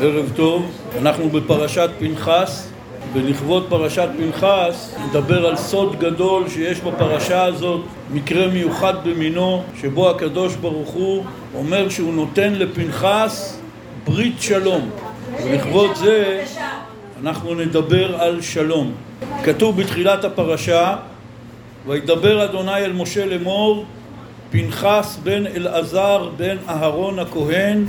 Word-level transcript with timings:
ערב 0.00 0.32
טוב, 0.36 0.70
אנחנו 0.98 1.28
בפרשת 1.30 1.90
פנחס 1.98 2.68
ולכבוד 3.12 3.66
פרשת 3.68 4.08
פנחס 4.18 4.94
נדבר 5.08 5.46
על 5.46 5.56
סוד 5.56 5.98
גדול 6.00 6.48
שיש 6.48 6.80
בפרשה 6.80 7.44
הזאת 7.44 7.80
מקרה 8.10 8.46
מיוחד 8.46 8.94
במינו 9.04 9.62
שבו 9.80 10.10
הקדוש 10.10 10.54
ברוך 10.54 10.88
הוא 10.88 11.24
אומר 11.54 11.88
שהוא 11.88 12.14
נותן 12.14 12.52
לפנחס 12.52 13.60
ברית 14.04 14.42
שלום. 14.42 14.90
ולכבוד 15.44 15.94
זה 15.94 16.44
אנחנו 17.22 17.54
נדבר 17.54 18.20
על 18.20 18.40
שלום. 18.40 18.92
כתוב 19.44 19.80
בתחילת 19.80 20.24
הפרשה 20.24 20.96
וידבר 21.86 22.44
אדוני 22.44 22.76
אל 22.76 22.92
משה 22.92 23.26
לאמור 23.26 23.84
פנחס 24.50 25.18
בן 25.22 25.46
אלעזר 25.46 26.28
בן 26.36 26.56
אהרון 26.68 27.18
הכהן 27.18 27.84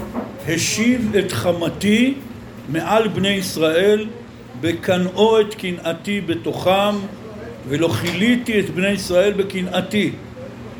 השיב 0.47 1.15
את 1.15 1.31
חמתי 1.31 2.13
מעל 2.69 3.07
בני 3.07 3.29
ישראל 3.29 4.05
בקנאו 4.61 5.41
את 5.41 5.53
קנאתי 5.53 6.21
בתוכם 6.21 6.95
ולא 7.67 7.87
כיליתי 7.87 8.59
את 8.59 8.69
בני 8.69 8.87
ישראל 8.87 9.33
בקנאתי. 9.33 10.11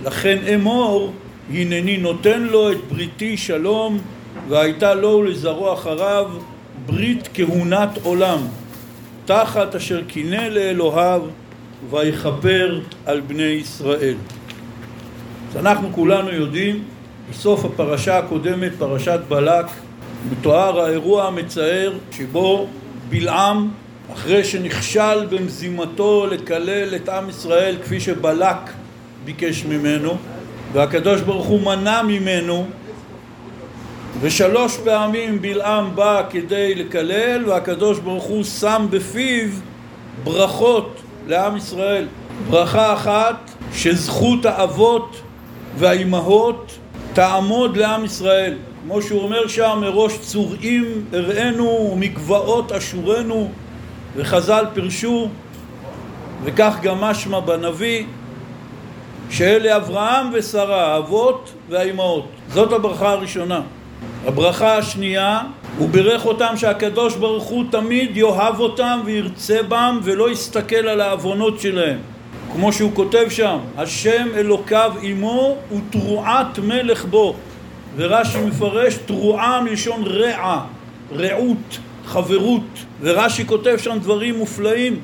לכן 0.04 0.38
אמור 0.56 1.14
הנני 1.54 1.98
נותן 1.98 2.42
לו 2.42 2.72
את 2.72 2.78
בריתי 2.90 3.38
שלום 3.38 4.00
והייתה 4.50 4.94
לו 4.94 5.10
ולזרוע 5.10 5.74
אחריו 5.74 6.30
ברית 6.86 7.30
כהונת 7.34 8.00
עולם 8.04 8.40
תחת 9.26 9.76
אשר 9.76 10.02
קינא 10.08 10.48
לאלוהיו 10.48 11.22
ויכפר 11.90 12.80
על 13.06 13.20
בני 13.20 13.44
ישראל 13.44 14.16
אז 15.50 15.58
אנחנו 15.58 15.94
כולנו 15.94 16.32
יודעים, 16.32 16.84
בסוף 17.30 17.66
הפרשה 17.66 18.18
הקודמת, 18.18 18.72
פרשת 18.80 19.20
בלק, 19.28 19.66
מתואר 20.32 20.82
האירוע 20.82 21.28
המצער 21.28 21.94
שבו 22.12 22.68
בלעם, 23.10 23.70
אחרי 24.14 24.44
שנכשל 24.44 25.26
במזימתו 25.30 26.28
לקלל 26.32 26.96
את 26.96 27.10
עם 27.10 27.30
ישראל 27.30 27.76
כפי 27.84 28.00
שבלק 28.00 28.58
ביקש 29.26 29.66
ממנו, 29.66 30.18
והקדוש 30.74 31.22
ברוך 31.22 31.46
הוא 31.46 31.62
מנע 31.62 32.02
ממנו, 32.02 32.68
ושלוש 34.22 34.78
פעמים 34.78 35.42
בלעם 35.42 35.96
בא 35.96 36.24
כדי 36.30 36.76
לקלל, 36.76 37.50
והקדוש 37.50 38.00
ברוך 38.00 38.24
הוא 38.24 38.44
שם 38.44 38.88
בפיו 38.90 39.50
ברכות 40.24 41.02
לעם 41.28 41.58
ישראל. 41.58 42.08
ברכה 42.50 42.94
אחת 42.94 43.52
שזכות 43.74 44.46
האבות 44.46 45.22
והאימהות 45.78 46.78
תעמוד 47.14 47.78
לעם 47.78 48.06
ישראל. 48.06 48.54
כמו 48.84 49.02
שהוא 49.02 49.22
אומר 49.22 49.48
שם 49.48 49.78
מראש 49.82 50.18
צורעים 50.18 51.06
הראינו 51.14 51.90
ומגבעות 51.94 52.72
אשורנו 52.72 53.52
וחז"ל 54.16 54.66
פירשו 54.74 55.30
וכך 56.44 56.76
גם 56.82 57.02
משמע 57.02 57.40
בנביא 57.40 58.04
שאלה 59.30 59.76
אברהם 59.76 60.28
ושרה 60.34 60.94
האבות 60.94 61.54
והאימהות 61.70 62.28
זאת 62.50 62.74
הברכה 62.74 63.12
הראשונה. 63.12 63.62
הברכה 64.26 64.78
השנייה 64.78 65.42
הוא 65.78 65.90
בירך 65.90 66.26
אותם 66.26 66.54
שהקדוש 66.58 67.16
ברוך 67.16 67.44
הוא 67.44 67.66
תמיד 67.72 68.18
יאהב 68.18 68.60
אותם 68.60 69.00
וירצה 69.06 69.64
בם 69.70 70.00
ולא 70.04 70.32
יסתכל 70.32 70.88
על 70.88 71.02
העוונות 71.02 71.60
שלהם 71.60 72.00
כמו 72.54 72.74
שהוא 72.74 72.92
כותב 72.94 73.26
שם, 73.30 73.58
השם 73.78 74.28
אלוקיו 74.36 74.92
עמו 75.02 75.56
ותרועת 75.72 76.60
מלך 76.60 77.06
בו 77.06 77.36
ורש"י 77.96 78.38
מפרש 78.46 78.98
תרועה 78.98 79.62
מלשון 79.62 80.04
רע, 80.06 80.66
רעות, 81.12 81.78
חברות 82.06 82.62
ורש"י 83.02 83.46
כותב 83.46 83.78
שם 83.78 83.98
דברים 84.02 84.38
מופלאים 84.38 85.00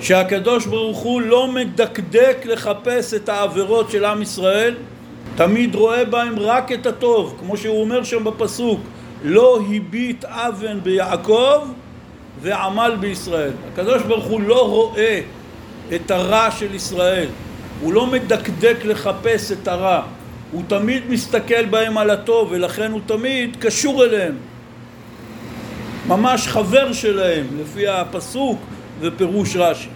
שהקדוש 0.00 0.66
ברוך 0.66 0.98
הוא 0.98 1.20
לא 1.20 1.48
מדקדק 1.52 2.36
לחפש 2.44 3.14
את 3.14 3.28
העבירות 3.28 3.90
של 3.90 4.04
עם 4.04 4.22
ישראל 4.22 4.74
תמיד 5.36 5.74
רואה 5.74 6.04
בהם 6.04 6.38
רק 6.38 6.72
את 6.72 6.86
הטוב. 6.86 7.36
כמו 7.40 7.56
שהוא 7.56 7.80
אומר 7.80 8.04
שם 8.04 8.24
בפסוק 8.24 8.80
לא 9.24 9.60
הביט 9.70 10.24
אבן 10.24 10.80
ביעקב 10.82 11.60
ועמל 12.40 12.96
בישראל 13.00 13.52
הקדוש 13.72 14.02
ברוך 14.02 14.24
הוא 14.24 14.40
לא 14.40 14.66
רואה 14.68 15.20
את 15.94 16.10
הרע 16.10 16.50
של 16.50 16.74
ישראל. 16.74 17.28
הוא 17.80 17.92
לא 17.92 18.06
מדקדק 18.06 18.76
לחפש 18.84 19.52
את 19.52 19.68
הרע. 19.68 20.02
הוא 20.52 20.62
תמיד 20.68 21.02
מסתכל 21.08 21.66
בהם 21.66 21.98
על 21.98 22.10
הטוב 22.10 22.48
ולכן 22.50 22.92
הוא 22.92 23.00
תמיד 23.06 23.56
קשור 23.60 24.04
אליהם. 24.04 24.34
ממש 26.06 26.48
חבר 26.48 26.92
שלהם 26.92 27.46
לפי 27.60 27.88
הפסוק 27.88 28.58
ופירוש 29.00 29.56
רש"י. 29.56 29.88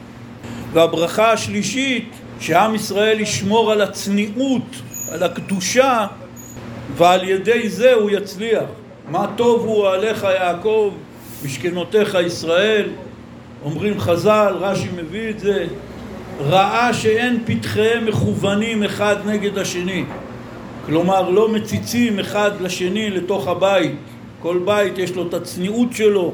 והברכה 0.73 1.33
השלישית 1.33 2.09
שעם 2.41 2.75
ישראל 2.75 3.21
ישמור 3.21 3.73
על 3.73 3.81
הצניעות 3.81 4.83
על 5.13 5.23
הקדושה 5.23 6.07
ועל 6.97 7.29
ידי 7.29 7.69
זה 7.69 7.95
הוא 7.95 8.11
יצליח. 8.11 8.65
מה 9.09 9.27
טוב 9.37 9.67
הוא 9.67 9.89
עליך 9.89 10.27
יעקב 10.41 10.95
משכנותיך 11.45 12.19
ישראל 12.27 12.89
אומרים 13.65 14.01
חז"ל, 14.01 14.55
רש"י 14.61 14.89
מביא 14.97 15.31
את 15.31 15.39
זה, 15.41 15.67
ראה 16.41 16.95
שאין 16.95 17.43
פתחיהם 17.47 18.07
מכוונים 18.07 18.83
אחד 18.83 19.17
נגד 19.27 19.59
השני. 19.59 20.05
כלומר, 20.87 21.31
לא 21.31 21.49
מציצים 21.49 22.19
אחד 22.19 22.51
לשני 22.61 23.11
לתוך 23.11 23.49
הבית. 23.49 23.97
כל 24.41 24.59
בית 24.65 24.99
יש 24.99 25.15
לו 25.15 25.29
את 25.29 25.35
הצניעות 25.35 25.93
שלו, 25.93 26.33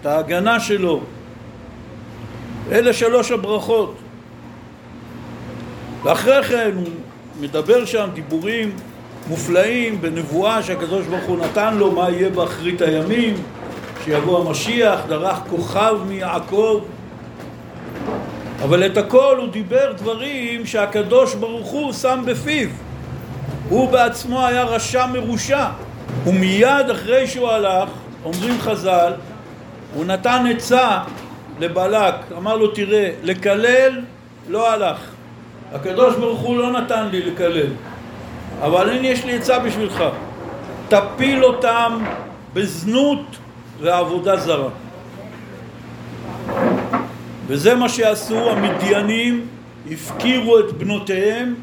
את 0.00 0.06
ההגנה 0.06 0.60
שלו. 0.60 1.00
אלה 2.72 2.92
שלוש 2.92 3.30
הברכות. 3.30 3.94
ואחרי 6.02 6.42
כן 6.42 6.70
הוא 6.74 6.88
מדבר 7.40 7.84
שם 7.84 8.08
דיבורים 8.14 8.72
מופלאים 9.28 10.00
בנבואה 10.00 10.62
שהקדוש 10.62 11.06
ברוך 11.06 11.24
הוא 11.24 11.38
נתן 11.38 11.76
לו 11.76 11.90
מה 11.90 12.10
יהיה 12.10 12.30
באחרית 12.30 12.82
הימים 12.82 13.34
שיבוא 14.04 14.40
המשיח, 14.40 15.00
דרך 15.08 15.38
כוכב 15.50 15.94
מיעקב. 16.08 16.80
אבל 18.62 18.86
את 18.86 18.96
הכל 18.96 19.36
הוא 19.40 19.48
דיבר 19.48 19.92
דברים 19.92 20.66
שהקדוש 20.66 21.34
ברוך 21.34 21.66
הוא 21.66 21.92
שם 21.92 22.22
בפיו. 22.26 22.68
הוא 23.68 23.90
בעצמו 23.90 24.46
היה 24.46 24.64
רשע 24.64 25.06
מרושע. 25.06 25.66
ומיד 26.26 26.90
אחרי 26.92 27.26
שהוא 27.26 27.48
הלך, 27.48 27.88
אומרים 28.24 28.60
חז"ל, 28.60 29.12
הוא 29.94 30.04
נתן 30.04 30.44
עצה 30.50 30.98
לבלק, 31.60 32.14
אמר 32.36 32.56
לו 32.56 32.66
תראה, 32.68 33.10
לקלל 33.22 34.00
לא 34.48 34.72
הלך. 34.72 34.98
הקדוש 35.72 36.16
ברוך 36.16 36.40
הוא 36.40 36.58
לא 36.58 36.72
נתן 36.72 37.08
לי 37.10 37.22
לקלל. 37.22 37.66
אבל 38.62 38.90
הנה 38.90 39.06
יש 39.06 39.24
לי 39.24 39.36
עצה 39.36 39.58
בשבילך. 39.58 40.04
תפיל 40.88 41.44
אותם 41.44 42.04
בזנות 42.54 43.36
ועבודה 43.80 44.36
זרה. 44.36 44.68
וזה 47.46 47.74
מה 47.74 47.88
שעשו 47.88 48.50
המדיינים, 48.50 49.46
הפקירו 49.90 50.58
את 50.58 50.72
בנותיהם. 50.72 51.54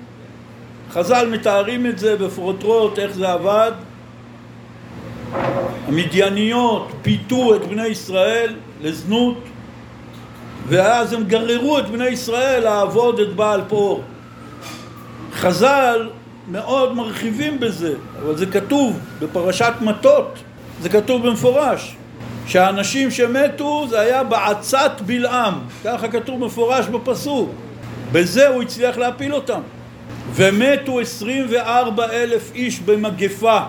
חז"ל 0.92 1.30
מתארים 1.32 1.86
את 1.86 2.00
זה 2.00 2.16
בפרוטרוט, 2.16 3.00
איך 3.00 3.12
זה 3.12 3.32
עבד. 3.32 3.72
המדייניות 5.88 6.92
פיתו 7.02 7.56
את 7.56 7.66
בני 7.68 7.88
ישראל 7.88 8.56
לזנות 8.82 9.38
ואז 10.68 11.14
הם 11.14 11.24
גררו 11.24 11.80
את 11.80 11.90
בני 11.90 12.08
ישראל 12.08 12.64
לעבוד 12.64 13.20
את 13.20 13.36
בעל 13.36 13.62
פור. 13.68 14.04
חז"ל 15.34 16.10
מאוד 16.52 16.96
מרחיבים 16.96 17.60
בזה, 17.60 17.94
אבל 18.24 18.38
זה 18.38 18.46
כתוב 18.46 19.00
בפרשת 19.20 19.74
מטות, 19.82 20.40
זה 20.82 20.90
כתוב 20.90 21.28
במפורש. 21.28 21.96
שהאנשים 22.47 23.11
שמתו 23.11 23.85
זה 23.90 23.99
היה 23.99 24.23
בעצת 24.23 24.91
בלעם, 25.05 25.53
ככה 25.84 26.08
כתוב 26.08 26.46
מפורש 26.46 26.85
בפסוק. 26.85 27.49
בזה 28.11 28.47
הוא 28.47 28.61
הצליח 28.61 28.97
להפיל 28.97 29.34
אותם. 29.34 29.61
ומתו 30.34 30.99
עשרים 30.99 31.46
וארבע 31.49 32.11
אלף 32.11 32.52
איש 32.55 32.79
במגפה, 32.79 33.59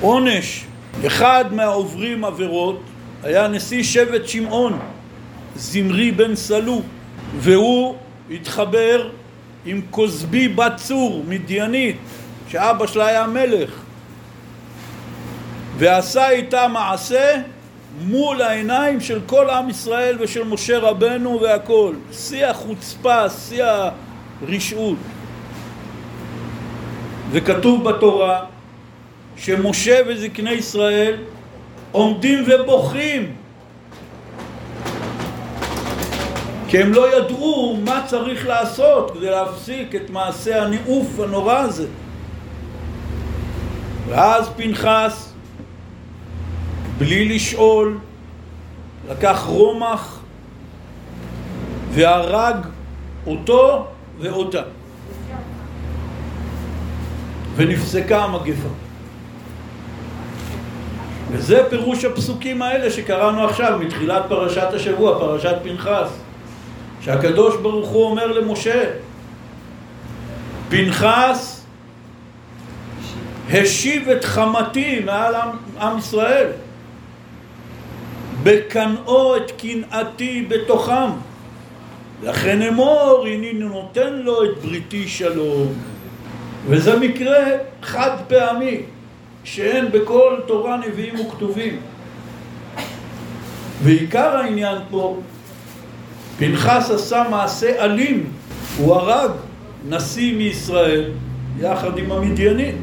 עונש. 0.00 0.64
אחד 1.06 1.44
מהעוברים 1.52 2.24
עבירות 2.24 2.80
היה 3.22 3.48
נשיא 3.48 3.82
שבט 3.82 4.28
שמעון, 4.28 4.78
זמרי 5.56 6.10
בן 6.10 6.34
סלו, 6.34 6.82
והוא 7.38 7.96
התחבר 8.30 9.10
עם 9.66 9.80
כוזבי 9.90 10.48
בת 10.48 10.72
צור, 10.76 11.24
מדיינית, 11.28 11.96
שאבא 12.48 12.86
שלה 12.86 13.06
היה 13.06 13.26
מלך, 13.26 13.70
ועשה 15.78 16.30
איתה 16.30 16.68
מעשה 16.68 17.36
מול 17.98 18.42
העיניים 18.42 19.00
של 19.00 19.20
כל 19.26 19.50
עם 19.50 19.70
ישראל 19.70 20.16
ושל 20.20 20.44
משה 20.44 20.78
רבנו 20.78 21.40
והכל. 21.40 21.94
שיא 22.12 22.46
החוצפה, 22.46 23.30
שיא 23.30 23.64
הרשעות. 24.42 24.98
וכתוב 27.30 27.88
בתורה 27.88 28.44
שמשה 29.36 30.00
וזקני 30.06 30.50
ישראל 30.50 31.16
עומדים 31.92 32.44
ובוכים 32.46 33.32
כי 36.68 36.78
הם 36.78 36.92
לא 36.92 37.16
ידעו 37.16 37.76
מה 37.84 38.04
צריך 38.06 38.46
לעשות 38.46 39.10
כדי 39.10 39.30
להפסיק 39.30 39.94
את 39.94 40.10
מעשה 40.10 40.62
הניאוף 40.62 41.20
הנורא 41.20 41.58
הזה. 41.58 41.86
ואז 44.08 44.48
פנחס, 44.56 45.29
בלי 47.00 47.28
לשאול, 47.28 47.98
לקח 49.10 49.42
רומח 49.46 50.18
והרג 51.90 52.56
אותו 53.26 53.86
ואותה. 54.18 54.62
ונפסקה 57.56 58.24
המגפה. 58.24 58.68
וזה 61.30 61.62
פירוש 61.70 62.04
הפסוקים 62.04 62.62
האלה 62.62 62.90
שקראנו 62.90 63.44
עכשיו 63.44 63.78
מתחילת 63.78 64.22
פרשת 64.28 64.68
השבוע, 64.74 65.18
פרשת 65.18 65.56
פנחס. 65.62 66.08
שהקדוש 67.00 67.56
ברוך 67.62 67.88
הוא 67.88 68.04
אומר 68.04 68.26
למשה, 68.26 68.84
פנחס 70.68 71.66
השיב 73.50 74.08
את 74.08 74.24
חמתי 74.24 75.00
מעל 75.04 75.34
עם, 75.34 75.48
עם 75.80 75.98
ישראל, 75.98 76.46
בקנאו 78.42 79.36
את 79.36 79.50
קנאתי 79.50 80.46
בתוכם. 80.48 81.10
לכן 82.22 82.62
אמור, 82.62 83.26
הנה 83.26 83.64
נותן 83.64 84.12
לו 84.12 84.44
את 84.44 84.58
בריתי 84.62 85.08
שלום. 85.08 85.72
וזה 86.66 86.98
מקרה 86.98 87.38
חד 87.82 88.16
פעמי, 88.28 88.80
שאין 89.44 89.90
בכל 89.92 90.36
תורה 90.46 90.76
נביאים 90.76 91.20
וכתובים. 91.20 91.76
ועיקר 93.82 94.36
העניין 94.36 94.78
פה 94.90 95.18
פנחס 96.38 96.90
עשה 96.90 97.24
מעשה 97.30 97.84
אלים, 97.84 98.26
הוא 98.78 98.94
הרג 98.94 99.30
נשיא 99.88 100.36
מישראל 100.36 101.10
יחד 101.58 101.98
עם 101.98 102.12
המדיינית. 102.12 102.74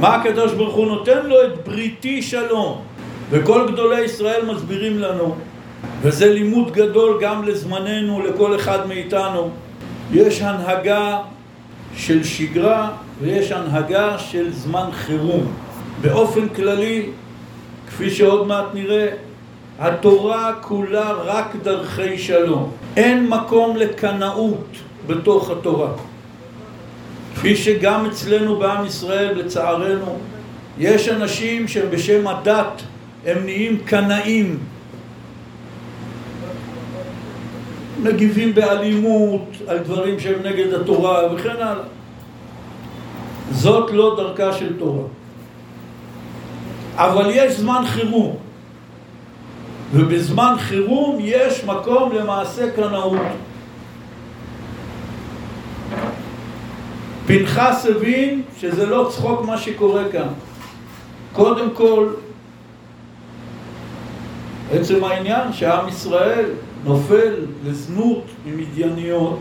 מה 0.00 0.14
הקדוש 0.14 0.52
ברוך 0.52 0.74
הוא 0.74 0.86
נותן 0.86 1.26
לו? 1.26 1.42
את 1.42 1.64
בריתי 1.64 2.22
שלום. 2.22 2.82
וכל 3.30 3.68
גדולי 3.72 4.00
ישראל 4.00 4.44
מסבירים 4.44 4.98
לנו, 4.98 5.34
וזה 6.02 6.32
לימוד 6.32 6.72
גדול 6.72 7.18
גם 7.20 7.44
לזמננו, 7.44 8.22
לכל 8.26 8.56
אחד 8.56 8.88
מאיתנו. 8.88 9.50
יש 10.12 10.42
הנהגה 10.42 11.18
של 11.96 12.24
שגרה 12.24 12.90
ויש 13.20 13.52
הנהגה 13.52 14.18
של 14.18 14.52
זמן 14.52 14.88
חירום. 14.92 15.52
באופן 16.00 16.48
כללי, 16.48 17.06
כפי 17.88 18.10
שעוד 18.10 18.46
מעט 18.46 18.64
נראה, 18.74 19.08
התורה 19.78 20.52
כולה 20.60 21.12
רק 21.12 21.56
דרכי 21.62 22.18
שלום. 22.18 22.70
אין 22.96 23.28
מקום 23.28 23.76
לקנאות 23.76 24.66
בתוך 25.06 25.50
התורה. 25.50 25.90
כפי 27.34 27.56
שגם 27.56 28.06
אצלנו 28.06 28.56
בעם 28.56 28.86
ישראל, 28.86 29.38
לצערנו, 29.38 30.18
יש 30.78 31.08
אנשים 31.08 31.68
שבשם 31.68 32.26
הדת 32.26 32.82
הם 33.26 33.44
נהיים 33.44 33.78
קנאים. 33.84 34.58
מגיבים 38.02 38.54
באלימות 38.54 39.48
על 39.66 39.78
דברים 39.78 40.20
שהם 40.20 40.42
נגד 40.44 40.72
התורה 40.72 41.34
וכן 41.34 41.56
הלאה. 41.56 41.84
זאת 43.50 43.90
לא 43.90 44.14
דרכה 44.16 44.52
של 44.52 44.78
תורה. 44.78 45.06
אבל 46.94 47.30
יש 47.30 47.52
זמן 47.56 47.82
חירום. 47.86 48.36
ובזמן 49.94 50.54
חירום 50.58 51.18
יש 51.20 51.64
מקום 51.64 52.12
למעשה 52.12 52.70
קנאות. 52.70 53.20
פנחס 57.26 57.86
הבין 57.90 58.42
שזה 58.60 58.86
לא 58.86 59.08
צחוק 59.10 59.44
מה 59.44 59.58
שקורה 59.58 60.02
כאן. 60.12 60.28
קודם 61.32 61.70
כל, 61.70 62.08
עצם 64.72 65.04
העניין 65.04 65.52
שעם 65.52 65.88
ישראל 65.88 66.44
נופל 66.84 67.34
לזנות 67.66 68.24
ממדייניות 68.46 69.38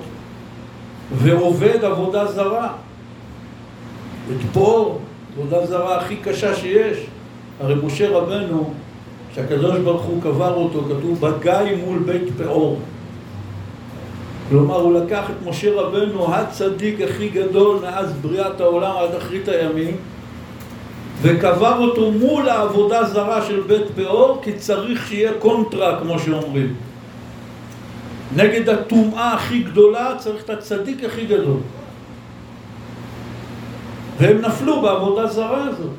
ועובד 1.16 1.84
עבודה 1.84 2.26
זרה. 2.26 2.74
את 4.32 4.46
פה, 4.54 4.98
עבודה 5.38 5.66
זרה 5.66 5.98
הכי 5.98 6.16
קשה 6.16 6.56
שיש. 6.56 6.98
הרי 7.60 7.76
משה 7.84 8.18
רבנו 8.18 8.74
שהקדוש 9.36 9.80
ברוך 9.80 10.02
הוא 10.02 10.22
קבר 10.22 10.54
אותו, 10.54 10.82
כתוב 10.84 11.22
בגיא 11.22 11.76
מול 11.86 12.00
בית 12.00 12.24
פאור. 12.38 12.80
כלומר, 14.50 14.76
הוא 14.76 14.94
לקח 14.94 15.30
את 15.30 15.48
משה 15.48 15.82
רבנו, 15.82 16.36
הצדיק 16.36 17.02
הכי 17.02 17.30
גדול 17.30 17.80
מאז 17.82 18.14
בריאת 18.22 18.62
העולם 18.62 18.92
עד 18.98 19.16
אחרית 19.16 19.48
הימים, 19.48 19.96
וקבר 21.22 21.78
אותו 21.78 22.12
מול 22.12 22.50
העבודה 22.50 23.04
זרה 23.04 23.46
של 23.48 23.62
בית 23.68 23.86
פאור, 23.96 24.40
כי 24.44 24.54
צריך 24.54 25.08
שיהיה 25.08 25.32
קונטרה, 25.40 26.00
כמו 26.00 26.20
שאומרים. 26.20 26.76
נגד 28.36 28.70
הטומאה 28.70 29.34
הכי 29.34 29.60
גדולה 29.60 30.16
צריך 30.18 30.44
את 30.44 30.50
הצדיק 30.50 31.04
הכי 31.04 31.26
גדול. 31.26 31.58
והם 34.20 34.42
נפלו 34.42 34.82
בעבודה 34.82 35.28
זרה 35.28 35.64
הזאת. 35.64 35.92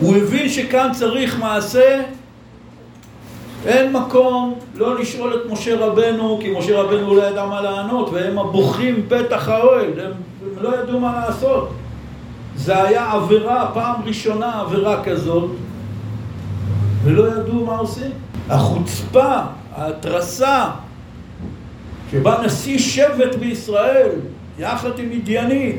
הוא 0.00 0.16
הבין 0.16 0.48
שכאן 0.48 0.88
צריך 0.92 1.38
מעשה, 1.38 2.02
אין 3.66 3.92
מקום 3.92 4.58
לא 4.74 5.00
לשאול 5.00 5.34
את 5.34 5.50
משה 5.50 5.76
רבנו, 5.76 6.38
כי 6.42 6.54
משה 6.58 6.80
רבנו 6.80 7.14
לא 7.14 7.22
ידע 7.22 7.46
מה 7.46 7.60
לענות, 7.60 8.10
והם 8.12 8.38
הבוכים 8.38 9.06
פתח 9.08 9.48
האוהל, 9.48 10.00
הם, 10.00 10.12
הם 10.42 10.62
לא 10.62 10.82
ידעו 10.82 11.00
מה 11.00 11.20
לעשות. 11.26 11.68
זה 12.58 12.82
היה 12.82 13.12
עבירה, 13.12 13.70
פעם 13.74 13.94
ראשונה 14.04 14.60
עבירה 14.60 15.04
כזאת, 15.04 15.50
ולא 17.04 17.28
ידעו 17.28 17.64
מה 17.66 17.76
עושים. 17.76 18.10
החוצפה, 18.50 19.34
ההתרסה, 19.76 20.64
שבה 22.10 22.42
נשיא 22.44 22.78
שבט 22.78 23.34
בישראל, 23.34 24.10
יחד 24.58 24.98
עם 24.98 25.10
מדיינית, 25.10 25.76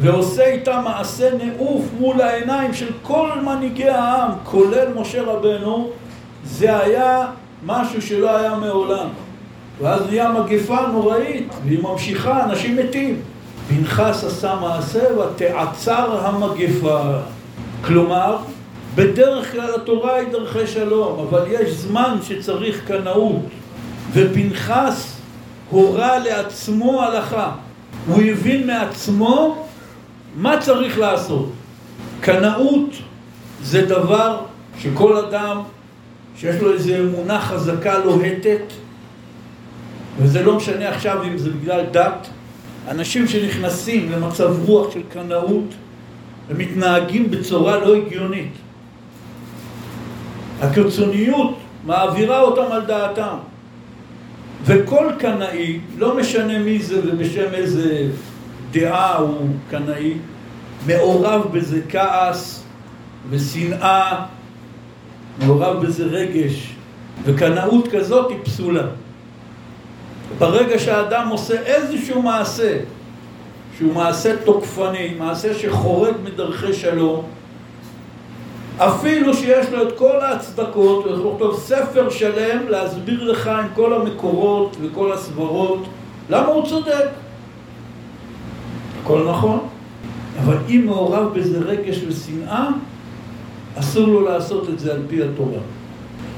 ועושה 0.00 0.44
איתה 0.44 0.80
מעשה 0.80 1.30
נעוף 1.44 1.84
מול 2.00 2.20
העיניים 2.20 2.74
של 2.74 2.90
כל 3.02 3.30
מנהיגי 3.44 3.88
העם, 3.88 4.30
כולל 4.44 4.88
משה 4.96 5.22
רבנו, 5.22 5.90
זה 6.44 6.78
היה 6.78 7.26
משהו 7.66 8.02
שלא 8.02 8.36
היה 8.36 8.54
מעולם. 8.54 9.06
ואז 9.80 10.00
נהיה 10.08 10.32
מגפה 10.32 10.86
נוראית, 10.92 11.48
והיא 11.64 11.82
ממשיכה, 11.82 12.44
אנשים 12.44 12.76
מתים. 12.76 13.20
פנחס 13.68 14.24
עשה 14.24 14.54
מעשה 14.60 15.18
ותעצר 15.18 16.26
המגפה. 16.26 17.00
כלומר, 17.84 18.36
בדרך 18.94 19.52
כלל 19.52 19.74
התורה 19.74 20.14
היא 20.14 20.28
דרכי 20.28 20.66
שלום, 20.66 21.26
אבל 21.28 21.44
יש 21.48 21.70
זמן 21.70 22.18
שצריך 22.22 22.84
קנאות. 22.86 23.42
ופנחס 24.12 25.16
הורה 25.70 26.18
לעצמו 26.18 27.02
הלכה. 27.02 27.52
הוא 28.06 28.22
הבין 28.22 28.66
מעצמו 28.66 29.66
מה 30.36 30.58
צריך 30.60 30.98
לעשות? 30.98 31.52
קנאות 32.20 32.90
זה 33.62 33.86
דבר 33.86 34.38
שכל 34.78 35.16
אדם 35.16 35.62
שיש 36.36 36.56
לו 36.62 36.72
איזו 36.72 36.94
אמונה 36.96 37.40
חזקה 37.40 37.98
לוהטת, 37.98 38.62
וזה 40.18 40.42
לא 40.42 40.56
משנה 40.56 40.88
עכשיו 40.88 41.22
אם 41.22 41.38
זה 41.38 41.50
בגלל 41.50 41.84
דת, 41.90 42.28
אנשים 42.88 43.28
שנכנסים 43.28 44.12
למצב 44.12 44.68
רוח 44.68 44.94
של 44.94 45.02
קנאות 45.12 45.74
ומתנהגים 46.48 47.30
בצורה 47.30 47.78
לא 47.78 47.96
הגיונית. 47.96 48.52
הקיצוניות 50.60 51.58
מעבירה 51.86 52.40
אותם 52.40 52.72
על 52.72 52.80
דעתם. 52.86 53.36
וכל 54.64 55.06
קנאי, 55.18 55.80
לא 55.98 56.16
משנה 56.16 56.58
מי 56.58 56.82
זה 56.82 57.00
ובשם 57.04 57.54
איזה 57.54 58.08
דעה 58.70 59.16
הוא 59.16 59.48
קנאי, 59.70 60.14
מעורב 60.86 61.42
בזה 61.52 61.80
כעס 61.88 62.64
ושנאה, 63.30 64.24
מעורב 65.38 65.86
בזה 65.86 66.04
רגש, 66.04 66.74
וקנאות 67.24 67.88
כזאת 67.88 68.30
היא 68.30 68.38
פסולה. 68.42 68.86
ברגע 70.38 70.78
שהאדם 70.78 71.28
עושה 71.28 71.60
איזשהו 71.60 72.22
מעשה, 72.22 72.78
שהוא 73.78 73.94
מעשה 73.94 74.36
תוקפני, 74.44 75.14
מעשה 75.18 75.54
שחורג 75.54 76.14
מדרכי 76.24 76.72
שלום, 76.72 77.24
אפילו 78.78 79.34
שיש 79.34 79.66
לו 79.72 79.82
את 79.82 79.98
כל 79.98 80.20
ההצדקות, 80.20 81.04
הוא 81.04 81.12
יכול 81.12 81.32
לכתוב 81.32 81.60
ספר 81.60 82.10
שלם 82.10 82.68
להסביר 82.68 83.24
לך 83.24 83.46
עם 83.46 83.66
כל 83.74 83.92
המקורות 83.94 84.76
וכל 84.80 85.12
הסברות 85.12 85.84
למה 86.30 86.46
הוא 86.46 86.66
צודק. 86.66 87.08
הכל 89.02 89.26
נכון, 89.30 89.58
אבל 90.42 90.56
אם 90.68 90.82
מעורב 90.86 91.38
בזה 91.38 91.58
רגש 91.58 92.00
ושנאה, 92.08 92.68
אסור 93.78 94.06
לו 94.06 94.20
לעשות 94.20 94.68
את 94.68 94.78
זה 94.78 94.92
על 94.92 95.02
פי 95.08 95.22
התורה. 95.22 95.60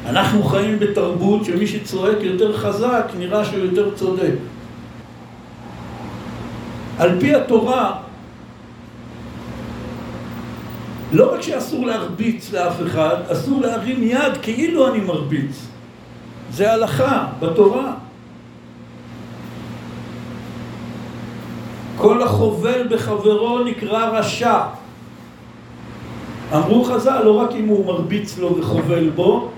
אנחנו 0.07 0.43
חיים 0.43 0.79
בתרבות 0.79 1.45
שמי 1.45 1.67
שצועק 1.67 2.19
יותר 2.21 2.57
חזק 2.57 3.05
נראה 3.19 3.45
שהוא 3.45 3.59
יותר 3.59 3.95
צודק. 3.95 4.35
על 6.99 7.21
פי 7.21 7.35
התורה, 7.35 7.97
לא 11.13 11.35
רק 11.35 11.43
שאסור 11.43 11.87
להרביץ 11.87 12.53
לאף 12.53 12.75
אחד, 12.87 13.17
אסור 13.33 13.61
להרים 13.61 14.03
יד 14.03 14.37
כאילו 14.43 14.89
אני 14.89 15.01
מרביץ. 15.01 15.67
זה 16.51 16.73
הלכה 16.73 17.27
בתורה. 17.41 17.93
כל 21.97 22.23
החובל 22.23 22.89
בחברו 22.91 23.59
נקרא 23.65 24.09
רשע. 24.09 24.61
אמרו 26.55 26.85
חז"ל, 26.85 27.23
לא 27.25 27.41
רק 27.41 27.53
אם 27.53 27.69
הוא 27.69 27.87
מרביץ 27.87 28.39
לו 28.39 28.57
וחובל 28.59 29.11
בו, 29.11 29.51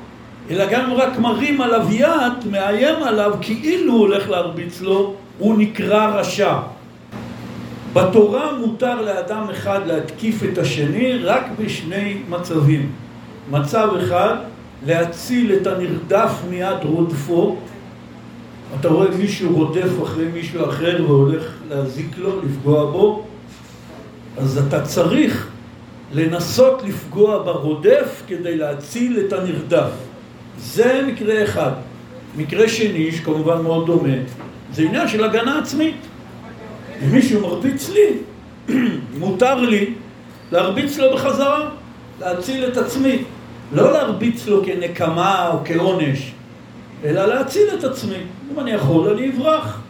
אלא 0.50 0.66
גם 0.70 0.92
רק 0.92 1.18
מרים 1.18 1.60
עליו 1.60 1.86
יד, 1.90 2.50
מאיים 2.50 3.02
עליו, 3.02 3.34
כאילו 3.40 3.92
הוא 3.92 4.00
הולך 4.00 4.30
להרביץ 4.30 4.80
לו, 4.80 5.14
הוא 5.38 5.58
נקרא 5.58 6.06
רשע. 6.06 6.58
בתורה 7.92 8.52
מותר 8.58 9.02
לאדם 9.02 9.46
אחד 9.50 9.80
להתקיף 9.86 10.42
את 10.44 10.58
השני 10.58 11.18
רק 11.18 11.46
בשני 11.58 12.16
מצבים. 12.28 12.92
מצב 13.50 13.88
אחד, 13.98 14.34
להציל 14.86 15.52
את 15.52 15.66
הנרדף 15.66 16.30
מיד 16.50 16.82
רודפו. 16.82 17.56
אתה 18.80 18.88
רואה 18.88 19.10
מישהו 19.10 19.56
רודף 19.56 19.90
אחרי 20.02 20.24
מישהו 20.24 20.68
אחר 20.68 21.04
והולך 21.08 21.52
להזיק 21.68 22.18
לו, 22.18 22.42
לפגוע 22.42 22.90
בו, 22.90 23.24
אז 24.38 24.58
אתה 24.58 24.82
צריך 24.82 25.48
לנסות 26.12 26.82
לפגוע 26.82 27.42
ברודף 27.42 28.22
כדי 28.26 28.56
להציל 28.56 29.20
את 29.26 29.32
הנרדף. 29.32 29.90
זה 30.58 31.02
מקרה 31.06 31.44
אחד. 31.44 31.72
מקרה 32.36 32.68
שני, 32.68 33.12
שכמובן 33.12 33.62
מאוד 33.62 33.86
דומה, 33.86 34.14
זה 34.72 34.82
עניין 34.82 35.08
של 35.08 35.24
הגנה 35.24 35.58
עצמית. 35.58 35.96
אם 37.02 37.12
מישהו 37.12 37.40
מרביץ 37.40 37.90
לי, 37.90 38.08
מותר 39.20 39.54
לי 39.54 39.94
להרביץ 40.52 40.98
לו 40.98 41.14
בחזרה, 41.14 41.70
להציל 42.20 42.64
את 42.68 42.76
עצמי. 42.76 43.22
לא 43.72 43.92
להרביץ 43.92 44.46
לו 44.46 44.64
כנקמה 44.64 45.48
או 45.52 45.58
כעונש, 45.64 46.32
אלא 47.04 47.26
להציל 47.26 47.66
את 47.78 47.84
עצמי. 47.84 48.16
אם 48.52 48.60
אני 48.60 48.70
יכול, 48.70 49.08
אני 49.10 49.30
אברח. 49.30 49.80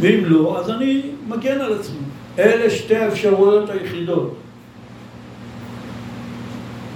ואם 0.00 0.24
לא, 0.24 0.58
אז 0.60 0.70
אני 0.70 1.02
מגן 1.28 1.60
על 1.60 1.72
עצמי. 1.72 1.98
אלה 2.38 2.70
שתי 2.70 2.96
האפשרויות 2.96 3.70
היחידות. 3.70 4.36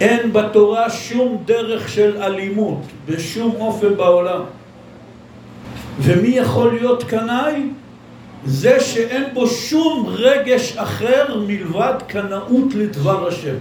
אין 0.01 0.33
בתורה 0.33 0.91
שום 0.91 1.43
דרך 1.45 1.89
של 1.89 2.23
אלימות, 2.23 2.81
בשום 3.07 3.55
אופן 3.61 3.97
בעולם. 3.97 4.41
ומי 6.01 6.29
יכול 6.29 6.75
להיות 6.75 7.03
קנאי? 7.03 7.63
זה 8.45 8.81
שאין 8.81 9.25
בו 9.35 9.47
שום 9.47 10.07
רגש 10.09 10.77
אחר 10.77 11.41
מלבד 11.47 11.95
קנאות 12.07 12.75
לדבר 12.75 13.29
השם. 13.29 13.57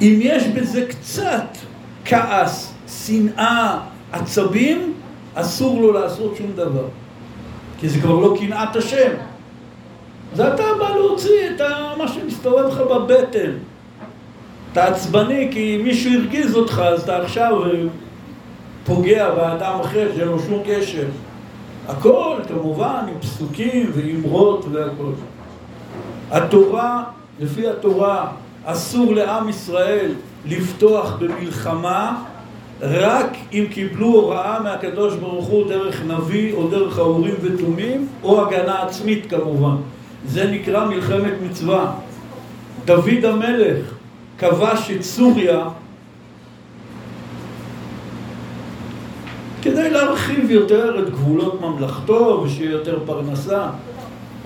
אם 0.00 0.18
יש 0.20 0.44
בזה 0.44 0.86
קצת 0.86 1.58
כעס, 2.04 2.74
שנאה, 3.06 3.78
עצבים, 4.12 4.94
אסור 5.34 5.80
לו 5.80 5.92
לעשות 5.92 6.36
שום 6.36 6.52
דבר. 6.54 6.86
כי 7.80 7.88
זה 7.88 8.00
כבר 8.00 8.14
לא 8.14 8.36
קנאת 8.40 8.76
השם. 8.76 9.12
זה 10.34 10.54
אתה 10.54 10.62
בא 10.78 10.88
להוציא 10.94 11.50
את 11.50 11.60
מה 11.98 12.08
שמסתובב 12.08 12.66
לך 12.68 12.78
בבטן. 12.78 13.50
אתה 14.78 14.86
עצבני 14.86 15.48
כי 15.52 15.80
מישהו 15.84 16.12
הרגיז 16.12 16.56
אותך, 16.56 16.82
אז 16.84 17.02
אתה 17.02 17.22
עכשיו 17.22 17.64
אה, 17.64 17.70
פוגע 18.84 19.30
באדם 19.30 19.80
אחר 19.80 20.08
שאין 20.16 20.28
לו 20.28 20.38
שום 20.38 20.62
קשר. 20.66 21.06
הכל 21.88 22.36
כמובן 22.48 23.04
עם 23.08 23.20
פסוקים 23.20 23.90
ואמרות 23.94 24.64
והכל. 24.72 25.10
התורה, 26.30 27.04
לפי 27.40 27.68
התורה, 27.68 28.30
אסור 28.64 29.14
לעם 29.14 29.48
ישראל 29.48 30.14
לפתוח 30.46 31.16
במלחמה 31.18 32.22
רק 32.80 33.36
אם 33.52 33.64
קיבלו 33.70 34.06
הוראה 34.06 34.60
מהקדוש 34.60 35.14
ברוך 35.14 35.46
הוא 35.46 35.68
דרך 35.68 36.02
נביא 36.04 36.54
או 36.54 36.68
דרך 36.68 36.98
האורים 36.98 37.34
ותומים 37.40 38.08
או 38.22 38.46
הגנה 38.46 38.82
עצמית 38.82 39.26
כמובן. 39.30 39.76
זה 40.26 40.50
נקרא 40.50 40.86
מלחמת 40.86 41.32
מצווה. 41.42 41.92
דוד 42.84 43.24
המלך 43.24 43.97
כבש 44.38 44.90
את 44.90 45.02
סוריה 45.02 45.68
כדי 49.62 49.90
להרחיב 49.90 50.50
יותר 50.50 51.02
את 51.02 51.10
גבולות 51.10 51.60
ממלכתו 51.60 52.42
ושיהיה 52.44 52.70
יותר 52.70 52.98
פרנסה. 53.06 53.70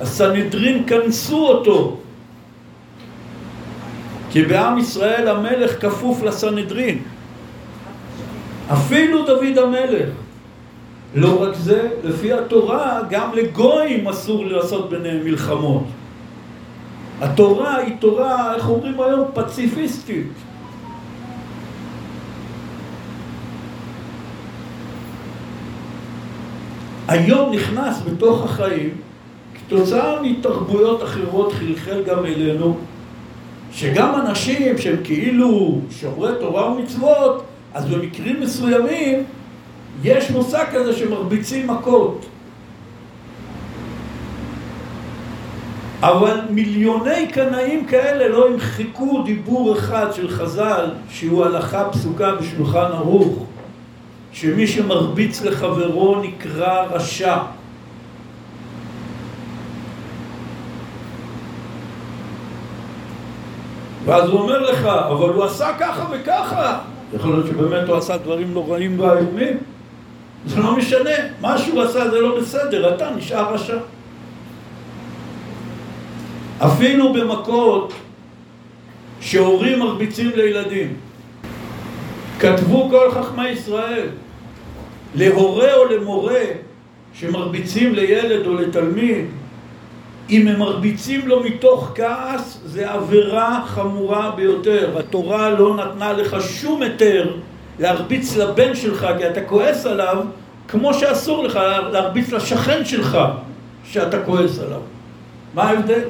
הסנהדרין 0.00 0.84
כנסו 0.87 1.49
אותו. 1.49 1.96
כי 4.30 4.42
בעם 4.42 4.78
ישראל 4.78 5.28
המלך 5.28 5.80
כפוף 5.80 6.22
לסנהדרין. 6.22 6.99
אפילו 8.72 9.26
דוד 9.26 9.58
המלך. 9.58 10.08
לא 11.14 11.42
רק 11.42 11.54
זה, 11.54 11.88
לפי 12.04 12.32
התורה 12.32 13.00
גם 13.11 13.30
לגויים 13.34 14.08
אסור 14.08 14.46
לעשות 14.46 14.90
ביניהם 14.90 15.25
מלחמות 15.25 15.84
התורה 17.21 17.76
היא 17.76 17.97
תורה, 17.99 18.54
איך 18.54 18.69
אומרים 18.69 19.00
היום, 19.00 19.28
פציפיסטית. 19.35 20.33
היום 27.09 27.52
נכנס 27.52 28.02
בתוך 28.07 28.45
החיים, 28.45 28.90
כתוצאה 29.54 30.23
מתרבויות 30.23 31.02
אחרות 31.02 31.52
חלחל 31.52 32.02
גם 32.07 32.26
אלינו, 32.26 32.76
שגם 33.73 34.14
אנשים 34.21 34.78
שהם 34.78 34.97
כאילו 35.04 35.81
שומרי 35.90 36.33
תורה 36.40 36.73
ומצוות, 36.73 37.42
אז 37.75 37.87
במקרים 37.87 38.40
מסוימים 38.40 39.25
יש 40.04 40.31
מושג 40.31 40.64
כזה 40.73 40.92
שמרביצים 40.92 41.66
מכות. 41.66 42.26
אבל 46.02 46.40
מיליוני 46.50 47.26
קנאים 47.32 47.87
כאלה 47.87 48.28
לא 48.28 48.50
ימחקו 48.50 49.23
דיבור 49.23 49.73
אחד 49.73 50.12
של 50.12 50.28
חז"ל 50.30 50.90
שהוא 51.11 51.44
הלכה 51.44 51.85
פסוקה 51.85 52.35
בשולחן 52.35 52.78
ערוך 52.78 53.47
שמי 54.32 54.66
שמרביץ 54.66 55.42
לחברו 55.42 56.21
נקרא 56.23 56.85
רשע. 56.90 57.37
ואז 64.04 64.28
הוא 64.28 64.40
אומר 64.40 64.59
לך, 64.71 64.87
אבל 64.87 65.28
הוא 65.28 65.44
עשה 65.44 65.68
ככה 65.80 66.06
וככה. 66.11 66.78
יכול 67.14 67.30
להיות 67.30 67.47
שבאמת 67.47 67.88
הוא 67.88 67.97
עשה 67.97 68.16
דברים 68.16 68.54
נוראים 68.54 69.00
ואיומים. 69.00 69.56
זה 70.47 70.61
לא 70.61 70.76
משנה, 70.76 71.11
מה 71.40 71.59
שהוא 71.59 71.82
עשה 71.82 72.11
זה 72.11 72.21
לא 72.21 72.40
בסדר, 72.40 72.94
אתה 72.94 73.11
נשאר 73.16 73.54
רשע 73.54 73.76
אפילו 76.66 77.12
במכות 77.12 77.92
שהורים 79.21 79.78
מרביצים 79.78 80.31
לילדים. 80.35 80.95
כתבו 82.38 82.88
כל 82.90 83.11
חכמי 83.11 83.49
ישראל, 83.49 84.07
להורה 85.14 85.75
או 85.75 85.85
למורה 85.85 86.45
שמרביצים 87.14 87.95
לילד 87.95 88.47
או 88.47 88.54
לתלמיד, 88.54 89.25
אם 90.31 90.49
הם 90.49 90.59
מרביצים 90.59 91.28
לו 91.28 91.45
מתוך 91.45 91.92
כעס, 91.95 92.61
זה 92.64 92.90
עבירה 92.90 93.62
חמורה 93.66 94.31
ביותר. 94.31 94.99
התורה 94.99 95.50
לא 95.50 95.76
נתנה 95.76 96.12
לך 96.12 96.37
שום 96.40 96.83
היתר 96.83 97.37
להרביץ 97.78 98.37
לבן 98.37 98.75
שלך 98.75 99.07
כי 99.19 99.28
אתה 99.28 99.40
כועס 99.40 99.87
עליו, 99.87 100.16
כמו 100.69 100.95
שאסור 100.95 101.45
לך 101.45 101.61
להרביץ 101.92 102.33
לשכן 102.33 102.85
שלך 102.85 103.19
שאתה 103.85 104.23
כועס 104.23 104.59
עליו. 104.59 104.81
מה 105.54 105.62
ההבדל? 105.62 106.02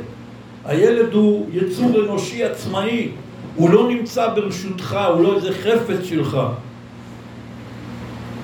הילד 0.64 1.12
הוא 1.12 1.46
יצור 1.52 2.04
אנושי 2.04 2.44
עצמאי, 2.44 3.08
הוא 3.56 3.70
לא 3.70 3.88
נמצא 3.88 4.34
ברשותך, 4.34 4.98
הוא 5.14 5.22
לא 5.22 5.36
איזה 5.36 5.52
חפץ 5.52 6.04
שלך. 6.04 6.38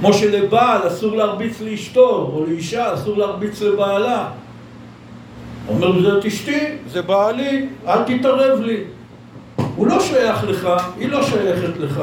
כמו 0.00 0.12
שלבעל 0.12 0.88
אסור 0.88 1.16
להרביץ 1.16 1.60
לאשתו, 1.60 2.30
או 2.32 2.44
לאישה 2.48 2.94
אסור 2.94 3.18
להרביץ 3.18 3.62
לבעלה. 3.62 4.28
אומר, 5.68 6.02
זאת 6.02 6.26
אשתי, 6.26 6.60
זה 6.92 7.02
בעלי, 7.02 7.66
אל 7.86 8.02
תתערב 8.02 8.60
לי. 8.60 8.80
הוא 9.76 9.86
לא 9.86 10.00
שייך 10.00 10.44
לך, 10.44 10.68
היא 10.98 11.08
לא 11.08 11.22
שייכת 11.22 11.76
לך. 11.78 12.02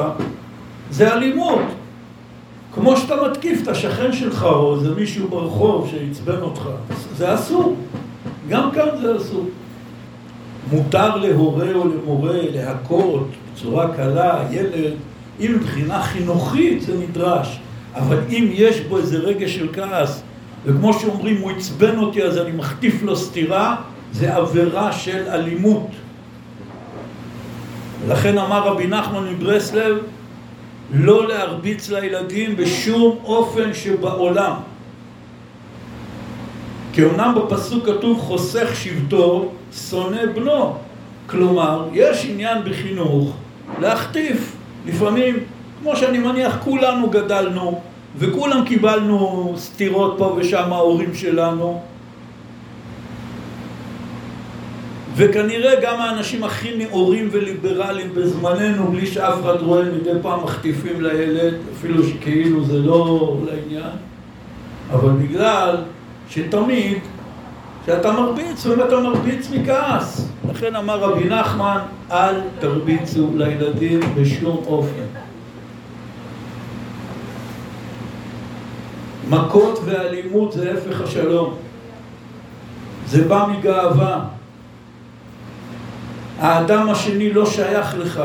זה 0.90 1.14
אלימות. 1.14 1.62
כמו 2.74 2.96
שאתה 2.96 3.14
מתקיף 3.28 3.62
את 3.62 3.68
השכן 3.68 4.12
שלך, 4.12 4.42
או 4.42 4.74
איזה 4.74 4.94
מישהו 4.94 5.28
ברחוב 5.28 5.90
שעצבן 5.90 6.40
אותך. 6.42 6.62
זה 7.16 7.34
אסור. 7.34 7.76
גם 8.48 8.70
כאן 8.70 8.88
זה 9.00 9.16
אסור. 9.16 9.46
מותר 10.72 11.16
להורה 11.16 11.72
או 11.74 11.88
למורה 11.88 12.38
להכות 12.54 13.28
בצורה 13.52 13.96
קלה, 13.96 14.44
ילד, 14.50 14.92
אם 15.40 15.52
מבחינה 15.56 16.02
חינוכית 16.02 16.82
זה 16.82 16.98
נדרש, 16.98 17.58
אבל 17.94 18.18
אם 18.28 18.48
יש 18.52 18.80
בו 18.80 18.98
איזה 18.98 19.18
רגע 19.18 19.48
של 19.48 19.68
כעס, 19.72 20.22
וכמו 20.64 20.92
שאומרים, 20.92 21.40
הוא 21.40 21.50
עצבן 21.50 21.98
אותי 21.98 22.22
אז 22.22 22.38
אני 22.38 22.52
מחטיף 22.52 23.02
לו 23.02 23.16
סטירה, 23.16 23.76
זה 24.12 24.36
עבירה 24.36 24.92
של 24.92 25.28
אלימות. 25.28 25.86
לכן 28.08 28.38
אמר 28.38 28.68
רבי 28.68 28.86
נחמן 28.86 29.28
מברסלב, 29.32 29.96
לא 30.94 31.28
להרביץ 31.28 31.90
לילדים 31.90 32.56
בשום 32.56 33.18
אופן 33.24 33.74
שבעולם. 33.74 34.52
כי 36.96 37.04
אמנם 37.04 37.34
בפסוק 37.36 37.86
כתוב 37.86 38.20
חוסך 38.20 38.76
שבטו, 38.76 39.48
שונא 39.72 40.26
בנו. 40.34 40.74
כלומר, 41.26 41.88
יש 41.92 42.26
עניין 42.30 42.64
בחינוך 42.64 43.36
להחטיף. 43.80 44.56
לפעמים, 44.86 45.36
כמו 45.82 45.96
שאני 45.96 46.18
מניח, 46.18 46.58
כולנו 46.64 47.10
גדלנו, 47.10 47.80
וכולם 48.18 48.64
קיבלנו 48.64 49.54
סתירות 49.56 50.14
פה 50.18 50.36
ושם 50.38 50.72
ההורים 50.72 51.14
שלנו, 51.14 51.82
וכנראה 55.16 55.80
גם 55.82 56.00
האנשים 56.00 56.44
הכי 56.44 56.76
נאורים 56.76 57.28
וליברליים 57.32 58.14
בזמננו, 58.14 58.92
בלי 58.92 59.06
שאף 59.06 59.34
אחד 59.42 59.60
רואה, 59.60 59.84
מדי 59.84 60.10
פעם 60.22 60.44
מחטיפים 60.44 61.00
לילד, 61.00 61.54
אפילו 61.78 62.04
שכאילו 62.04 62.64
זה 62.64 62.78
לא 62.78 63.36
לעניין, 63.46 63.92
אבל 64.92 65.10
בגלל 65.10 65.76
שתמיד 66.28 66.98
שאתה 67.86 68.12
מרביץ, 68.12 68.66
ואתה 68.66 69.00
מרביץ 69.00 69.50
מכעס. 69.50 70.28
לכן 70.50 70.76
אמר 70.76 71.00
רבי 71.00 71.28
נחמן, 71.28 71.78
אל 72.10 72.34
תרביצו 72.58 73.30
לילדים 73.34 74.00
בשום 74.14 74.62
אופן. 74.66 75.06
מכות 79.30 79.80
ואלימות 79.84 80.52
זה 80.52 80.72
הפך 80.72 81.00
השלום. 81.00 81.54
זה 83.06 83.28
בא 83.28 83.46
מגאווה. 83.50 84.24
האדם 86.40 86.88
השני 86.88 87.32
לא 87.32 87.46
שייך 87.46 87.94
לך. 87.98 88.22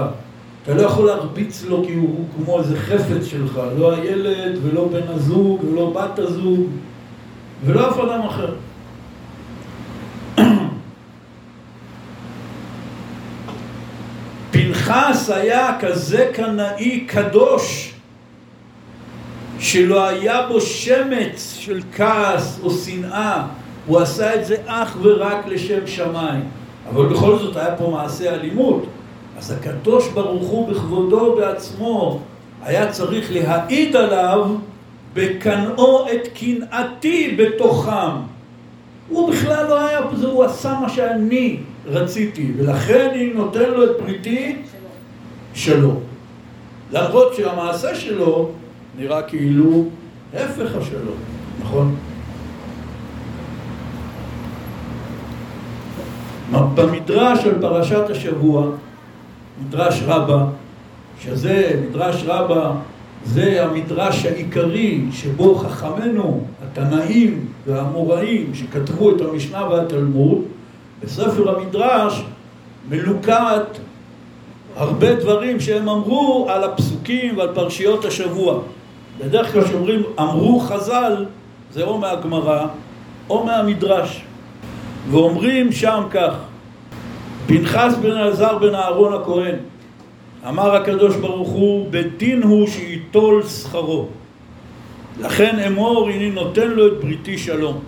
אתה 0.63 0.73
לא 0.73 0.81
יכול 0.81 1.05
להרביץ 1.05 1.65
לו 1.65 1.83
כי 1.87 1.93
הוא 1.93 2.25
כמו 2.35 2.59
איזה 2.59 2.79
חפץ 2.79 3.25
שלך, 3.25 3.61
לא 3.77 3.93
הילד 3.93 4.59
ולא 4.63 4.87
בן 4.87 5.07
הזוג 5.07 5.63
ולא 5.63 5.89
בת 5.89 6.19
הזוג 6.19 6.67
ולא 7.65 7.89
אף 7.89 7.97
אדם 7.99 8.21
אחר. 8.21 8.53
פנחס 14.51 15.29
היה 15.29 15.77
כזה 15.79 16.29
קנאי 16.33 17.05
קדוש 17.07 17.93
שלא 19.59 20.07
היה 20.07 20.47
בו 20.47 20.61
שמץ 20.61 21.55
של 21.59 21.81
כעס 21.95 22.59
או 22.63 22.71
שנאה, 22.71 23.47
הוא 23.85 23.99
עשה 23.99 24.35
את 24.35 24.45
זה 24.45 24.55
אך 24.65 24.97
ורק 25.01 25.47
לשם 25.47 25.87
שמיים. 25.87 26.43
אבל 26.89 27.05
בכל 27.05 27.39
זאת 27.39 27.57
היה 27.57 27.75
פה 27.75 27.89
מעשה 27.91 28.33
אלימות. 28.33 28.85
אז 29.37 29.51
הקדוש 29.51 30.07
ברוך 30.07 30.49
הוא 30.49 30.67
בכבודו 30.67 31.35
בעצמו 31.35 32.19
היה 32.63 32.91
צריך 32.91 33.31
להעיד 33.31 33.95
עליו 33.95 34.47
בקנאו 35.13 36.05
את 36.11 36.27
קנאתי 36.33 37.35
בתוכם. 37.37 38.11
הוא 39.09 39.31
בכלל 39.31 39.67
לא 39.67 39.87
היה, 39.87 39.99
הוא 40.23 40.43
עשה 40.43 40.79
מה 40.81 40.89
שאני 40.89 41.57
רציתי, 41.85 42.51
ולכן 42.57 43.09
אני 43.09 43.33
נותן 43.33 43.69
לו 43.69 43.83
את 43.83 43.89
בריתי 44.01 44.55
שלו. 45.53 45.99
למרות 46.91 47.35
שהמעשה 47.35 47.95
שלו 47.95 48.51
נראה 48.97 49.21
כאילו 49.21 49.85
הפך 50.33 50.75
השלום, 50.75 51.17
נכון? 51.61 51.95
במדרש 56.51 57.43
של 57.43 57.61
פרשת 57.61 58.09
השבוע, 58.09 58.67
מדרש 59.65 60.01
רבה, 60.05 60.45
שזה, 61.19 61.81
מדרש 61.89 62.23
רבה, 62.25 62.71
זה 63.25 63.65
המדרש 63.65 64.25
העיקרי 64.25 65.01
שבו 65.11 65.55
חכמינו, 65.55 66.43
התנאים 66.63 67.45
והאמוראים 67.67 68.51
שכתבו 68.53 69.15
את 69.15 69.21
המשנה 69.21 69.69
והתלמוד, 69.69 70.41
בספר 71.03 71.57
המדרש 71.57 72.23
מלוקט 72.89 73.77
הרבה 74.75 75.15
דברים 75.15 75.59
שהם 75.59 75.89
אמרו 75.89 76.47
על 76.49 76.63
הפסוקים 76.63 77.37
ועל 77.37 77.49
פרשיות 77.53 78.05
השבוע. 78.05 78.59
בדרך 79.19 79.53
כלל 79.53 79.63
כשאומרים 79.63 80.03
אמרו 80.19 80.59
חז"ל, 80.59 81.25
זה 81.73 81.83
או 81.83 81.97
מהגמרא 81.97 82.67
או 83.29 83.45
מהמדרש. 83.45 84.23
ואומרים 85.11 85.71
שם 85.71 86.03
כך, 86.11 86.33
פנחס 87.47 87.93
בן 88.01 88.11
אלעזר 88.11 88.57
בן 88.57 88.75
אהרון 88.75 89.13
הכהן, 89.13 89.55
אמר 90.47 90.75
הקדוש 90.75 91.15
ברוך 91.15 91.49
הוא, 91.49 91.87
בדין 91.91 92.43
הוא 92.43 92.67
שייטול 92.67 93.43
שכרו. 93.43 94.07
לכן 95.19 95.59
אמור, 95.59 96.09
הנה 96.09 96.33
נותן 96.33 96.67
לו 96.67 96.87
את 96.87 96.93
בריתי 97.01 97.37
שלום. 97.37 97.79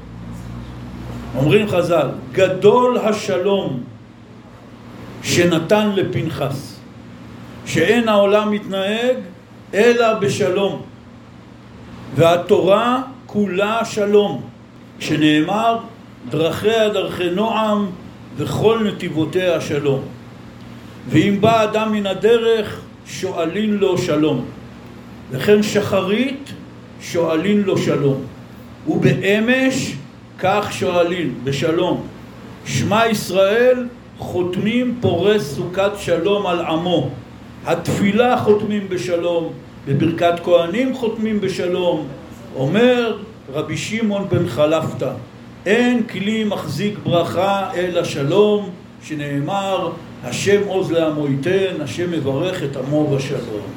אומרים 1.35 1.67
חז"ל, 1.67 2.07
גדול 2.31 2.97
השלום 2.97 3.83
שנתן 5.23 5.89
לפנחס, 5.95 6.79
שאין 7.65 8.09
העולם 8.09 8.51
מתנהג 8.51 9.17
אלא 9.73 10.13
בשלום, 10.13 10.81
והתורה 12.15 13.01
כולה 13.25 13.85
שלום, 13.85 14.41
שנאמר 14.99 15.77
דרכיה 16.29 16.89
דרכי 16.89 17.29
נועם 17.29 17.85
וכל 18.37 18.79
נתיבותיה 18.83 19.61
שלום. 19.61 20.01
ואם 21.09 21.37
בא 21.39 21.63
אדם 21.63 21.91
מן 21.91 22.05
הדרך, 22.05 22.81
שואלין 23.05 23.73
לו 23.73 23.97
שלום. 23.97 24.45
וכן 25.31 25.63
שחרית, 25.63 26.53
שואלין 27.01 27.61
לו 27.61 27.77
שלום. 27.77 28.21
ובאמש, 28.87 29.93
כך 30.39 30.67
שואלין, 30.71 31.33
בשלום. 31.43 32.07
שמע 32.65 33.07
ישראל, 33.07 33.87
חותמים 34.17 34.97
פורס 35.01 35.55
סוכת 35.55 35.91
שלום 35.97 36.47
על 36.47 36.59
עמו. 36.59 37.09
התפילה 37.65 38.37
חותמים 38.37 38.89
בשלום, 38.89 39.53
בברכת 39.87 40.33
כהנים 40.43 40.93
חותמים 40.93 41.41
בשלום. 41.41 42.07
אומר 42.55 43.17
רבי 43.53 43.77
שמעון 43.77 44.27
בן 44.29 44.47
חלפתא 44.47 45.11
אין 45.65 46.03
כלי 46.03 46.43
מחזיק 46.43 46.99
ברכה 47.03 47.73
אלא 47.75 48.03
שלום, 48.03 48.69
שנאמר, 49.03 49.91
השם 50.23 50.61
עוז 50.67 50.91
לעמו 50.91 51.27
ייתן, 51.27 51.81
השם 51.81 52.11
מברך 52.11 52.63
את 52.63 52.77
עמו 52.77 53.15
בשלום. 53.15 53.67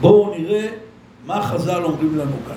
בואו 0.00 0.34
נראה 0.38 0.66
מה 1.26 1.42
חז"ל 1.42 1.82
אומרים 1.84 2.18
לנו 2.18 2.36
כאן. 2.48 2.56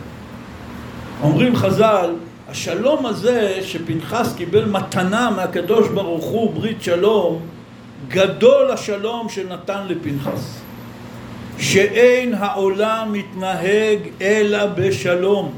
אומרים 1.21 1.55
חז"ל, 1.55 2.13
השלום 2.49 3.05
הזה 3.05 3.59
שפנחס 3.61 4.33
קיבל 4.37 4.65
מתנה 4.65 5.29
מהקדוש 5.35 5.87
ברוך 5.87 6.25
הוא, 6.25 6.53
ברית 6.53 6.83
שלום, 6.83 7.39
גדול 8.07 8.71
השלום 8.71 9.29
שנתן 9.29 9.87
לפנחס. 9.87 10.59
שאין 11.59 12.33
העולם 12.33 13.13
מתנהג 13.13 13.99
אלא 14.21 14.65
בשלום. 14.65 15.53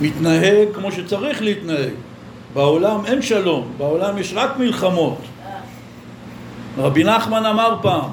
מתנהג 0.00 0.68
כמו 0.74 0.92
שצריך 0.92 1.42
להתנהג. 1.42 2.05
בעולם 2.56 3.06
אין 3.06 3.22
שלום, 3.22 3.72
בעולם 3.76 4.18
יש 4.18 4.32
רק 4.36 4.58
מלחמות. 4.58 5.18
רבי 6.78 7.04
נחמן 7.04 7.46
אמר 7.46 7.76
פעם, 7.82 8.10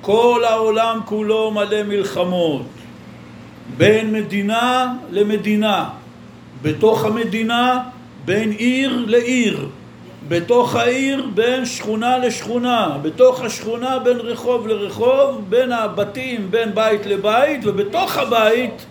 כל 0.00 0.42
העולם 0.48 1.00
כולו 1.04 1.50
מלא 1.50 1.82
מלחמות, 1.82 2.66
בין 3.76 4.12
מדינה 4.12 4.94
למדינה, 5.10 5.88
בתוך 6.62 7.04
המדינה 7.04 7.82
בין 8.24 8.50
עיר 8.50 9.04
לעיר, 9.06 9.68
בתוך 10.28 10.74
העיר 10.74 11.26
בין 11.34 11.66
שכונה 11.66 12.18
לשכונה, 12.18 12.98
בתוך 13.02 13.40
השכונה 13.40 13.98
בין 13.98 14.16
רחוב 14.16 14.66
לרחוב, 14.66 15.44
בין 15.48 15.72
הבתים 15.72 16.50
בין 16.50 16.74
בית 16.74 17.06
לבית, 17.06 17.60
ובתוך 17.64 18.16
הבית 18.16 18.86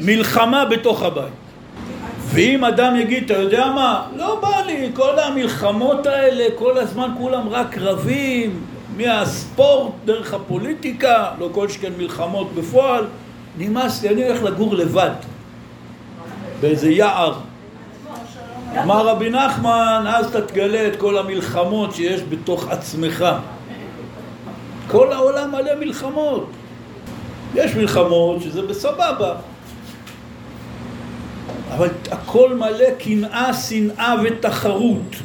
מלחמה 0.00 0.64
בתוך 0.64 1.02
הבית. 1.02 1.43
ואם 2.34 2.64
אדם 2.64 2.96
יגיד, 2.96 3.24
אתה 3.24 3.40
יודע 3.40 3.66
מה, 3.74 4.06
לא 4.16 4.40
בא 4.40 4.60
לי, 4.66 4.90
כל 4.94 5.18
המלחמות 5.18 6.06
האלה, 6.06 6.44
כל 6.58 6.78
הזמן 6.78 7.10
כולם 7.18 7.48
רק 7.48 7.78
רבים, 7.78 8.60
מהספורט, 8.96 9.92
דרך 10.04 10.34
הפוליטיקה, 10.34 11.30
לא 11.38 11.48
כל 11.52 11.68
שכן 11.68 11.92
מלחמות 11.98 12.54
בפועל, 12.54 13.04
נמאס 13.58 14.02
לי, 14.02 14.08
אני 14.08 14.26
הולך 14.26 14.42
לגור 14.42 14.74
לבד, 14.74 15.10
באיזה 16.60 16.90
יער. 16.90 17.34
אמר 18.82 19.06
רבי 19.06 19.30
נחמן, 19.30 20.04
אז 20.06 20.26
אתה 20.26 20.40
תגלה 20.40 20.88
את 20.88 20.96
כל 20.96 21.18
המלחמות 21.18 21.94
שיש 21.94 22.20
בתוך 22.28 22.68
עצמך. 22.68 23.24
כל 24.88 25.12
העולם 25.12 25.50
מלא 25.50 25.74
מלחמות. 25.80 26.46
יש 27.54 27.74
מלחמות 27.74 28.42
שזה 28.42 28.62
בסבבה, 28.62 29.34
אבל 31.76 31.88
הכל 32.10 32.54
מלא 32.54 32.90
קנאה, 32.98 33.54
שנאה 33.54 34.14
ותחרות. 34.24 35.16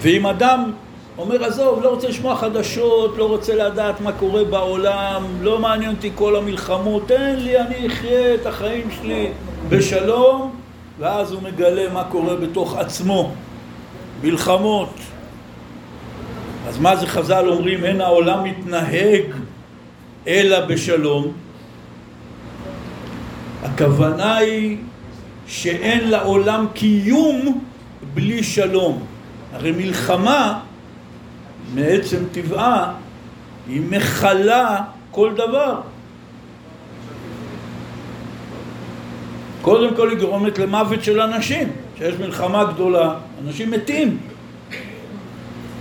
ואם 0.00 0.26
אדם 0.26 0.72
אומר, 1.18 1.44
עזוב, 1.44 1.82
לא 1.82 1.88
רוצה 1.88 2.08
לשמוע 2.08 2.36
חדשות, 2.36 3.16
לא 3.18 3.28
רוצה 3.28 3.54
לדעת 3.54 4.00
מה 4.00 4.12
קורה 4.12 4.44
בעולם, 4.44 5.24
לא 5.40 5.58
מעניין 5.58 5.90
אותי 5.90 6.10
כל 6.14 6.36
המלחמות, 6.36 7.08
תן 7.08 7.36
לי, 7.36 7.60
אני 7.60 7.86
אחיה 7.86 8.34
את 8.34 8.46
החיים 8.46 8.88
שלי 8.90 9.28
בשלום, 9.68 10.56
ואז 10.98 11.32
הוא 11.32 11.42
מגלה 11.42 11.92
מה 11.92 12.04
קורה 12.04 12.36
בתוך 12.36 12.76
עצמו, 12.76 13.32
מלחמות. 14.22 14.94
אז 16.68 16.78
מה 16.78 16.96
זה 16.96 17.06
חז"ל 17.06 17.48
אומרים, 17.48 17.84
אין 17.84 18.00
העולם 18.00 18.44
מתנהג 18.44 19.24
אלא 20.26 20.60
בשלום? 20.66 21.32
הכוונה 23.62 24.36
היא 24.36 24.78
שאין 25.46 26.10
לעולם 26.10 26.66
קיום 26.74 27.64
בלי 28.14 28.42
שלום. 28.42 29.04
הרי 29.52 29.72
מלחמה, 29.72 30.60
מעצם 31.74 32.18
טבעה, 32.32 32.92
היא 33.68 33.82
מכלה 33.90 34.80
כל 35.10 35.32
דבר. 35.34 35.80
קודם 39.62 39.96
כל 39.96 40.10
היא 40.10 40.18
גורמת 40.18 40.58
למוות 40.58 41.04
של 41.04 41.20
אנשים, 41.20 41.68
כשיש 41.94 42.14
מלחמה 42.14 42.64
גדולה, 42.64 43.14
אנשים 43.44 43.70
מתים. 43.70 44.18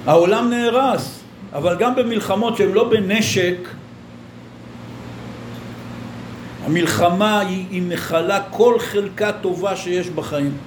העולם 0.05 0.49
נהרס, 0.49 1.19
אבל 1.53 1.75
גם 1.79 1.95
במלחמות 1.95 2.57
שהן 2.57 2.71
לא 2.71 2.89
בנשק, 2.89 3.57
המלחמה 6.65 7.39
היא, 7.39 7.65
היא 7.69 7.81
מכלה 7.81 8.39
כל 8.49 8.79
חלקה 8.79 9.31
טובה 9.31 9.75
שיש 9.75 10.09
בחיים. 10.09 10.57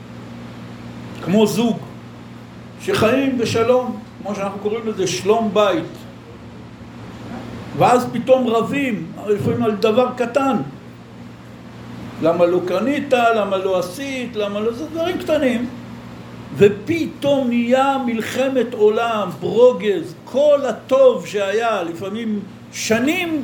כמו 1.25 1.47
זוג 1.47 1.77
שחיים 2.81 3.39
בשלום, 3.39 4.01
כמו 4.23 4.35
שאנחנו 4.35 4.59
קוראים 4.59 4.87
לזה 4.87 5.07
שלום 5.07 5.51
בית. 5.53 5.85
ואז 7.79 8.07
פתאום 8.13 8.47
רבים, 8.47 9.07
לפעמים 9.27 9.63
על 9.63 9.71
דבר 9.71 10.09
קטן. 10.17 10.57
למה 12.23 12.47
לא 12.47 12.61
קנית, 12.67 13.13
למה 13.13 13.57
לא 13.57 13.79
עשית, 13.79 14.37
למה 14.37 14.61
לא... 14.61 14.73
זה 14.73 14.87
דברים 14.87 15.19
קטנים. 15.19 15.69
ופתאום 16.57 17.49
נהיה 17.49 17.97
מלחמת 18.07 18.75
עולם, 18.75 19.29
ברוגז, 19.41 20.15
כל 20.25 20.61
הטוב 20.69 21.27
שהיה, 21.27 21.83
לפעמים 21.83 22.41
שנים 22.73 23.43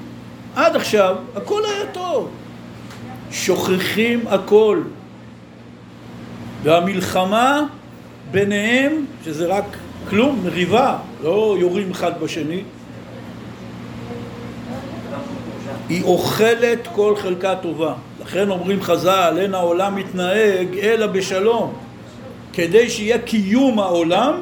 עד 0.56 0.76
עכשיו, 0.76 1.16
הכל 1.36 1.62
היה 1.64 1.86
טוב. 1.92 2.28
שוכחים 3.32 4.24
הכל. 4.28 4.80
והמלחמה 6.62 7.66
ביניהם, 8.30 9.04
שזה 9.24 9.46
רק 9.46 9.64
כלום, 10.10 10.40
מריבה, 10.44 10.96
לא 11.22 11.56
יורים 11.60 11.90
אחד 11.90 12.20
בשני, 12.20 12.62
היא 15.88 16.04
אוכלת 16.04 16.88
כל 16.94 17.14
חלקה 17.16 17.54
טובה. 17.54 17.94
לכן 18.22 18.50
אומרים 18.50 18.82
חז"ל, 18.82 19.34
אין 19.38 19.54
העולם 19.54 19.96
מתנהג 19.96 20.78
אלא 20.82 21.06
בשלום. 21.06 21.74
כדי 22.52 22.90
שיהיה 22.90 23.18
קיום 23.18 23.78
העולם, 23.78 24.34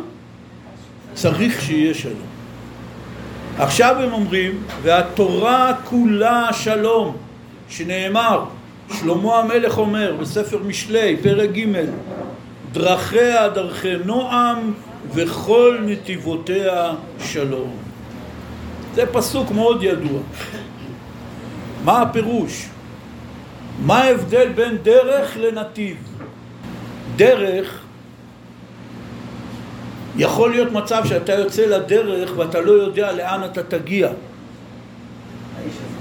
צריך 1.15 1.63
שיהיה 1.63 1.95
שלום. 1.95 2.31
עכשיו 3.59 3.97
הם 4.03 4.13
אומרים, 4.13 4.63
והתורה 4.83 5.73
כולה 5.85 6.49
שלום, 6.53 7.17
שנאמר, 7.69 8.45
שלמה 8.93 9.39
המלך 9.39 9.79
אומר 9.79 10.15
בספר 10.21 10.59
משלי, 10.59 11.17
פרק 11.23 11.51
ג', 11.51 11.67
דרכיה 12.73 13.49
דרכי 13.49 13.97
נועם 14.05 14.73
וכל 15.15 15.79
נתיבותיה 15.87 16.93
שלום. 17.25 17.77
זה 18.95 19.07
פסוק 19.07 19.51
מאוד 19.51 19.83
ידוע. 19.83 20.21
מה 21.85 22.03
הפירוש? 22.03 22.69
מה 23.87 23.99
ההבדל 23.99 24.49
בין 24.49 24.79
דרך 24.83 25.37
לנתיב? 25.37 25.97
דרך 27.17 27.81
יכול 30.17 30.51
להיות 30.51 30.73
מצב 30.73 31.03
שאתה 31.05 31.33
יוצא 31.33 31.67
לדרך 31.67 32.31
ואתה 32.37 32.61
לא 32.61 32.73
יודע 32.73 33.13
לאן 33.13 33.45
אתה 33.45 33.63
תגיע. 33.63 34.09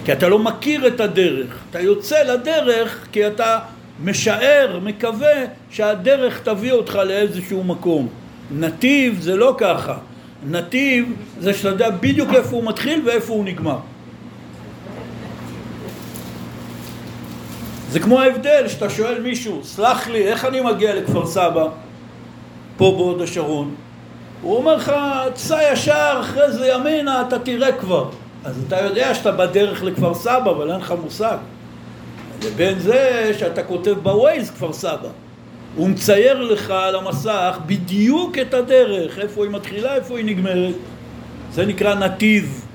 כי 0.10 0.13
אתה 0.13 0.30
לא 0.30 0.39
מכיר 0.39 0.88
את 0.88 1.00
הדרך. 1.00 1.48
אתה 1.69 1.80
יוצא 1.80 2.24
לדרך 2.24 3.08
כי 3.12 3.28
אתה 3.28 3.60
משער, 4.04 4.80
מקווה 4.84 5.45
שהדרך 5.69 6.41
תביא 6.43 6.72
אותך 6.72 6.95
לאיזשהו 6.95 7.63
מקום. 7.63 8.08
נתיב 8.52 9.22
זה 9.22 9.36
לא 9.36 9.56
ככה. 9.58 9.98
נתיב 10.50 11.13
זה 11.39 11.54
שאתה 11.54 11.69
יודע 11.69 11.89
בדיוק 11.89 12.30
איפה 12.34 12.56
הוא 12.56 12.63
מתחיל 12.63 13.02
ואיפה 13.06 13.34
הוא 13.34 13.45
נגמר. 13.45 13.78
זה 17.89 18.00
כמו 18.00 18.22
ההבדל 18.22 18.67
שאתה 18.67 18.89
שואל 18.89 19.22
מישהו, 19.22 19.63
סלח 19.63 20.08
לי, 20.08 20.28
איך 20.28 20.45
אני 20.45 20.62
מגיע 20.62 20.95
לכפר 20.95 21.26
סבא, 21.26 21.67
פה 22.78 22.93
בהוד 22.98 23.22
השרון? 23.22 23.76
הוא 24.41 24.58
אומר 24.58 24.76
לך, 24.76 24.91
סע 25.36 25.60
ישר, 25.74 26.17
אחרי 26.22 26.52
זה 26.52 26.67
ימינה, 26.67 27.22
אתה 27.28 27.39
תראה 27.39 27.72
כבר. 27.72 28.10
אז 28.43 28.63
אתה 28.67 28.82
יודע 28.82 29.15
שאתה 29.15 29.32
בדרך 29.32 29.84
לכפר 29.84 30.13
סבא, 30.13 30.52
אבל 30.52 30.71
אין 30.71 30.80
לך 30.80 30.93
מושג. 31.04 31.38
לבין 32.45 32.80
זה 32.80 33.32
שאתה 33.39 33.63
כותב 33.63 33.95
בווייז 34.04 34.49
כפר 34.52 34.73
סבא. 34.73 35.10
הוא 35.75 35.89
מצייר 35.89 36.41
לך 36.41 36.71
על 36.71 36.95
המסך 36.95 37.58
בדיוק 37.65 38.38
את 38.38 38.54
הדרך, 38.54 39.19
איפה 39.19 39.43
היא 39.43 39.52
מתחילה, 39.52 39.95
איפה 39.95 40.17
היא 40.17 40.25
נגמרת. 40.25 40.75
זה 41.52 41.65
נקרא 41.65 41.95
נתיב. 41.95 42.65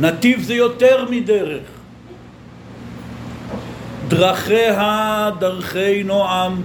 נתיב 0.00 0.42
זה 0.42 0.54
יותר 0.54 1.04
מדרך. 1.10 1.62
דרכיה 4.08 5.30
דרכי 5.38 6.02
נועם. 6.02 6.62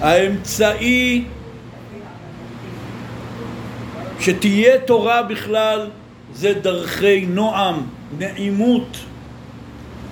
האמצעי 0.00 1.24
שתהיה 4.20 4.78
תורה 4.78 5.22
בכלל 5.22 5.88
זה 6.34 6.52
דרכי 6.62 7.26
נועם, 7.26 7.82
נעימות. 8.18 8.96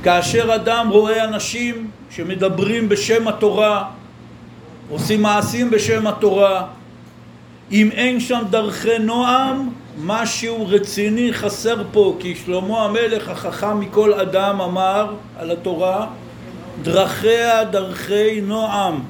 כאשר 0.03 0.55
אדם 0.55 0.89
רואה 0.89 1.25
אנשים 1.25 1.91
שמדברים 2.11 2.89
בשם 2.89 3.29
התורה, 3.29 3.85
עושים 4.91 5.23
מעשים 5.23 5.71
בשם 5.71 6.07
התורה, 6.07 6.67
אם 7.73 7.91
אין 7.93 8.21
שם 8.21 8.43
דרכי 8.51 8.99
נועם, 8.99 9.71
משהו 10.05 10.67
רציני 10.69 11.33
חסר 11.33 11.83
פה, 11.93 12.17
כי 12.21 12.35
שלמה 12.35 12.85
המלך 12.85 13.29
החכם 13.29 13.81
מכל 13.81 14.13
אדם 14.15 14.61
אמר 14.61 15.15
על 15.39 15.51
התורה, 15.51 16.07
דרכיה 16.83 17.65
דרכי 17.65 18.41
נועם. 18.41 19.01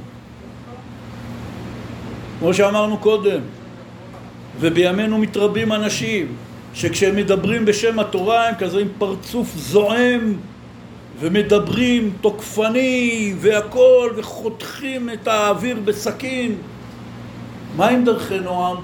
כמו 2.39 2.55
שאמרנו 2.55 2.99
קודם, 2.99 3.41
ובימינו 4.61 5.19
מתרבים 5.19 5.73
אנשים 5.73 6.37
שכשהם 6.75 7.17
מדברים 7.17 7.65
בשם 7.65 7.99
התורה 7.99 8.49
הם 8.49 8.55
כזה 8.55 8.81
עם 8.81 8.89
פרצוף 8.99 9.57
זועם 9.57 10.35
ומדברים 11.21 12.13
תוקפני 12.21 13.35
והכל 13.39 14.11
וחותכים 14.17 15.11
את 15.11 15.29
האוויר 15.29 15.77
בסכין. 15.85 16.55
מה 17.77 17.89
עם 17.89 18.05
דרכי 18.05 18.39
נועם? 18.39 18.77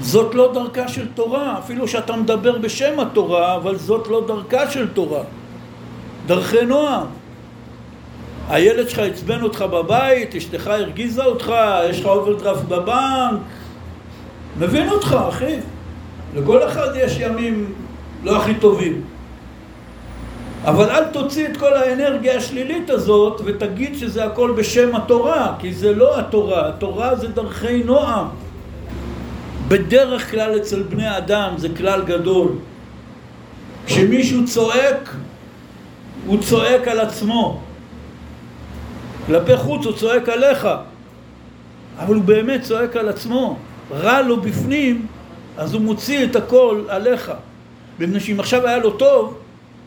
זאת 0.00 0.34
לא 0.34 0.52
דרכה 0.54 0.88
של 0.88 1.08
תורה, 1.14 1.58
אפילו 1.58 1.88
שאתה 1.88 2.16
מדבר 2.16 2.58
בשם 2.58 3.00
התורה, 3.00 3.56
אבל 3.56 3.76
זאת 3.76 4.08
לא 4.08 4.24
דרכה 4.26 4.70
של 4.70 4.88
תורה. 4.88 5.22
דרכי 6.26 6.64
נועם. 6.64 7.06
הילד 8.48 8.88
שלך 8.88 8.98
עצבן 8.98 9.42
אותך 9.42 9.62
בבית, 9.62 10.34
אשתך 10.34 10.66
הרגיזה 10.66 11.24
אותך, 11.24 11.52
יש 11.90 12.00
לך 12.00 12.06
אוברדרפט 12.06 12.64
בבנק, 12.64 13.40
מבין 14.60 14.88
אותך, 14.88 15.16
אחי. 15.28 15.56
לכל 16.34 16.68
אחד 16.68 16.88
יש 16.96 17.18
ימים 17.20 17.72
לא 18.24 18.36
הכי 18.36 18.54
טובים. 18.54 19.02
אבל 20.64 20.90
אל 20.90 21.04
תוציא 21.04 21.46
את 21.48 21.56
כל 21.56 21.74
האנרגיה 21.74 22.36
השלילית 22.36 22.90
הזאת 22.90 23.40
ותגיד 23.44 23.96
שזה 23.96 24.24
הכל 24.24 24.52
בשם 24.56 24.96
התורה, 24.96 25.54
כי 25.58 25.74
זה 25.74 25.94
לא 25.94 26.18
התורה, 26.18 26.68
התורה 26.68 27.16
זה 27.16 27.28
דרכי 27.28 27.82
נועם. 27.82 28.26
בדרך 29.68 30.30
כלל 30.30 30.56
אצל 30.56 30.82
בני 30.82 31.16
אדם 31.16 31.52
זה 31.56 31.68
כלל 31.76 32.02
גדול. 32.04 32.48
כשמישהו 33.86 34.46
צועק, 34.46 35.14
הוא 36.26 36.42
צועק 36.42 36.88
על 36.88 37.00
עצמו. 37.00 37.60
כלפי 39.26 39.56
חוץ 39.56 39.86
הוא 39.86 39.92
צועק 39.92 40.28
עליך, 40.28 40.68
אבל 41.98 42.14
הוא 42.14 42.24
באמת 42.24 42.62
צועק 42.62 42.96
על 42.96 43.08
עצמו. 43.08 43.58
רע 43.92 44.22
לו 44.22 44.40
בפנים, 44.40 45.06
אז 45.56 45.74
הוא 45.74 45.82
מוציא 45.82 46.24
את 46.24 46.36
הכל 46.36 46.84
עליך. 46.88 47.32
מפני 47.98 48.20
שאם 48.20 48.40
עכשיו 48.40 48.66
היה 48.66 48.78
לו 48.78 48.90
טוב, 48.90 49.34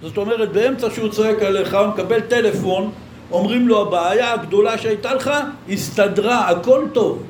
זאת 0.01 0.17
אומרת 0.17 0.51
באמצע 0.51 0.89
שהוא 0.89 1.09
צועק 1.09 1.41
עליך, 1.41 1.73
הוא 1.73 1.87
מקבל 1.87 2.21
טלפון, 2.21 2.91
אומרים 3.31 3.67
לו 3.67 3.81
הבעיה 3.81 4.33
הגדולה 4.33 4.77
שהייתה 4.77 5.13
לך, 5.13 5.31
הסתדרה, 5.69 6.49
הכל 6.49 6.85
טוב. 6.93 7.23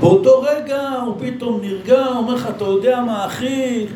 באותו 0.00 0.42
רגע 0.42 0.90
הוא 1.06 1.16
פתאום 1.20 1.60
נרגע, 1.60 2.06
אומר 2.06 2.34
לך, 2.34 2.48
אתה 2.56 2.64
יודע 2.64 3.00
מה 3.00 3.26
אחי, 3.26 3.86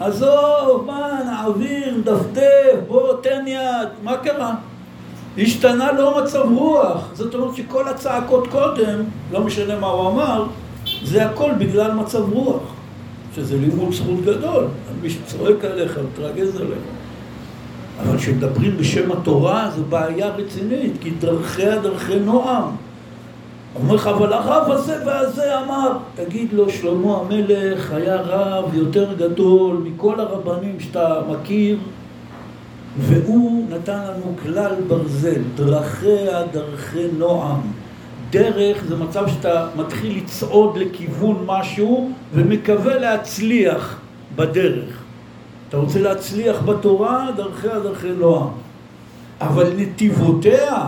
עזוב, 0.00 0.84
מה, 0.86 1.20
נעביר, 1.26 1.94
דפדף, 2.04 2.78
בוא, 2.88 3.12
תן 3.22 3.44
יד, 3.46 3.88
מה 4.02 4.16
קרה? 4.16 4.54
השתנה 5.38 5.92
לו 5.92 6.14
מצב 6.22 6.44
רוח. 6.54 7.08
זאת 7.12 7.34
אומרת 7.34 7.54
שכל 7.54 7.88
הצעקות 7.88 8.46
קודם, 8.46 8.98
לא 9.32 9.40
משנה 9.40 9.78
מה 9.78 9.86
הוא 9.86 10.10
אמר, 10.10 10.46
זה 11.04 11.26
הכל 11.26 11.50
בגלל 11.58 11.92
מצב 11.92 12.32
רוח. 12.32 12.76
שזה 13.36 13.56
לימוד 13.56 13.92
זכות 13.92 14.24
גדול. 14.24 14.64
מי 15.02 15.10
שצועק 15.10 15.64
עליך, 15.64 15.98
מתרגז 16.12 16.56
עליך. 16.56 16.78
אבל 18.02 18.18
כשמדברים 18.18 18.76
בשם 18.76 19.12
התורה 19.12 19.70
זו 19.76 19.82
בעיה 19.88 20.28
רצינית, 20.28 20.92
כי 21.00 21.10
דרכיה 21.10 21.78
דרכי 21.78 22.18
נועם. 22.18 22.64
אומר 23.74 23.94
לך, 23.94 24.06
אבל 24.06 24.32
הרב 24.32 24.70
הזה 24.70 25.02
והזה 25.06 25.60
אמר, 25.60 25.92
תגיד 26.14 26.52
לו, 26.52 26.70
שלמה 26.70 27.16
המלך 27.16 27.92
היה 27.92 28.16
רב 28.16 28.74
יותר 28.74 29.14
גדול 29.18 29.76
מכל 29.76 30.20
הרבנים 30.20 30.80
שאתה 30.80 31.20
מכיר, 31.28 31.76
והוא 32.98 33.66
נתן 33.70 33.98
לנו 33.98 34.36
כלל 34.42 34.74
ברזל, 34.88 35.42
דרכיה 35.54 36.42
דרכי 36.52 37.06
נועם. 37.18 37.60
דרך 38.30 38.84
זה 38.88 38.96
מצב 38.96 39.28
שאתה 39.28 39.68
מתחיל 39.76 40.16
לצעוד 40.16 40.76
לכיוון 40.78 41.42
משהו 41.46 42.10
ומקווה 42.34 42.98
להצליח 42.98 44.00
בדרך. 44.36 45.02
אתה 45.68 45.76
רוצה 45.76 46.00
להצליח 46.00 46.62
בתורה, 46.62 47.28
דרכיה 47.36 47.80
דרכי 47.80 48.10
נועם. 48.10 48.48
אבל 49.40 49.72
נתיבותיה, 49.76 50.86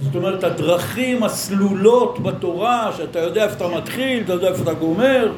זאת 0.00 0.16
אומרת 0.16 0.44
הדרכים 0.44 1.22
הסלולות 1.22 2.22
בתורה, 2.22 2.90
שאתה 2.96 3.18
יודע 3.18 3.44
איפה 3.44 3.54
אתה 3.66 3.76
מתחיל, 3.76 4.22
אתה 4.24 4.32
יודע 4.32 4.48
איפה 4.48 4.62
אתה 4.62 4.74
גומר, 4.74 5.32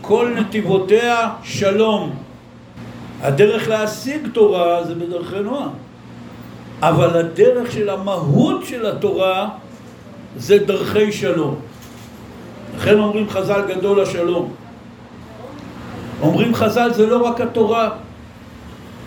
כל 0.00 0.34
נתיבותיה 0.36 1.30
שלום. 1.42 2.14
הדרך 3.24 3.68
להשיג 3.68 4.28
תורה 4.32 4.84
זה 4.84 4.94
בדרכי 4.94 5.40
נועם. 5.40 5.70
אבל 6.80 7.18
הדרך 7.18 7.72
של 7.72 7.88
המהות 7.88 8.64
של 8.64 8.86
התורה 8.86 9.48
זה 10.36 10.58
דרכי 10.58 11.12
שלום. 11.12 11.54
לכן 12.76 12.98
אומרים 12.98 13.30
חז"ל 13.30 13.62
גדול 13.68 14.00
השלום. 14.00 14.52
אומרים 16.22 16.54
חז"ל 16.54 16.92
זה 16.92 17.06
לא 17.06 17.26
רק 17.26 17.40
התורה. 17.40 17.90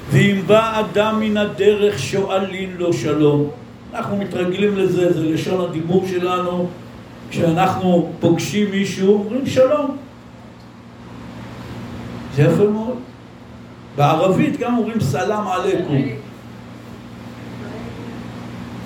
ואם 0.10 0.42
בא 0.48 0.80
אדם 0.80 1.20
מן 1.20 1.38
הדרך 1.38 2.00
שואלין 2.00 2.74
לו 2.78 2.94
שלום. 2.94 3.50
אנחנו 3.94 4.18
מתרגלים 4.18 4.78
לזה, 4.78 5.14
זה 5.14 5.24
לשון 5.26 5.70
הדיבור 5.70 6.06
שלנו. 6.10 6.70
כשאנחנו 7.30 8.12
פוגשים 8.20 8.72
מישהו, 8.72 9.14
אומרים 9.14 9.46
שלום. 9.46 9.98
זה 12.36 12.42
יפה 12.42 12.64
מאוד. 12.64 12.98
בערבית 13.98 14.58
גם 14.58 14.78
אומרים 14.78 15.00
סלאם 15.00 15.48
עליכום. 15.48 16.02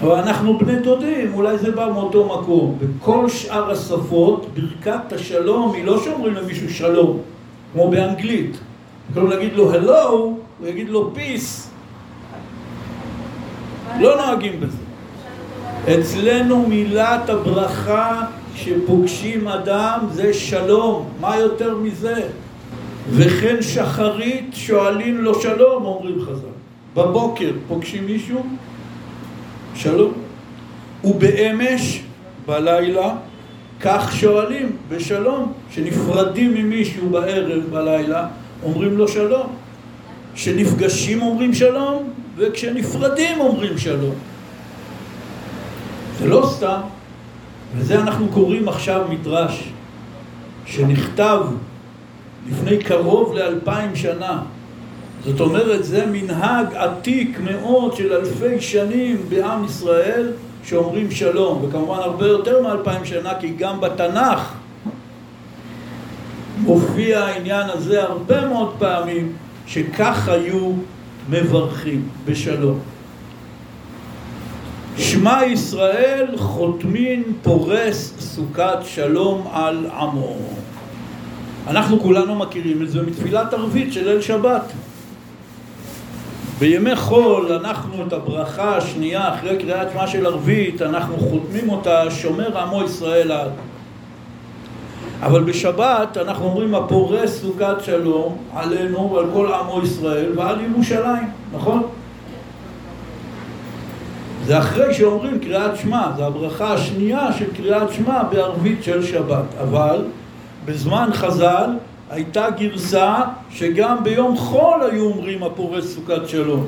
אבל 0.01 0.15
אנחנו 0.15 0.57
בני 0.57 0.75
דודים, 0.79 1.33
אולי 1.33 1.57
זה 1.57 1.71
בא 1.71 1.89
מאותו 1.93 2.25
מקום. 2.25 2.77
בכל 2.79 3.29
שאר 3.29 3.71
השפות, 3.71 4.45
ברכת 4.53 5.13
השלום 5.13 5.73
היא 5.75 5.85
לא 5.85 6.03
שאומרים 6.03 6.33
למישהו 6.33 6.73
שלום, 6.73 7.17
כמו 7.73 7.91
באנגלית. 7.91 8.57
במקום 9.09 9.29
להגיד 9.29 9.53
לו 9.53 9.73
hello, 9.73 10.09
הוא 10.11 10.37
יגיד 10.65 10.89
לו 10.89 11.11
peace. 11.15 11.67
לא 13.99 14.15
נוהגים 14.15 14.59
בזה. 14.59 14.77
אצלנו 15.99 16.67
מילת 16.67 17.29
הברכה 17.29 18.21
שפוגשים 18.55 19.47
אדם 19.47 19.99
זה 20.11 20.33
שלום, 20.33 21.05
מה 21.19 21.37
יותר 21.37 21.77
מזה? 21.77 22.27
וכן 23.09 23.61
שחרית 23.61 24.49
שואלים 24.53 25.17
לו 25.17 25.41
שלום, 25.41 25.85
אומרים 25.85 26.21
חז"ל. 26.21 26.51
בבוקר 26.95 27.51
פוגשים 27.67 28.05
מישהו, 28.05 28.45
שלום. 29.75 30.13
ובאמש, 31.03 32.01
בלילה, 32.45 33.15
כך 33.79 34.15
שואלים 34.15 34.77
בשלום. 34.89 35.53
שנפרדים 35.71 36.53
ממישהו 36.53 37.09
בערב, 37.09 37.63
בלילה, 37.71 38.27
אומרים 38.63 38.97
לו 38.97 39.07
שלום. 39.07 39.55
כשנפגשים 40.33 41.21
אומרים 41.21 41.53
שלום, 41.53 42.09
וכשנפרדים 42.37 43.39
אומרים 43.39 43.77
שלום. 43.77 44.15
זה 46.19 46.27
לא 46.27 46.49
סתם, 46.55 46.79
וזה 47.75 48.01
אנחנו 48.01 48.27
קוראים 48.27 48.67
עכשיו 48.67 49.05
מדרש 49.09 49.63
שנכתב 50.65 51.39
לפני 52.49 52.77
קרוב 52.77 53.33
לאלפיים 53.33 53.95
שנה. 53.95 54.41
זאת 55.25 55.39
אומרת, 55.39 55.83
זה 55.83 56.05
מנהג 56.05 56.75
עתיק 56.75 57.39
מאוד 57.43 57.95
של 57.95 58.13
אלפי 58.13 58.61
שנים 58.61 59.17
בעם 59.29 59.65
ישראל 59.65 60.31
שאומרים 60.63 61.11
שלום, 61.11 61.65
וכמובן 61.65 61.97
הרבה 61.97 62.27
יותר 62.27 62.61
מאלפיים 62.61 63.05
שנה, 63.05 63.33
כי 63.39 63.53
גם 63.57 63.81
בתנ"ך 63.81 64.53
מופיע 66.57 67.19
העניין 67.19 67.69
הזה 67.69 68.03
הרבה 68.03 68.47
מאוד 68.47 68.75
פעמים, 68.79 69.33
שכך 69.67 70.27
היו 70.27 70.71
מברכים 71.29 72.09
בשלום. 72.25 72.79
שמע 74.97 75.45
ישראל 75.45 76.37
חותמין 76.37 77.23
פורס 77.43 78.13
סוכת 78.19 78.77
שלום 78.83 79.47
על 79.53 79.85
עמו. 79.99 80.35
אנחנו 81.71 81.99
כולנו 81.99 82.35
מכירים 82.35 82.81
את 82.81 82.89
זה 82.89 83.01
מתפילת 83.01 83.53
ערבית 83.53 83.93
של 83.93 84.09
ליל 84.09 84.21
שבת. 84.21 84.61
בימי 86.59 86.95
חול 86.95 87.51
אנחנו 87.51 88.07
את 88.07 88.13
הברכה 88.13 88.77
השנייה 88.77 89.33
אחרי 89.33 89.57
קריאת 89.57 89.87
שמע 89.93 90.07
של 90.07 90.25
ערבית 90.25 90.81
אנחנו 90.81 91.17
חותמים 91.17 91.69
אותה 91.69 92.11
שומר 92.11 92.57
עמו 92.57 92.83
ישראל 92.83 93.31
עד 93.31 93.51
אבל 95.21 95.43
בשבת 95.43 96.17
אנחנו 96.17 96.45
אומרים 96.45 96.75
הפורס 96.75 97.41
סוכת 97.41 97.75
שלום 97.83 98.37
עלינו 98.53 99.11
ועל 99.11 99.25
כל 99.33 99.53
עמו 99.53 99.81
ישראל 99.83 100.31
ועל 100.35 100.55
ירושלים, 100.61 101.29
נכון? 101.53 101.83
זה 104.45 104.59
אחרי 104.59 104.93
שאומרים 104.93 105.39
קריאת 105.39 105.77
שמע, 105.77 106.11
זה 106.17 106.25
הברכה 106.25 106.73
השנייה 106.73 107.33
של 107.33 107.53
קריאת 107.57 107.93
שמע 107.93 108.23
בערבית 108.23 108.83
של 108.83 109.05
שבת 109.05 109.45
אבל 109.61 110.01
בזמן 110.65 111.09
חז"ל 111.13 111.69
הייתה 112.09 112.49
גרסה 112.49 113.15
שגם 113.51 114.03
ביום 114.03 114.37
חול 114.37 114.83
היו 114.91 115.05
אומרים 115.05 115.43
הפורס 115.43 115.95
סוכת 115.95 116.27
שלום. 116.27 116.67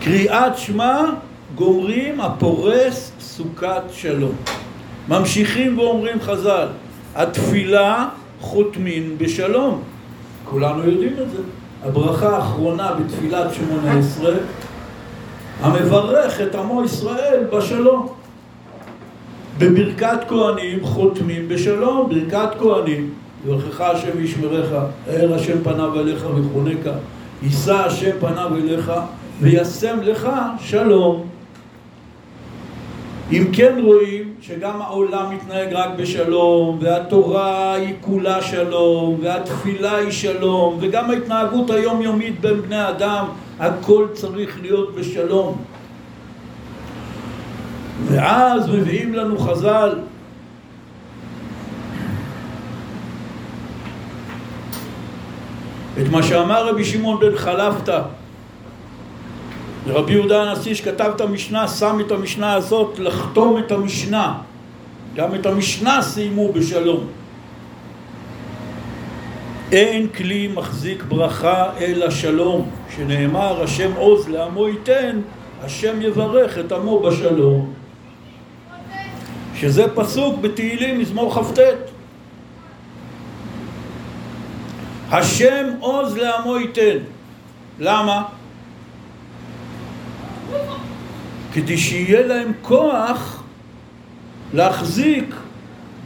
קריאת 0.00 0.58
שמע 0.58 1.04
גומרים 1.54 2.20
הפורס 2.20 3.12
סוכת 3.20 3.82
שלום. 3.92 4.32
ממשיכים 5.08 5.78
ואומרים 5.78 6.20
חז"ל, 6.20 6.68
התפילה 7.14 8.08
חותמין 8.40 9.18
בשלום. 9.18 9.82
כולנו 10.44 10.90
יודעים 10.90 11.12
את 11.12 11.30
זה. 11.30 11.42
הברכה 11.84 12.36
האחרונה 12.36 12.92
בתפילת 12.92 13.54
שמונה 13.54 13.98
עשרה, 13.98 14.34
המברך 15.60 16.40
את 16.40 16.54
עמו 16.54 16.84
ישראל 16.84 17.44
בשלום. 17.52 18.21
בברכת 19.58 20.18
כהנים 20.28 20.84
חותמים 20.84 21.48
בשלום, 21.48 22.08
ברכת 22.08 22.48
כהנים, 22.58 23.10
יברכך 23.46 23.80
השם 23.80 24.08
וישמרך, 24.16 24.72
האר 25.06 25.34
השם 25.34 25.62
פניו 25.62 26.00
אליך 26.00 26.26
וחונקה, 26.36 26.92
יישא 27.42 27.74
השם 27.74 28.10
פניו 28.20 28.50
אליך 28.56 28.92
וישם 29.40 29.98
לך 30.02 30.28
שלום. 30.60 31.26
אם 33.32 33.44
כן 33.52 33.78
רואים 33.82 34.34
שגם 34.40 34.82
העולם 34.82 35.34
מתנהג 35.34 35.72
רק 35.72 35.90
בשלום, 35.96 36.78
והתורה 36.80 37.74
היא 37.74 37.94
כולה 38.00 38.42
שלום, 38.42 39.18
והתפילה 39.22 39.96
היא 39.96 40.10
שלום, 40.10 40.78
וגם 40.80 41.10
ההתנהגות 41.10 41.70
היומיומית 41.70 42.40
בין 42.40 42.62
בני 42.62 42.88
אדם, 42.88 43.26
הכל 43.58 44.06
צריך 44.12 44.58
להיות 44.62 44.94
בשלום. 44.94 45.56
ואז 48.06 48.68
מביאים 48.68 49.14
לנו 49.14 49.38
חז"ל 49.38 49.98
את 56.00 56.08
מה 56.10 56.22
שאמר 56.22 56.68
רבי 56.68 56.84
שמעון 56.84 57.20
בן 57.20 57.36
חלפתא 57.36 58.02
רבי 59.86 60.12
יהודה 60.12 60.42
הנשיא 60.42 60.74
שכתב 60.74 61.12
את 61.16 61.20
המשנה, 61.20 61.68
שם 61.68 61.98
את 62.06 62.10
המשנה 62.12 62.54
הזאת 62.54 62.98
לחתום 62.98 63.58
את 63.58 63.72
המשנה. 63.72 64.38
גם 65.16 65.34
את 65.34 65.46
המשנה 65.46 66.02
סיימו 66.02 66.52
בשלום. 66.52 67.06
אין 69.72 70.08
כלי 70.08 70.48
מחזיק 70.54 71.02
ברכה 71.02 71.70
אלא 71.80 72.10
שלום, 72.10 72.68
שנאמר 72.96 73.62
השם 73.62 73.92
עוז 73.96 74.28
לעמו 74.28 74.68
ייתן, 74.68 75.20
השם 75.62 76.02
יברך 76.02 76.58
את 76.58 76.72
עמו 76.72 77.00
בשלום. 77.00 77.72
שזה 79.62 79.84
פסוק 79.94 80.38
בתהילים 80.40 80.98
מזמור 80.98 81.34
כ"ט. 81.34 81.58
השם 85.10 85.66
עוז 85.80 86.16
לעמו 86.16 86.58
ייתן. 86.58 86.98
למה? 87.78 88.22
כדי 91.52 91.78
שיהיה 91.78 92.26
להם 92.26 92.52
כוח 92.62 93.42
להחזיק 94.54 95.34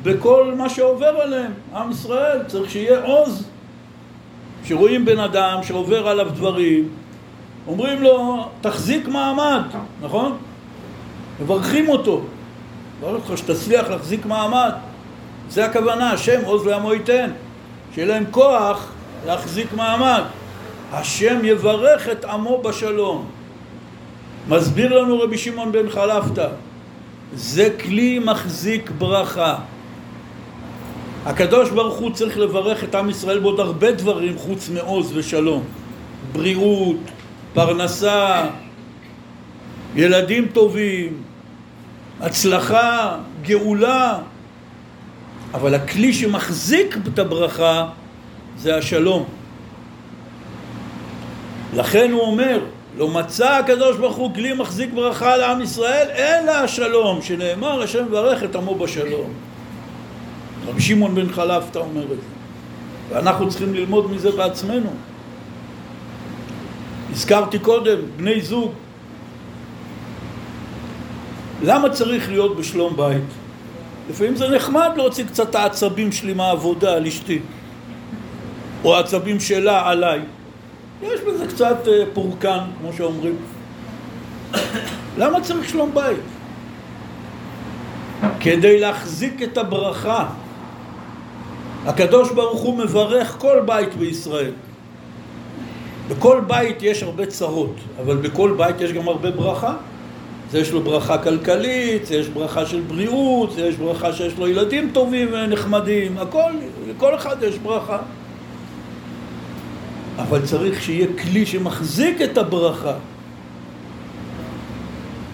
בכל 0.03 0.55
מה 0.57 0.69
שעובר 0.69 1.21
עליהם. 1.21 1.53
עם 1.75 1.91
ישראל 1.91 2.43
צריך 2.47 2.71
שיהיה 2.71 3.05
עוז. 3.05 3.49
כשרואים 4.65 5.05
בן 5.05 5.19
אדם 5.19 5.63
שעובר 5.63 6.09
עליו 6.09 6.31
דברים, 6.31 6.89
אומרים 7.67 8.03
לו, 8.03 8.49
תחזיק 8.61 9.09
מעמד, 9.09 9.63
נכון? 10.03 10.37
מברכים 11.41 11.89
אותו. 11.89 12.23
ברור 13.01 13.17
לך 13.17 13.39
שתצליח 13.39 13.89
להחזיק 13.89 14.27
מעמד. 14.27 14.73
זה 15.51 15.65
הכוונה, 15.65 16.11
השם 16.11 16.41
עוז 16.45 16.67
לעמו 16.67 16.95
ייתן. 16.95 17.31
שיהיה 17.95 18.09
להם 18.09 18.25
כוח 18.31 18.93
להחזיק 19.27 19.73
מעמד. 19.73 20.23
השם 20.93 21.39
יברך 21.45 22.09
את 22.09 22.25
עמו 22.25 22.63
בשלום. 22.63 23.27
מסביר 24.49 25.03
לנו 25.03 25.21
רבי 25.21 25.39
שמעון 25.39 25.73
בן 25.73 25.91
חלפתא, 25.91 26.49
זה 27.35 27.71
כלי 27.85 28.19
מחזיק 28.19 28.91
ברכה. 28.91 29.55
הקדוש 31.27 31.71
ברוך 31.71 31.99
הוא 31.99 32.11
צריך 32.11 32.39
לברך 32.39 32.85
את 32.85 32.95
עם 32.95 33.11
ישראל 33.11 33.39
בעוד 33.39 33.61
הרבה 33.61 33.93
דברים 33.93 34.39
חוץ 34.39 34.69
מעוז 34.69 35.17
ושלום. 35.17 35.63
בריאות, 36.33 36.97
פרנסה, 37.55 38.47
ילדים 39.95 40.47
טובים, 40.53 41.23
הצלחה, 42.21 43.19
גאולה. 43.43 44.19
אבל 45.55 45.75
הכלי 45.75 46.13
שמחזיק 46.13 46.97
את 47.07 47.19
הברכה 47.19 47.89
זה 48.59 48.77
השלום. 48.77 49.25
לכן 51.75 52.13
הוא 52.13 52.21
אומר, 52.21 52.61
לא 52.97 53.09
מצא 53.09 53.57
הקדוש 53.57 53.97
ברוך 53.97 54.17
הוא 54.17 54.35
כלי 54.35 54.53
מחזיק 54.53 54.93
ברכה 54.95 55.37
לעם 55.37 55.61
ישראל, 55.61 56.09
אלא 56.11 56.53
השלום, 56.53 57.23
שנאמר 57.23 57.83
השם 57.83 58.05
מברך 58.05 58.45
את 58.45 58.57
עמו 58.57 58.75
בשלום. 58.75 59.33
רבי 60.67 60.81
שמעון 60.81 61.15
בן 61.15 61.33
חלפתא 61.33 61.79
אומר 61.79 62.03
את 62.03 62.09
זה. 62.09 62.37
ואנחנו 63.11 63.49
צריכים 63.49 63.75
ללמוד 63.75 64.13
מזה 64.13 64.31
בעצמנו. 64.31 64.91
הזכרתי 67.13 67.59
קודם, 67.59 67.99
בני 68.17 68.41
זוג. 68.41 68.73
למה 71.63 71.89
צריך 71.91 72.31
להיות 72.31 72.57
בשלום 72.57 72.97
בית? 72.97 73.25
לפעמים 74.11 74.37
זה 74.37 74.49
נחמד 74.49 74.91
להוציא 74.97 75.25
קצת 75.25 75.55
העצבים 75.55 76.13
שלי 76.13 76.35
מהעבודה 76.35 76.93
על 76.93 77.07
אשתי, 77.07 77.39
או 78.85 78.97
העצבים 78.97 79.41
שלה 79.41 79.91
עליי. 79.91 80.21
יש 81.03 81.21
בזה 81.21 81.47
קצת 81.47 81.89
אה, 81.89 82.03
פורקן, 82.15 82.59
כמו 82.81 82.93
שאומרים. 82.97 83.37
למה 85.19 85.41
צריך 85.41 85.69
שלום 85.69 85.91
בית? 85.95 86.17
כדי 88.41 88.81
להחזיק 88.81 89.43
את 89.43 89.59
הברכה. 89.59 90.27
הקדוש 91.87 92.33
ברוך 92.33 92.61
הוא 92.61 92.79
מברך 92.79 93.37
כל 93.39 93.61
בית 93.67 93.95
בישראל. 93.95 94.53
בכל 96.09 96.41
בית 96.47 96.83
יש 96.83 97.03
הרבה 97.03 97.27
צרות, 97.27 97.75
אבל 98.01 98.17
בכל 98.17 98.55
בית 98.57 98.81
יש 98.81 98.93
גם 98.93 99.09
הרבה 99.09 99.31
ברכה. 99.31 99.75
זה 100.51 100.59
יש 100.59 100.73
לו 100.73 100.81
ברכה 100.81 101.19
כלכלית, 101.19 102.11
יש 102.11 102.29
ברכה 102.29 102.67
של 102.67 102.81
בריאות, 102.81 103.55
יש 103.59 103.77
ברכה 103.77 104.13
שיש 104.13 104.39
לו 104.39 104.49
ילדים 104.49 104.91
טובים 104.93 105.29
ונחמדים, 105.33 106.19
הכל, 106.19 106.51
לכל 106.89 107.15
אחד 107.15 107.43
יש 107.43 107.59
ברכה. 107.59 107.99
אבל 110.19 110.43
צריך 110.43 110.83
שיהיה 110.83 111.07
כלי 111.23 111.47
שמחזיק 111.47 112.23
את 112.23 112.39
הברכה. 112.39 112.95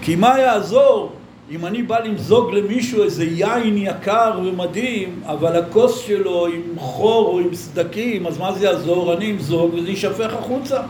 כי 0.02 0.16
מה 0.16 0.38
יעזור 0.38 1.12
אם 1.50 1.66
אני 1.66 1.82
בא 1.82 1.98
למזוג 1.98 2.54
למישהו 2.54 3.02
איזה 3.02 3.24
יין 3.24 3.76
יקר 3.76 4.40
ומדהים, 4.44 5.20
אבל 5.26 5.56
הכוס 5.56 5.98
שלו 5.98 6.46
עם 6.46 6.62
חור 6.78 7.28
או 7.28 7.38
עם 7.38 7.54
סדקים, 7.54 8.26
אז 8.26 8.38
מה 8.38 8.52
זה 8.52 8.64
יעזור? 8.64 9.12
אני 9.12 9.30
אמזוג 9.30 9.74
וזה 9.74 9.90
יישפך 9.90 10.34
החוצה. 10.34 10.80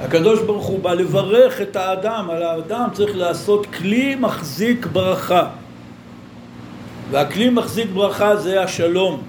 הקדוש 0.00 0.40
ברוך 0.40 0.66
הוא 0.66 0.80
בא 0.82 0.94
לברך 0.94 1.60
את 1.60 1.76
האדם, 1.76 2.30
על 2.30 2.42
האדם 2.42 2.88
צריך 2.92 3.16
לעשות 3.16 3.66
כלי 3.66 4.14
מחזיק 4.14 4.86
ברכה. 4.86 5.48
והכלי 7.10 7.50
מחזיק 7.50 7.90
ברכה 7.90 8.36
זה 8.36 8.62
השלום. 8.62 9.22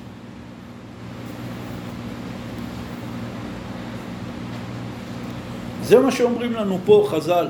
זה 5.83 5.99
מה 5.99 6.11
שאומרים 6.11 6.53
לנו 6.53 6.79
פה 6.85 7.07
חז"ל 7.11 7.47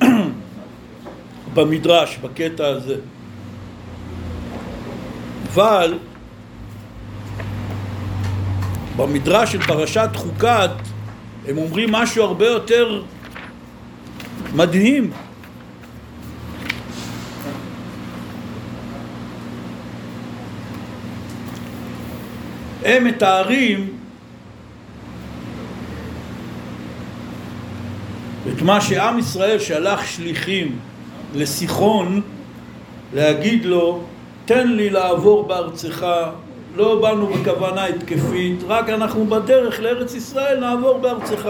במדרש, 1.54 2.18
בקטע 2.22 2.66
הזה. 2.66 2.96
אבל 5.52 5.98
במדרש 8.96 9.52
של 9.52 9.62
פרשת 9.62 10.08
חוקת 10.14 10.70
הם 11.50 11.58
אומרים 11.58 11.92
משהו 11.92 12.24
הרבה 12.24 12.46
יותר 12.46 13.02
מדהים. 14.54 15.10
הם 22.84 23.04
מתארים 23.04 23.88
את 28.48 28.62
מה 28.62 28.80
שעם 28.80 29.18
ישראל 29.18 29.58
שלח 29.58 30.06
שליחים 30.06 30.78
לסיחון 31.34 32.20
להגיד 33.14 33.64
לו 33.64 34.04
תן 34.44 34.68
לי 34.68 34.90
לעבור 34.90 35.48
בארצך 35.48 36.06
לא 36.76 37.00
באנו 37.00 37.26
בכוונה 37.26 37.84
התקפית 37.84 38.62
רק 38.68 38.88
אנחנו 38.88 39.26
בדרך 39.26 39.80
לארץ 39.80 40.14
ישראל 40.14 40.60
נעבור 40.60 40.98
בארצך 40.98 41.48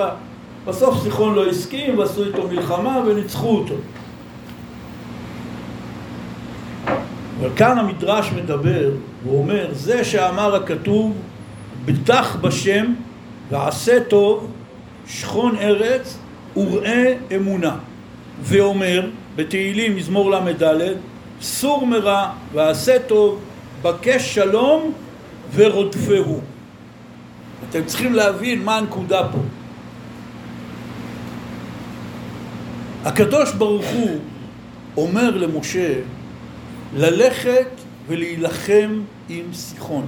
בסוף 0.67 1.03
סיחון 1.03 1.35
לא 1.35 1.47
הסכים 1.47 1.99
ועשו 1.99 2.25
איתו 2.25 2.49
מלחמה 2.49 3.03
וניצחו 3.07 3.57
אותו 3.57 3.75
אבל 7.41 7.51
כאן 7.57 7.79
המדרש 7.79 8.33
מדבר, 8.33 8.91
הוא 9.25 9.39
אומר, 9.39 9.69
זה 9.73 10.05
שאמר 10.05 10.55
הכתוב, 10.55 11.17
בטח 11.85 12.37
בשם 12.41 12.95
ועשה 13.51 14.05
טוב, 14.05 14.51
שכון 15.07 15.57
ארץ, 15.57 16.19
וראה 16.57 17.15
אמונה. 17.37 17.77
ואומר 18.43 19.07
בתהילים 19.37 19.97
מזמור 19.97 20.31
ל"ד 20.31 20.83
סור 21.43 21.87
מרע 21.87 22.31
ועשה 22.53 22.99
טוב 22.99 23.41
בקש 23.83 24.35
שלום 24.35 24.93
ורודפהו. 25.55 26.41
אתם 27.69 27.85
צריכים 27.85 28.15
להבין 28.15 28.65
מה 28.65 28.77
הנקודה 28.77 29.29
פה. 29.33 29.39
הקדוש 33.05 33.53
ברוך 33.53 33.87
הוא 33.87 34.19
אומר 34.97 35.37
למשה 35.37 35.95
ללכת 36.97 37.69
ולהילחם 38.09 39.01
עם 39.29 39.45
סיחון. 39.53 40.07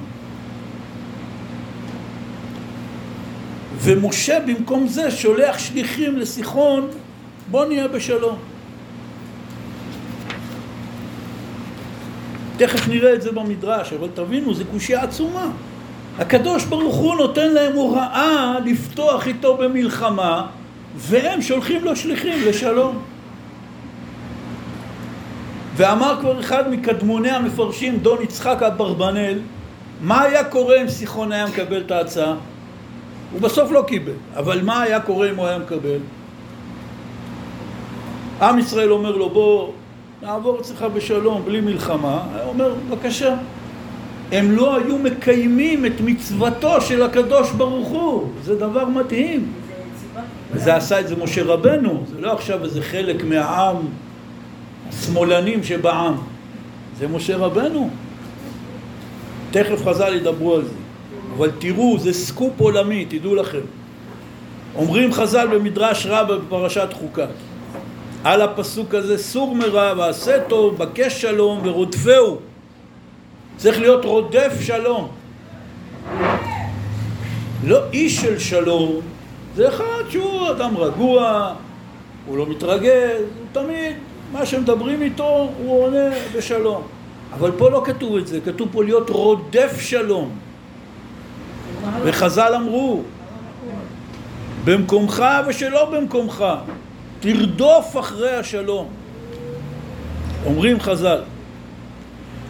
ומשה 3.78 4.40
במקום 4.40 4.86
זה 4.86 5.10
שולח 5.10 5.58
שליחים 5.58 6.18
לסיחון, 6.18 6.88
בוא 7.50 7.64
נהיה 7.64 7.88
בשלום. 7.88 8.51
תכף 12.66 12.88
נראה 12.88 13.14
את 13.14 13.22
זה 13.22 13.32
במדרש, 13.32 13.92
אבל 13.92 14.08
תבינו, 14.14 14.54
זו 14.54 14.64
קושייה 14.72 15.02
עצומה. 15.02 15.50
הקדוש 16.18 16.64
ברוך 16.64 16.96
הוא 16.96 17.14
נותן 17.14 17.50
להם 17.50 17.72
הוראה 17.72 18.54
לפתוח 18.64 19.26
איתו 19.26 19.56
במלחמה, 19.56 20.46
והם 20.96 21.42
שולחים 21.42 21.84
לו 21.84 21.96
שליחים 21.96 22.38
לשלום. 22.46 22.98
ואמר 25.76 26.16
כבר 26.20 26.40
אחד 26.40 26.70
מקדמוני 26.70 27.30
המפרשים, 27.30 27.98
דון 27.98 28.22
יצחק 28.22 28.62
אברבנאל, 28.62 29.38
מה 30.00 30.22
היה 30.22 30.44
קורה 30.44 30.82
אם 30.82 30.88
סיחון 30.88 31.32
היה 31.32 31.46
מקבל 31.46 31.80
את 31.80 31.90
ההצעה? 31.90 32.34
הוא 33.32 33.40
בסוף 33.40 33.70
לא 33.70 33.84
קיבל, 33.86 34.12
אבל 34.36 34.62
מה 34.62 34.82
היה 34.82 35.00
קורה 35.00 35.30
אם 35.30 35.36
הוא 35.36 35.46
היה 35.46 35.58
מקבל? 35.58 35.98
עם 38.40 38.58
ישראל 38.58 38.92
אומר 38.92 39.16
לו 39.16 39.30
בוא 39.30 39.72
נעבור 40.22 40.60
אצלך 40.60 40.82
בשלום, 40.82 41.42
בלי 41.44 41.60
מלחמה, 41.60 42.26
הוא 42.42 42.52
אומר 42.52 42.74
בבקשה 42.88 43.36
הם 44.32 44.50
לא 44.50 44.76
היו 44.76 44.98
מקיימים 44.98 45.86
את 45.86 46.00
מצוותו 46.04 46.80
של 46.80 47.02
הקדוש 47.02 47.50
ברוך 47.50 47.88
הוא, 47.88 48.28
זה 48.42 48.56
דבר 48.56 48.84
מדהים 48.84 49.52
וזה 50.52 50.74
עשה 50.76 51.00
את 51.00 51.08
זה 51.08 51.16
משה 51.16 51.44
רבנו, 51.44 52.04
זה 52.06 52.20
לא 52.20 52.32
עכשיו 52.32 52.64
איזה 52.64 52.82
חלק 52.82 53.24
מהעם, 53.24 53.76
השמאלנים 54.88 55.64
שבעם, 55.64 56.14
זה 56.98 57.08
משה 57.08 57.36
רבנו. 57.36 57.90
תכף 59.50 59.86
חז"ל 59.86 60.14
ידברו 60.14 60.54
על 60.54 60.64
זה. 60.64 60.74
אבל 61.36 61.50
תראו, 61.58 61.98
זה 61.98 62.12
סקופ 62.12 62.60
עולמי, 62.60 63.04
תדעו 63.08 63.34
לכם. 63.34 63.60
אומרים 64.74 65.12
חז"ל 65.12 65.48
במדרש 65.52 66.06
רבה 66.06 66.38
בפרשת 66.38 66.88
חוקה, 66.92 67.26
על 68.24 68.42
הפסוק 68.42 68.94
הזה, 68.94 69.18
סור 69.18 69.54
מרע 69.54 69.92
ועשה 69.96 70.40
טוב, 70.48 70.78
בקש 70.78 71.20
שלום 71.20 71.60
ורודפהו. 71.64 72.38
צריך 73.56 73.80
להיות 73.80 74.04
רודף 74.04 74.52
שלום. 74.60 75.08
לא 77.64 77.78
איש 77.92 78.20
של 78.20 78.38
שלום, 78.38 79.00
זה 79.56 79.68
אחד 79.68 80.02
שהוא 80.10 80.50
אדם 80.50 80.76
רגוע, 80.76 81.54
הוא 82.26 82.38
לא 82.38 82.46
מתרגז, 82.46 83.20
הוא 83.20 83.46
תמיד, 83.52 83.96
מה 84.32 84.46
שמדברים 84.46 85.02
איתו, 85.02 85.50
הוא 85.58 85.84
עונה 85.84 86.14
בשלום. 86.36 86.82
אבל 87.32 87.50
פה 87.58 87.70
לא 87.70 87.82
כתוב 87.84 88.16
את 88.16 88.26
זה, 88.26 88.40
כתוב 88.40 88.68
פה 88.72 88.84
להיות 88.84 89.10
רודף 89.10 89.80
שלום. 89.80 90.30
וחז"ל 92.02 92.54
אמרו, 92.54 93.02
במקומך 94.64 95.24
ושלא 95.46 95.90
במקומך, 95.90 96.44
תרדוף 97.22 97.96
אחרי 98.00 98.34
השלום. 98.34 98.88
אומרים 100.46 100.80
חז"ל, 100.80 101.20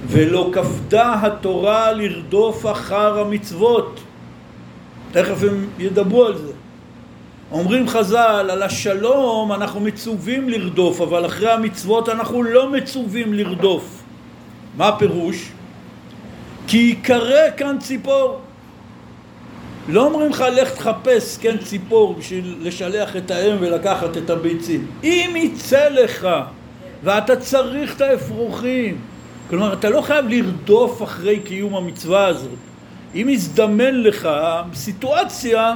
ולא 0.07 0.51
כבדה 0.53 1.15
התורה 1.23 1.93
לרדוף 1.93 2.67
אחר 2.67 3.21
המצוות. 3.21 4.01
תכף 5.13 5.43
הם 5.43 5.67
ידברו 5.79 6.25
על 6.25 6.39
זה. 6.39 6.53
אומרים 7.51 7.89
חז"ל, 7.89 8.49
על 8.51 8.63
השלום 8.63 9.53
אנחנו 9.53 9.81
מצווים 9.81 10.49
לרדוף, 10.49 11.01
אבל 11.01 11.27
אחרי 11.27 11.51
המצוות 11.51 12.09
אנחנו 12.09 12.43
לא 12.43 12.71
מצווים 12.71 13.35
לרדוף. 13.35 14.03
מה 14.77 14.89
הפירוש? 14.89 15.49
כי 16.67 16.77
ייקרא 16.77 17.51
כאן 17.57 17.77
ציפור. 17.81 18.41
לא 19.89 20.07
אומרים 20.07 20.31
לך 20.31 20.45
לך 20.53 20.71
תחפש 20.71 21.39
כן 21.41 21.57
ציפור 21.59 22.15
בשביל 22.15 22.57
לשלח 22.61 23.17
את 23.17 23.31
האם 23.31 23.57
ולקחת 23.61 24.17
את 24.17 24.31
הביצים. 24.31 24.87
אם 25.05 25.35
יצא 25.37 25.89
לך 25.89 26.29
ואתה 27.05 27.37
צריך 27.37 27.97
את 27.97 28.01
האפרוחים, 28.01 28.99
כלומר 29.51 29.73
אתה 29.73 29.91
לא 29.91 30.01
חייב 30.01 30.29
לרדוף 30.29 31.03
אחרי 31.03 31.41
קיום 31.41 31.75
המצווה 31.75 32.27
הזאת. 32.27 32.59
אם 33.15 33.29
יזדמן 33.29 33.95
לך 33.95 34.29
סיטואציה 34.75 35.75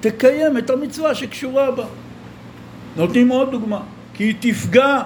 תקיים 0.00 0.58
את 0.58 0.70
המצווה 0.70 1.14
שקשורה 1.14 1.70
בה. 1.70 1.84
נותנים 2.96 3.28
עוד 3.28 3.50
דוגמה, 3.50 3.80
כי 4.14 4.24
היא 4.24 4.34
תפגע, 4.40 5.02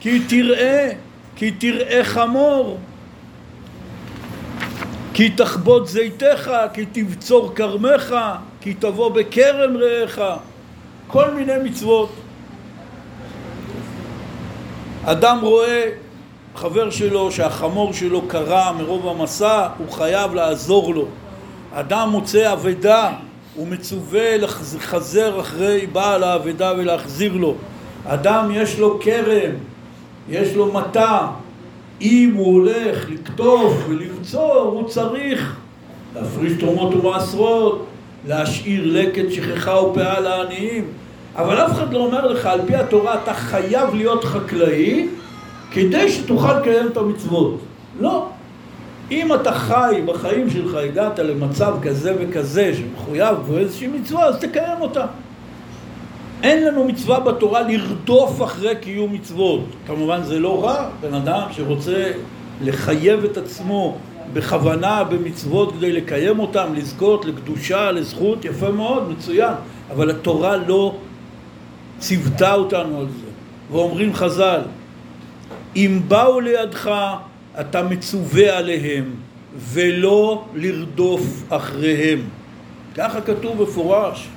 כי 0.00 0.10
היא 0.10 0.22
תראה, 0.28 0.92
כי 1.36 1.44
היא 1.44 1.52
תראה 1.58 2.04
חמור, 2.04 2.78
כי 5.16 5.30
תחבוט 5.30 5.86
זיתך, 5.86 6.50
כי 6.74 6.84
תבצור 6.92 7.52
כרמך, 7.54 8.14
כי 8.60 8.74
תבוא 8.74 9.08
בכרם 9.08 9.76
רעך, 9.76 10.18
כל 11.06 11.30
מיני 11.30 11.52
מצוות. 11.64 12.08
אדם 15.04 15.38
רואה 15.42 15.90
חבר 16.56 16.90
שלו 16.90 17.32
שהחמור 17.32 17.92
שלו 17.92 18.22
קרע 18.28 18.72
מרוב 18.72 19.08
המסע, 19.08 19.68
הוא 19.78 19.92
חייב 19.92 20.34
לעזור 20.34 20.94
לו. 20.94 21.06
אדם 21.72 22.08
מוצא 22.08 22.52
אבדה, 22.52 23.12
הוא 23.54 23.66
מצווה 23.68 24.36
לחזר 24.36 25.40
אחרי 25.40 25.86
בעל 25.86 26.22
האבדה 26.22 26.72
ולהחזיר 26.78 27.36
לו. 27.36 27.54
אדם 28.04 28.50
יש 28.54 28.78
לו 28.78 28.98
כרם, 29.00 29.52
יש 30.28 30.54
לו 30.54 30.72
מטע, 30.72 31.26
אם 32.00 32.32
הוא 32.34 32.54
הולך 32.54 33.10
לקטוף 33.10 33.84
ולבצור, 33.88 34.54
הוא 34.54 34.88
צריך 34.88 35.56
להפריש 36.14 36.52
תרומות 36.52 36.94
ומעשרות, 36.94 37.86
להשאיר 38.28 38.82
לקט 38.86 39.30
שכחה 39.30 39.82
ופאה 39.82 40.20
לעניים. 40.20 40.84
אבל 41.36 41.56
אף 41.56 41.72
אחד 41.72 41.92
לא 41.92 41.98
אומר 41.98 42.26
לך, 42.26 42.46
על 42.46 42.60
פי 42.66 42.74
התורה 42.76 43.22
אתה 43.22 43.34
חייב 43.34 43.94
להיות 43.94 44.24
חקלאי 44.24 45.08
כדי 45.70 46.12
שתוכל 46.12 46.60
לקיים 46.60 46.86
את 46.86 46.96
המצוות. 46.96 47.58
לא. 48.00 48.26
אם 49.10 49.34
אתה 49.34 49.52
חי 49.52 50.02
בחיים 50.06 50.50
שלך, 50.50 50.74
הגעת 50.74 51.18
למצב 51.18 51.74
כזה 51.82 52.14
וכזה 52.18 52.74
שמחויב 52.74 53.36
באיזושהי 53.48 53.86
מצווה, 53.86 54.24
אז 54.24 54.38
תקיים 54.40 54.80
אותה. 54.80 55.06
אין 56.46 56.64
לנו 56.64 56.84
מצווה 56.84 57.20
בתורה 57.20 57.62
לרדוף 57.62 58.42
אחרי 58.42 58.76
קיום 58.76 59.12
מצוות. 59.12 59.60
כמובן 59.86 60.22
זה 60.22 60.38
לא 60.38 60.64
רע, 60.64 60.88
בן 61.00 61.14
אדם 61.14 61.48
שרוצה 61.50 62.12
לחייב 62.62 63.24
את 63.24 63.36
עצמו 63.36 63.96
בכוונה 64.32 65.04
במצוות 65.04 65.72
כדי 65.72 65.92
לקיים 65.92 66.38
אותם, 66.38 66.74
לזכות 66.74 67.24
לקדושה, 67.24 67.92
לזכות, 67.92 68.44
יפה 68.44 68.70
מאוד, 68.70 69.10
מצוין. 69.10 69.52
אבל 69.90 70.10
התורה 70.10 70.56
לא 70.56 70.94
ציוותה 71.98 72.54
אותנו 72.54 73.00
על 73.00 73.06
זה. 73.06 73.30
ואומרים 73.70 74.14
חז"ל, 74.14 74.60
אם 75.76 76.00
באו 76.08 76.40
לידך 76.40 76.90
אתה 77.60 77.82
מצווה 77.82 78.58
עליהם 78.58 79.04
ולא 79.58 80.44
לרדוף 80.54 81.42
אחריהם. 81.48 82.20
ככה 82.94 83.20
כתוב 83.20 83.62
בפורש. 83.62 84.28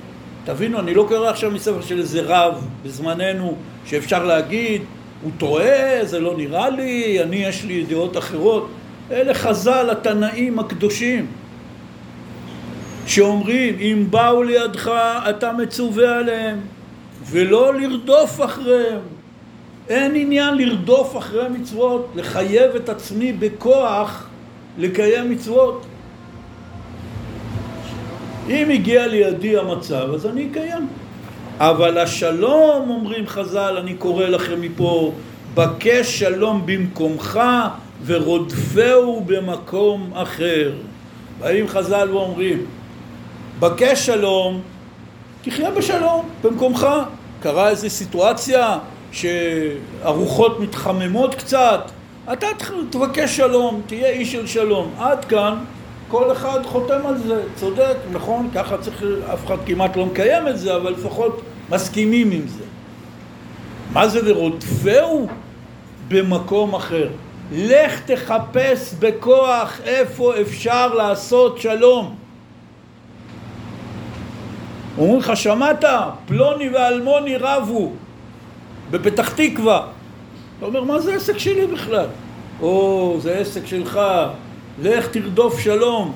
תבינו, 0.44 0.78
אני 0.78 0.94
לא 0.94 1.04
קורא 1.08 1.28
עכשיו 1.28 1.50
מספר 1.50 1.80
של 1.80 1.98
איזה 1.98 2.22
רב 2.24 2.66
בזמננו 2.84 3.56
שאפשר 3.86 4.24
להגיד, 4.24 4.82
הוא 5.22 5.30
טועה, 5.38 6.04
זה 6.04 6.20
לא 6.20 6.36
נראה 6.36 6.70
לי, 6.70 7.22
אני 7.22 7.36
יש 7.36 7.64
לי 7.64 7.84
דעות 7.84 8.16
אחרות. 8.16 8.68
אלה 9.10 9.34
חז"ל, 9.34 9.90
התנאים 9.90 10.58
הקדושים, 10.58 11.26
שאומרים, 13.06 13.78
אם 13.78 14.06
באו 14.10 14.42
לידך 14.42 14.90
אתה 15.30 15.52
מצווה 15.52 16.18
עליהם, 16.18 16.60
ולא 17.30 17.74
לרדוף 17.74 18.40
אחריהם. 18.44 19.00
אין 19.88 20.12
עניין 20.14 20.54
לרדוף 20.54 21.16
אחרי 21.16 21.48
מצוות, 21.48 22.12
לחייב 22.16 22.76
את 22.76 22.88
עצמי 22.88 23.32
בכוח 23.32 24.26
לקיים 24.78 25.30
מצוות. 25.30 25.86
אם 28.50 28.70
הגיע 28.70 29.06
לידי 29.06 29.58
המצב, 29.58 30.14
אז 30.14 30.26
אני 30.26 30.48
אקיים. 30.50 30.88
אבל 31.58 31.98
השלום, 31.98 32.90
אומרים 32.90 33.26
חז"ל, 33.26 33.76
אני 33.80 33.94
קורא 33.94 34.26
לכם 34.26 34.60
מפה, 34.60 35.12
בקש 35.54 36.18
שלום 36.18 36.62
במקומך 36.66 37.40
ורודפהו 38.06 39.22
במקום 39.26 40.10
אחר. 40.14 40.72
באים 41.38 41.68
חז"ל 41.68 42.08
ואומרים, 42.12 42.64
בקש 43.60 44.06
שלום, 44.06 44.60
תחיה 45.42 45.70
בשלום 45.70 46.28
במקומך. 46.42 46.86
קרה 47.40 47.68
איזו 47.68 47.90
סיטואציה 47.90 48.78
שהרוחות 49.12 50.60
מתחממות 50.60 51.34
קצת, 51.34 51.90
אתה 52.32 52.46
תבקש 52.90 53.36
שלום, 53.36 53.82
תהיה 53.86 54.08
איש 54.08 54.32
של 54.32 54.46
שלום. 54.46 54.90
עד 54.98 55.24
כאן 55.24 55.54
כל 56.10 56.32
אחד 56.32 56.66
חותם 56.66 57.06
על 57.06 57.18
זה, 57.18 57.42
צודק, 57.54 57.96
נכון, 58.12 58.50
ככה 58.54 58.78
צריך, 58.78 59.04
אף 59.34 59.46
אחד 59.46 59.56
כמעט 59.66 59.96
לא 59.96 60.06
מקיים 60.06 60.48
את 60.48 60.58
זה, 60.58 60.76
אבל 60.76 60.92
לפחות 60.92 61.40
מסכימים 61.70 62.30
עם 62.30 62.48
זה. 62.48 62.64
מה 63.92 64.08
זה 64.08 64.20
ורודפהו 64.24 65.26
במקום 66.08 66.74
אחר? 66.74 67.08
לך 67.52 68.00
תחפש 68.00 68.94
בכוח 68.98 69.80
איפה 69.84 70.40
אפשר 70.40 70.94
לעשות 70.94 71.58
שלום. 71.58 72.14
אומרים 74.98 75.18
לך, 75.18 75.36
שמעת? 75.36 75.84
פלוני 76.26 76.68
ואלמוני 76.68 77.36
רבו 77.36 77.92
בפתח 78.90 79.32
תקווה. 79.32 79.86
אתה 80.58 80.66
אומר, 80.66 80.84
מה 80.84 81.00
זה 81.00 81.14
עסק 81.14 81.38
שלי 81.38 81.66
בכלל? 81.66 82.06
או, 82.62 83.16
זה 83.20 83.38
עסק 83.38 83.66
שלך, 83.66 84.00
לך 84.82 85.06
תרדוף 85.06 85.60
שלום, 85.60 86.12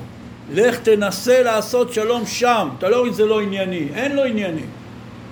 לך 0.53 0.79
תנסה 0.79 1.41
לעשות 1.43 1.93
שלום 1.93 2.25
שם. 2.25 2.67
אתה 2.77 2.89
לא 2.89 2.99
רואה, 2.99 3.11
זה 3.11 3.25
לא 3.25 3.41
ענייני, 3.41 3.87
אין 3.93 4.15
לו 4.15 4.23
ענייני. 4.23 4.65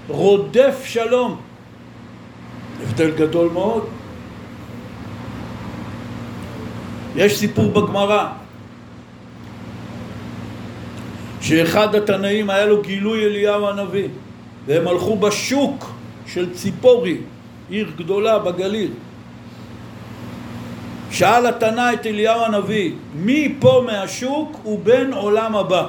רודף 0.07 0.83
שלום. 0.85 1.41
הבדל 2.83 3.11
גדול 3.11 3.49
מאוד. 3.53 3.85
יש 7.15 7.37
סיפור 7.37 7.71
בגמרא 7.71 8.27
שאחד 11.41 11.95
התנאים 11.95 12.49
היה 12.49 12.65
לו 12.65 12.81
גילוי 12.81 13.25
אליהו 13.25 13.67
הנביא 13.67 14.07
והם 14.65 14.87
הלכו 14.87 15.15
בשוק 15.15 15.91
של 16.27 16.53
ציפורי, 16.53 17.17
עיר 17.69 17.91
גדולה 17.97 18.39
בגליל 18.39 18.91
שאל 21.13 21.45
התנא 21.45 21.93
את 21.93 22.05
אליהו 22.05 22.41
הנביא, 22.41 22.91
מי 23.15 23.55
פה 23.59 23.83
מהשוק 23.85 24.57
הוא 24.63 24.79
בן 24.83 25.13
עולם 25.13 25.55
הבא? 25.55 25.87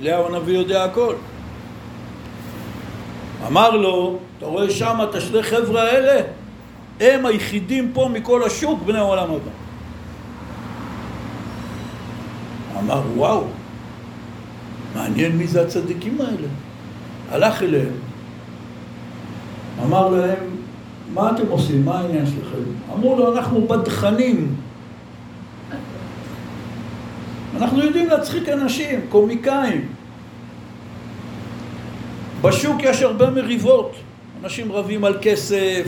אליהו 0.00 0.26
הנביא 0.26 0.54
יודע 0.54 0.84
הכל. 0.84 1.14
אמר 3.46 3.70
לו, 3.70 4.18
אתה 4.38 4.46
רואה 4.46 4.70
שם 4.70 4.98
את 5.10 5.14
השני 5.14 5.42
חבר'ה 5.42 5.82
האלה? 5.82 6.22
הם 7.00 7.26
היחידים 7.26 7.90
פה 7.94 8.10
מכל 8.12 8.44
השוק 8.44 8.82
בני 8.82 8.98
עולם 8.98 9.30
הבא. 9.30 9.50
אמר, 12.78 13.02
וואו, 13.16 13.44
מעניין 14.94 15.36
מי 15.36 15.46
זה 15.46 15.62
הצדיקים 15.62 16.20
האלה. 16.20 16.48
הלך 17.30 17.62
אליהם, 17.62 17.94
אמר 19.82 20.08
להם, 20.08 20.61
מה 21.14 21.30
אתם 21.30 21.48
עושים? 21.48 21.84
מה 21.84 21.98
העניין 21.98 22.26
שלכם? 22.26 22.62
אמרו 22.94 23.16
לו, 23.16 23.36
אנחנו 23.36 23.68
בדחנים. 23.68 24.54
אנחנו 27.56 27.84
יודעים 27.84 28.08
להצחיק 28.08 28.48
אנשים, 28.48 29.00
קומיקאים. 29.08 29.88
בשוק 32.42 32.82
יש 32.82 33.02
הרבה 33.02 33.30
מריבות. 33.30 33.92
אנשים 34.44 34.72
רבים 34.72 35.04
על 35.04 35.18
כסף, 35.22 35.84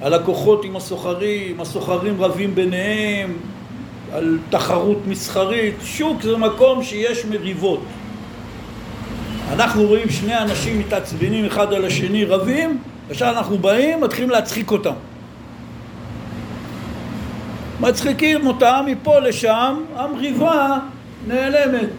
על 0.00 0.14
לקוחות 0.14 0.64
עם 0.64 0.76
הסוחרים, 0.76 1.60
הסוחרים 1.60 2.22
רבים 2.22 2.54
ביניהם, 2.54 3.36
על 4.12 4.38
תחרות 4.50 4.98
מסחרית. 5.06 5.74
שוק 5.84 6.22
זה 6.22 6.36
מקום 6.36 6.82
שיש 6.82 7.24
מריבות. 7.24 7.80
אנחנו 9.52 9.82
רואים 9.86 10.10
שני 10.10 10.38
אנשים 10.38 10.78
מתעצבנים 10.78 11.44
אחד 11.44 11.72
על 11.72 11.84
השני, 11.84 12.24
רבים, 12.24 12.78
עכשיו 13.10 13.28
אנחנו 13.30 13.58
באים, 13.58 14.00
מתחילים 14.00 14.30
להצחיק 14.30 14.70
אותם. 14.70 14.92
מצחיקים 17.80 18.46
אותם 18.46 18.84
מפה 18.86 19.18
לשם, 19.18 19.82
המריבה 19.96 20.78
נעלמת. 21.26 21.90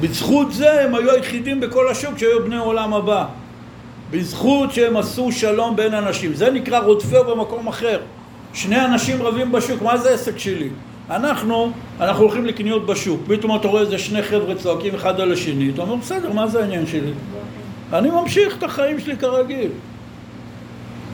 בזכות 0.00 0.52
זה 0.52 0.84
הם 0.84 0.94
היו 0.94 1.10
היחידים 1.10 1.60
בכל 1.60 1.88
השוק 1.88 2.18
שהיו 2.18 2.44
בני 2.44 2.58
עולם 2.58 2.94
הבא. 2.94 3.26
בזכות 4.10 4.72
שהם 4.72 4.96
עשו 4.96 5.32
שלום 5.32 5.76
בין 5.76 5.94
אנשים. 5.94 6.34
זה 6.34 6.50
נקרא 6.50 6.78
רודפהו 6.78 7.24
במקום 7.24 7.68
אחר. 7.68 8.00
שני 8.54 8.84
אנשים 8.84 9.22
רבים 9.22 9.52
בשוק, 9.52 9.82
מה 9.82 9.96
זה 9.96 10.10
עסק 10.10 10.38
שלי? 10.38 10.68
אנחנו, 11.10 11.72
אנחנו 12.00 12.22
הולכים 12.22 12.46
לקניות 12.46 12.86
בשוק, 12.86 13.20
פתאום 13.26 13.56
אתה 13.56 13.68
רואה 13.68 13.82
איזה 13.82 13.98
שני 13.98 14.22
חבר'ה 14.22 14.54
צועקים 14.54 14.94
אחד 14.94 15.20
על 15.20 15.32
השני, 15.32 15.70
אתה 15.70 15.82
אומר 15.82 15.96
בסדר, 15.96 16.32
מה 16.32 16.46
זה 16.46 16.60
העניין 16.60 16.86
שלי? 16.86 17.12
אני 17.92 18.10
ממשיך 18.10 18.58
את 18.58 18.62
החיים 18.62 19.00
שלי 19.00 19.16
כרגיל. 19.16 19.70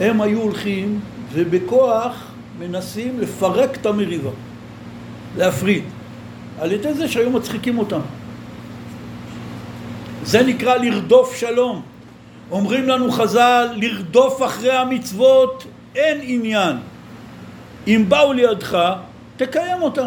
הם 0.00 0.20
היו 0.20 0.40
הולכים 0.40 1.00
ובכוח 1.32 2.30
מנסים 2.58 3.20
לפרק 3.20 3.76
את 3.76 3.86
המריבה, 3.86 4.30
להפריד, 5.36 5.84
על 6.60 6.72
ידי 6.72 6.94
זה 6.94 7.08
שהיו 7.08 7.30
מצחיקים 7.30 7.78
אותם. 7.78 8.00
זה 10.24 10.42
נקרא 10.42 10.76
לרדוף 10.76 11.36
שלום. 11.36 11.82
אומרים 12.50 12.88
לנו 12.88 13.12
חז"ל, 13.12 13.68
לרדוף 13.76 14.42
אחרי 14.42 14.72
המצוות 14.72 15.64
אין 15.94 16.18
עניין. 16.22 16.76
אם 17.86 18.04
באו 18.08 18.32
לידך, 18.32 18.94
תקיים 19.36 19.82
אותם. 19.82 20.06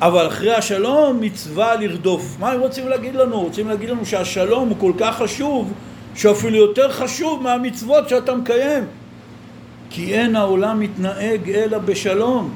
אבל 0.00 0.26
אחרי 0.26 0.54
השלום 0.54 1.20
מצווה 1.20 1.76
לרדוף. 1.76 2.36
מה 2.40 2.50
הם 2.50 2.60
רוצים 2.60 2.88
להגיד 2.88 3.14
לנו? 3.14 3.40
רוצים 3.40 3.68
להגיד 3.68 3.90
לנו 3.90 4.06
שהשלום 4.06 4.68
הוא 4.68 4.76
כל 4.80 4.92
כך 4.98 5.16
חשוב, 5.16 5.72
שאפילו 6.14 6.56
יותר 6.56 6.92
חשוב 6.92 7.42
מהמצוות 7.42 8.08
שאתה 8.08 8.34
מקיים. 8.34 8.84
כי 9.90 10.14
אין 10.14 10.36
העולם 10.36 10.80
מתנהג 10.80 11.50
אלא 11.50 11.78
בשלום, 11.78 12.50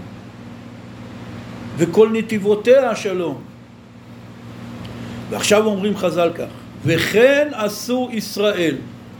וכל 1.76 2.08
נתיבותיה 2.12 2.90
השלום. 2.90 3.40
ועכשיו 5.30 5.64
אומרים 5.64 5.96
חז"ל 5.96 6.30
כך, 6.34 6.44
וכן 6.84 7.48
עשו 7.52 8.08
ישראל. 8.12 8.74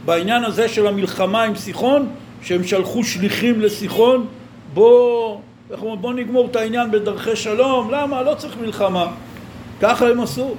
בעניין 0.05 0.45
הזה 0.45 0.69
של 0.69 0.87
המלחמה 0.87 1.43
עם 1.43 1.55
סיחון, 1.55 2.09
שהם 2.43 2.65
שלחו 2.65 3.05
שליחים 3.05 3.61
לסיחון, 3.61 4.27
בוא, 4.75 5.39
איך 5.73 5.83
אומרים, 5.83 6.03
בוא 6.03 6.15
נגמור 6.15 6.49
את 6.51 6.57
העניין 6.57 6.91
בדרכי 6.91 7.37
שלום, 7.37 7.91
למה? 7.91 8.23
לא 8.23 8.35
צריך 8.35 8.57
מלחמה. 8.61 9.07
ככה 9.81 10.09
הם 10.09 10.21
עשו. 10.21 10.55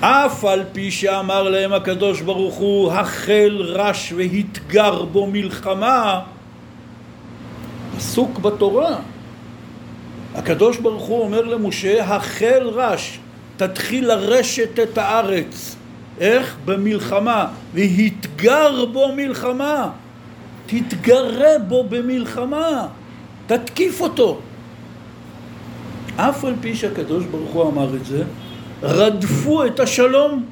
אף 0.00 0.44
על 0.44 0.64
פי 0.72 0.90
שאמר 0.90 1.42
להם 1.42 1.72
הקדוש 1.72 2.20
ברוך 2.20 2.54
הוא, 2.54 2.92
החל 2.92 3.56
רש 3.60 4.12
והתגר 4.16 5.04
בו 5.04 5.26
מלחמה, 5.26 6.20
עסוק 7.96 8.38
בתורה. 8.38 8.96
הקדוש 10.34 10.76
ברוך 10.76 11.04
הוא 11.04 11.22
אומר 11.22 11.42
למשה, 11.42 12.04
החל 12.04 12.68
רש, 12.72 13.18
תתחיל 13.56 14.08
לרשת 14.08 14.78
את 14.82 14.98
הארץ. 14.98 15.76
איך? 16.20 16.56
במלחמה. 16.64 17.46
והתגר 17.74 18.84
בו 18.84 19.12
מלחמה. 19.16 19.90
תתגרה 20.66 21.58
בו 21.68 21.84
במלחמה. 21.88 22.86
תתקיף 23.58 24.00
אותו. 24.00 24.38
אף 26.16 26.44
על 26.44 26.54
פי 26.60 26.76
שהקדוש 26.76 27.24
ברוך 27.24 27.50
הוא 27.50 27.70
אמר 27.70 27.96
את 27.96 28.04
זה, 28.04 28.22
רדפו 28.82 29.66
את 29.66 29.80
השלום. 29.80 30.44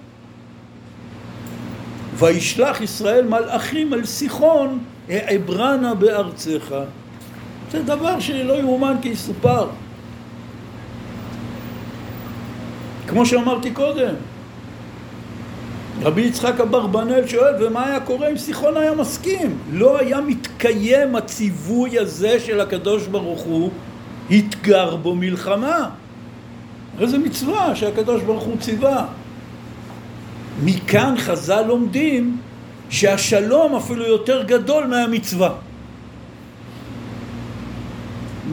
וישלח 2.16 2.80
ישראל 2.80 3.26
מלאכים 3.26 3.92
על 3.92 4.04
סיחון, 4.04 4.78
העברנה 5.08 5.94
בארצך. 5.94 6.74
זה 7.70 7.82
דבר 7.82 8.20
שלא 8.20 8.52
יאומן 8.52 8.94
כי 9.02 9.08
יסופר. 9.08 9.66
כמו 13.08 13.26
שאמרתי 13.26 13.70
קודם, 13.70 14.14
רבי 16.02 16.20
יצחק 16.20 16.60
אברבנאל 16.60 17.26
שואל, 17.26 17.54
ומה 17.60 17.86
היה 17.86 18.00
קורה 18.00 18.28
אם 18.30 18.36
סיחון 18.38 18.76
היה 18.76 18.94
מסכים? 18.94 19.58
לא 19.72 19.98
היה 19.98 20.20
מתקיים 20.20 21.16
הציווי 21.16 21.98
הזה 21.98 22.40
של 22.40 22.60
הקדוש 22.60 23.06
ברוך 23.06 23.40
הוא, 23.40 23.70
התגר 24.30 24.96
בו 24.96 25.14
מלחמה. 25.14 25.90
זו 27.04 27.18
מצווה 27.18 27.76
שהקדוש 27.76 28.22
ברוך 28.22 28.44
הוא 28.44 28.56
ציווה. 28.60 29.06
מכאן 30.64 31.14
חז"ל 31.18 31.62
לומדים 31.62 32.36
שהשלום 32.90 33.76
אפילו 33.76 34.06
יותר 34.06 34.42
גדול 34.42 34.86
מהמצווה. 34.86 35.50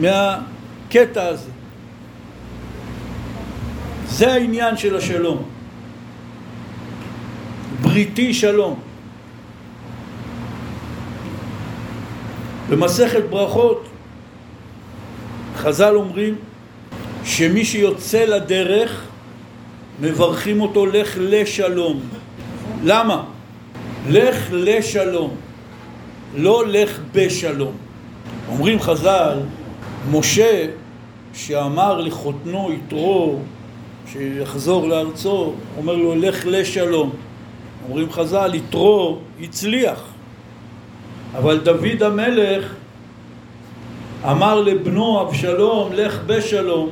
מהקטע 0.00 1.26
הזה. 1.26 1.50
זה 4.08 4.32
העניין 4.32 4.76
של 4.76 4.96
השלום. 4.96 5.57
בריתי 7.82 8.34
שלום. 8.34 8.80
במסכת 12.68 13.22
ברכות 13.30 13.88
חז"ל 15.56 15.94
אומרים 15.96 16.34
שמי 17.24 17.64
שיוצא 17.64 18.24
לדרך 18.24 19.04
מברכים 20.00 20.60
אותו 20.60 20.86
לך 20.86 21.16
לשלום. 21.20 22.00
למה? 22.84 23.24
לך 24.08 24.48
לשלום, 24.52 25.36
לא 26.36 26.66
לך 26.66 26.98
בשלום. 27.12 27.72
אומרים 28.48 28.80
חז"ל, 28.80 29.38
משה 30.10 30.66
שאמר 31.34 32.00
לחותנו 32.00 32.70
יתרו 32.72 33.38
שיחזור 34.12 34.88
לארצו, 34.88 35.52
אומר 35.76 35.96
לו 35.96 36.14
לך 36.14 36.46
לשלום. 36.46 37.10
אומרים 37.88 38.12
חז"ל, 38.12 38.54
יתרו 38.54 39.18
הצליח. 39.40 40.04
אבל 41.36 41.58
דוד 41.58 42.02
המלך 42.02 42.74
אמר 44.24 44.60
לבנו 44.60 45.22
אבשלום, 45.22 45.92
לך 45.92 46.20
בשלום, 46.26 46.90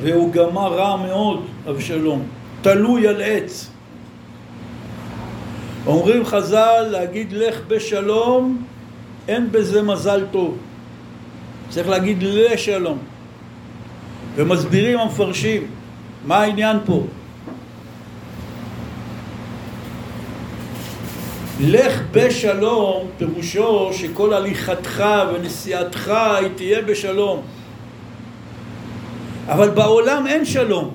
והוא 0.00 0.32
גמר 0.32 0.74
רע 0.74 0.96
מאוד, 0.96 1.44
אבשלום, 1.70 2.22
תלוי 2.62 3.08
על 3.08 3.22
עץ. 3.22 3.70
אומרים 5.86 6.24
חז"ל, 6.24 6.86
להגיד 6.90 7.32
לך 7.32 7.60
בשלום, 7.68 8.64
אין 9.28 9.52
בזה 9.52 9.82
מזל 9.82 10.24
טוב. 10.30 10.56
צריך 11.68 11.88
להגיד 11.88 12.18
לשלום. 12.22 12.98
ומסבירים 14.36 14.98
המפרשים, 14.98 15.66
מה 16.26 16.36
העניין 16.36 16.76
פה? 16.86 17.02
לך 21.60 22.02
בשלום, 22.12 23.10
פירושו 23.18 23.90
שכל 23.92 24.32
הליכתך 24.34 25.04
ונסיעתך 25.34 26.08
היא 26.40 26.48
תהיה 26.56 26.82
בשלום. 26.82 27.42
אבל 29.48 29.70
בעולם 29.70 30.26
אין 30.26 30.44
שלום. 30.44 30.94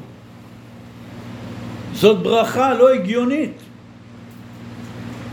זאת 1.93 2.23
ברכה 2.23 2.73
לא 2.73 2.93
הגיונית. 2.93 3.53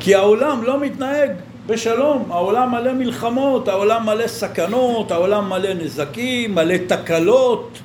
כי 0.00 0.14
העולם 0.14 0.64
לא 0.64 0.80
מתנהג 0.80 1.30
בשלום, 1.66 2.32
העולם 2.32 2.70
מלא 2.70 2.92
מלחמות, 2.92 3.68
העולם 3.68 4.06
מלא 4.06 4.26
סכנות, 4.26 5.10
העולם 5.10 5.48
מלא 5.48 5.74
נזקים, 5.74 6.54
מלא 6.54 6.76
תקלות. 6.86 7.78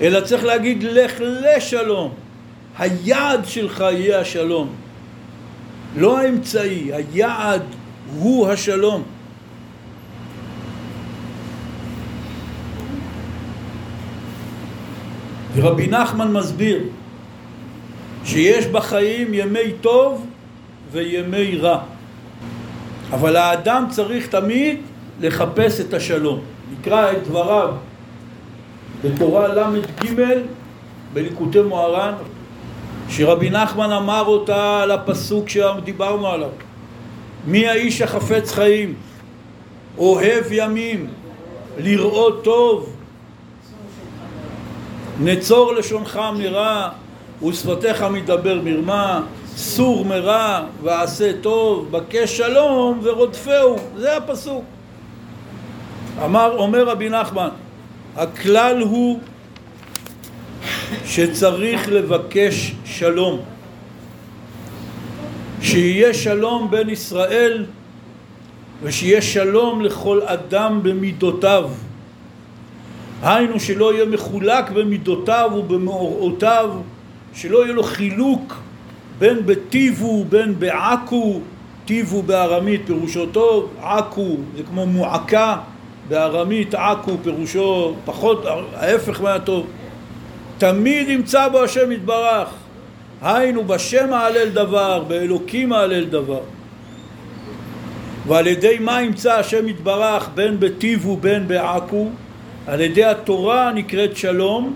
אלא 0.00 0.20
צריך 0.20 0.44
להגיד 0.44 0.82
לך 0.82 1.12
לשלום. 1.20 2.23
היעד 2.78 3.44
שלך 3.44 3.80
יהיה 3.80 4.20
השלום. 4.20 4.68
לא 5.96 6.18
האמצעי, 6.18 6.90
היעד 6.92 7.62
הוא 8.18 8.48
השלום. 8.48 9.02
ורבי 15.54 15.86
נחמן 15.86 16.32
מסביר 16.32 16.82
שיש 18.24 18.66
בחיים 18.66 19.34
ימי 19.34 19.72
טוב 19.80 20.26
וימי 20.92 21.56
רע. 21.56 21.82
אבל 23.12 23.36
האדם 23.36 23.84
צריך 23.90 24.26
תמיד 24.26 24.78
לחפש 25.20 25.80
את 25.80 25.94
השלום. 25.94 26.40
נקרא 26.72 27.12
את 27.12 27.22
דבריו 27.22 27.74
בתורה 29.04 29.48
ל"ג 29.48 30.06
בליקוטי 31.12 31.60
מוהר"ן, 31.60 32.14
שרבי 33.16 33.50
נחמן 33.50 33.92
אמר 33.92 34.24
אותה 34.26 34.80
על 34.82 34.90
הפסוק 34.90 35.48
שדיברנו 35.48 36.28
עליו. 36.28 36.48
מי 37.46 37.68
האיש 37.68 38.02
החפץ 38.02 38.52
חיים, 38.52 38.94
אוהב 39.98 40.44
ימים, 40.50 41.06
לראות 41.78 42.44
טוב, 42.44 42.96
נצור 45.20 45.72
לשונך 45.74 46.20
מרע 46.38 46.88
ושפתיך 47.48 48.02
מדבר 48.02 48.60
מרמה, 48.64 49.22
סור 49.56 50.04
מרע 50.04 50.64
ועשה 50.82 51.32
טוב, 51.40 51.90
בקש 51.90 52.36
שלום 52.36 53.00
ורודפהו, 53.02 53.76
זה 53.96 54.16
הפסוק. 54.16 54.64
אמר, 56.24 56.56
אומר 56.56 56.84
רבי 56.84 57.08
נחמן, 57.08 57.48
הכלל 58.16 58.80
הוא 58.80 59.20
שצריך 61.04 61.88
לבקש 61.88 62.74
שלום. 62.84 63.40
שיהיה 65.62 66.14
שלום 66.14 66.70
בין 66.70 66.88
ישראל 66.88 67.64
ושיהיה 68.82 69.22
שלום 69.22 69.80
לכל 69.80 70.20
אדם 70.22 70.80
במידותיו. 70.82 71.70
היינו 73.22 73.60
שלא 73.60 73.94
יהיה 73.94 74.04
מחולק 74.04 74.70
במידותיו 74.70 75.50
ובמאורעותיו, 75.54 76.70
שלא 77.34 77.64
יהיה 77.64 77.72
לו 77.72 77.82
חילוק 77.82 78.54
בין 79.18 79.46
בטיבו 79.46 80.24
בין 80.24 80.58
בעכו, 80.58 81.40
טיבו 81.84 82.22
בארמית 82.22 82.80
פירושו 82.86 83.26
טוב, 83.26 83.70
עכו 83.82 84.36
זה 84.56 84.62
כמו 84.62 84.86
מועקה, 84.86 85.56
בארמית 86.08 86.74
עכו 86.74 87.16
פירושו 87.22 87.94
פחות, 88.04 88.44
ההפך 88.74 89.20
מהטוב. 89.20 89.66
תמיד 90.64 91.08
ימצא 91.08 91.48
בו 91.48 91.62
השם 91.62 91.92
יתברך, 91.92 92.48
היינו 93.22 93.64
בשם 93.64 94.12
ההלל 94.12 94.48
דבר, 94.48 95.04
באלוקים 95.08 95.72
ההלל 95.72 96.04
דבר. 96.04 96.40
ועל 98.26 98.46
ידי 98.46 98.78
מה 98.80 99.02
ימצא 99.02 99.32
השם 99.32 99.68
יתברך 99.68 100.28
בין 100.34 100.60
בטיבו 100.60 101.16
בין 101.16 101.48
בעכו? 101.48 102.08
על 102.66 102.80
ידי 102.80 103.04
התורה 103.04 103.72
נקראת 103.72 104.16
שלום, 104.16 104.74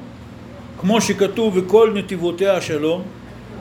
כמו 0.81 1.01
שכתוב 1.01 1.57
וכל 1.57 1.93
נתיבותיה 1.95 2.61
שלום, 2.61 3.03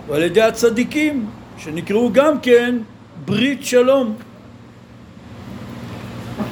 ועל 0.08 0.24
ידי 0.24 0.42
הצדיקים, 0.42 1.26
שנקראו 1.58 2.10
גם 2.14 2.40
כן 2.40 2.78
ברית 3.26 3.66
שלום. 3.66 4.16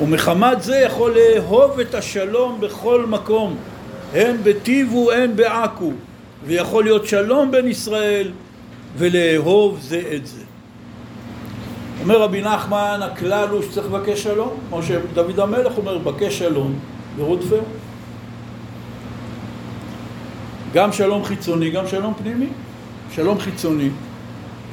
ומחמת 0.01 0.61
זה 0.63 0.75
יכול 0.75 1.15
לאהוב 1.15 1.79
את 1.79 1.95
השלום 1.95 2.61
בכל 2.61 3.05
מקום, 3.05 3.57
הן 4.13 4.35
בטיבו 4.43 5.11
הן 5.11 5.35
בעכו, 5.35 5.91
ויכול 6.45 6.83
להיות 6.83 7.07
שלום 7.07 7.51
בין 7.51 7.67
ישראל 7.67 8.31
ולאהוב 8.97 9.79
זה 9.81 10.01
את 10.15 10.27
זה. 10.27 10.41
אומר 12.01 12.21
רבי 12.21 12.41
נחמן, 12.41 12.99
הכלל 13.03 13.49
הוא 13.49 13.61
שצריך 13.61 13.87
לבקש 13.87 14.23
שלום, 14.23 14.49
כמו 14.69 14.83
שדוד 14.83 15.39
המלך 15.39 15.77
אומר, 15.77 15.97
בקש 15.97 16.39
שלום 16.39 16.79
ורודפהו. 17.17 17.63
גם 20.73 20.91
שלום 20.91 21.23
חיצוני, 21.23 21.69
גם 21.69 21.87
שלום 21.87 22.13
פנימי. 22.13 22.47
שלום 23.11 23.39
חיצוני, 23.39 23.89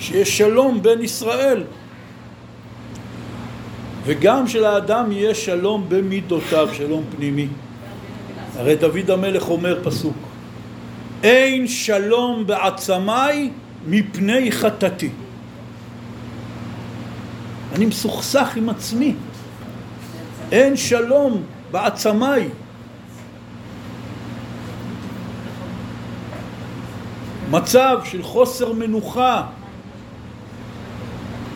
שיש 0.01 0.39
שלום 0.39 0.83
בין 0.83 1.03
ישראל, 1.03 1.62
וגם 4.05 4.49
שלאדם 4.49 5.12
יהיה 5.12 5.35
שלום 5.35 5.85
במידותיו, 5.89 6.68
שלום 6.72 7.05
פנימי. 7.16 7.49
הרי 8.63 8.77
דוד 8.77 9.11
המלך 9.11 9.49
אומר 9.49 9.79
פסוק: 9.85 10.17
אין 11.23 11.69
שלום 11.69 12.47
בעצמיי 12.47 13.51
מפני 13.87 14.53
חטאתי. 14.53 15.11
אני 17.75 17.87
מסוכסך 17.87 18.57
עם 18.57 18.69
עצמי. 18.69 19.15
אין 20.53 20.77
שלום 20.77 21.43
בעצמיי. 21.71 22.49
מצב 27.51 27.99
של 28.05 28.23
חוסר 28.23 28.73
מנוחה. 28.73 29.47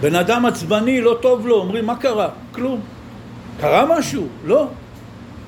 בן 0.00 0.14
אדם 0.14 0.46
עצבני, 0.46 1.00
לא 1.00 1.18
טוב 1.22 1.46
לו, 1.46 1.56
אומרים 1.56 1.86
מה 1.86 1.96
קרה? 1.96 2.28
כלום. 2.52 2.80
קרה 3.60 3.98
משהו? 3.98 4.26
לא. 4.44 4.68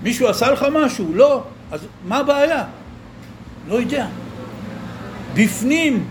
מישהו 0.03 0.29
עשה 0.29 0.51
לך 0.51 0.67
משהו? 0.73 1.15
לא. 1.15 1.43
אז 1.73 1.81
מה 2.05 2.19
הבעיה? 2.19 2.65
לא 3.69 3.75
יודע. 3.75 4.07
בפנים 5.35 6.05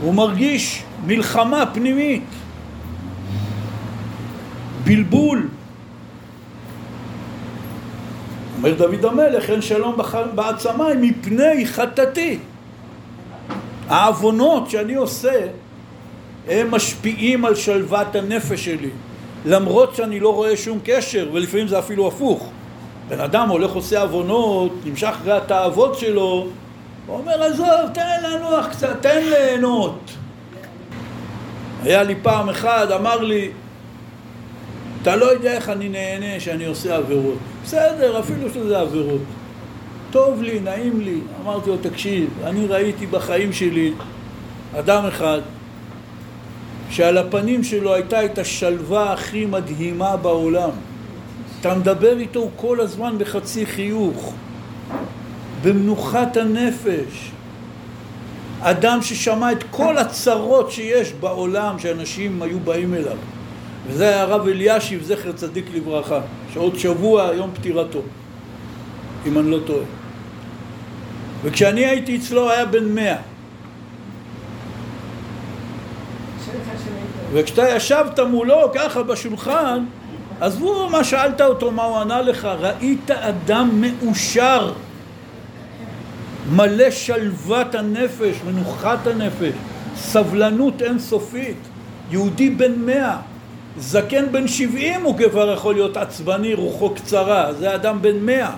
הוא 0.00 0.14
מרגיש 0.14 0.82
מלחמה 1.06 1.64
פנימית, 1.74 2.24
בלבול. 4.84 5.48
אומר 8.56 8.74
דוד 8.74 9.04
המלך, 9.04 9.50
אין 9.50 9.62
שלום 9.62 9.96
בעצמיי 10.34 10.94
מפני 11.00 11.66
חטאתי. 11.66 12.38
העוונות 13.88 14.70
שאני 14.70 14.94
עושה 14.94 15.46
הם 16.48 16.70
משפיעים 16.70 17.44
על 17.44 17.54
שלוות 17.54 18.16
הנפש 18.16 18.64
שלי 18.64 18.90
למרות 19.46 19.94
שאני 19.94 20.20
לא 20.20 20.34
רואה 20.34 20.56
שום 20.56 20.78
קשר 20.84 21.28
ולפעמים 21.32 21.68
זה 21.68 21.78
אפילו 21.78 22.08
הפוך. 22.08 22.50
בן 23.08 23.20
אדם 23.20 23.48
הולך 23.48 23.72
עושה 23.72 24.00
עוונות, 24.00 24.72
נמשך 24.84 25.06
אחרי 25.08 25.32
התאוות 25.32 25.98
שלו 25.98 26.46
הוא 27.06 27.18
אומר 27.18 27.42
עזוב 27.42 27.90
תן 27.94 28.22
לנוח 28.22 28.66
קצת, 28.66 28.96
תן 29.00 29.22
ליהנות. 29.22 30.00
היה 31.82 32.02
לי 32.02 32.14
פעם 32.22 32.48
אחד, 32.48 32.92
אמר 32.92 33.20
לי 33.20 33.50
אתה 35.02 35.16
לא 35.16 35.24
יודע 35.24 35.52
איך 35.52 35.68
אני 35.68 35.88
נהנה 35.88 36.40
שאני 36.40 36.64
עושה 36.66 36.96
עבירות. 36.96 37.38
בסדר, 37.64 38.20
אפילו 38.20 38.50
שזה 38.50 38.78
עבירות. 38.80 39.20
טוב 40.10 40.42
לי, 40.42 40.60
נעים 40.60 41.00
לי. 41.00 41.18
אמרתי 41.42 41.70
לו, 41.70 41.76
תקשיב, 41.76 42.30
אני 42.44 42.66
ראיתי 42.66 43.06
בחיים 43.06 43.52
שלי 43.52 43.92
אדם 44.78 45.04
אחד 45.06 45.40
שעל 46.90 47.18
הפנים 47.18 47.64
שלו 47.64 47.94
הייתה 47.94 48.24
את 48.24 48.38
השלווה 48.38 49.12
הכי 49.12 49.46
מדהימה 49.46 50.16
בעולם. 50.16 50.70
אתה 51.60 51.74
מדבר 51.74 52.18
איתו 52.18 52.50
כל 52.56 52.80
הזמן 52.80 53.18
בחצי 53.18 53.66
חיוך, 53.66 54.34
במנוחת 55.62 56.36
הנפש. 56.36 57.30
אדם 58.60 59.02
ששמע 59.02 59.52
את 59.52 59.64
כל 59.70 59.98
הצרות 59.98 60.70
שיש 60.70 61.12
בעולם 61.12 61.78
שאנשים 61.78 62.42
היו 62.42 62.60
באים 62.60 62.94
אליו. 62.94 63.16
וזה 63.86 64.08
היה 64.08 64.22
הרב 64.22 64.48
אלישיב, 64.48 65.02
זכר 65.02 65.32
צדיק 65.32 65.66
לברכה, 65.74 66.20
שעוד 66.54 66.78
שבוע 66.78 67.30
יום 67.34 67.50
פטירתו, 67.54 68.02
אם 69.26 69.38
אני 69.38 69.50
לא 69.50 69.58
טועה. 69.66 69.84
וכשאני 71.42 71.86
הייתי 71.86 72.16
אצלו 72.16 72.50
היה 72.50 72.64
בן 72.64 72.94
מאה. 72.94 73.16
וכשאתה 77.32 77.68
ישבת 77.68 78.20
מולו 78.20 78.70
ככה 78.74 79.02
בשולחן, 79.02 79.84
עזבו 80.40 80.88
מה 80.90 81.04
שאלת 81.04 81.40
אותו, 81.40 81.70
מה 81.70 81.84
הוא 81.84 81.98
ענה 81.98 82.22
לך, 82.22 82.48
ראית 82.60 83.10
אדם 83.10 83.80
מאושר, 83.80 84.72
מלא 86.52 86.90
שלוות 86.90 87.74
הנפש, 87.74 88.36
מנוחת 88.46 89.06
הנפש, 89.06 89.52
סבלנות 89.96 90.82
אינסופית, 90.82 91.56
יהודי 92.10 92.50
בן 92.50 92.72
מאה, 92.78 93.16
זקן 93.78 94.32
בן 94.32 94.48
שבעים 94.48 95.02
הוא 95.02 95.18
כבר 95.30 95.52
יכול 95.52 95.74
להיות 95.74 95.96
עצבני, 95.96 96.54
רוחו 96.54 96.94
קצרה, 96.94 97.52
זה 97.52 97.74
אדם 97.74 98.02
בן 98.02 98.16
מאה. 98.26 98.52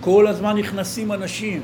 כל 0.00 0.26
הזמן 0.26 0.56
נכנסים 0.56 1.12
אנשים 1.12 1.60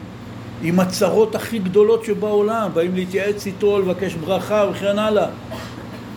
עם 0.62 0.80
הצרות 0.80 1.34
הכי 1.34 1.58
גדולות 1.58 2.04
שבעולם, 2.04 2.70
באים 2.74 2.94
להתייעץ 2.94 3.46
איתו, 3.46 3.78
לבקש 3.78 4.14
ברכה 4.14 4.64
וכן 4.70 4.98
הלאה. 4.98 5.26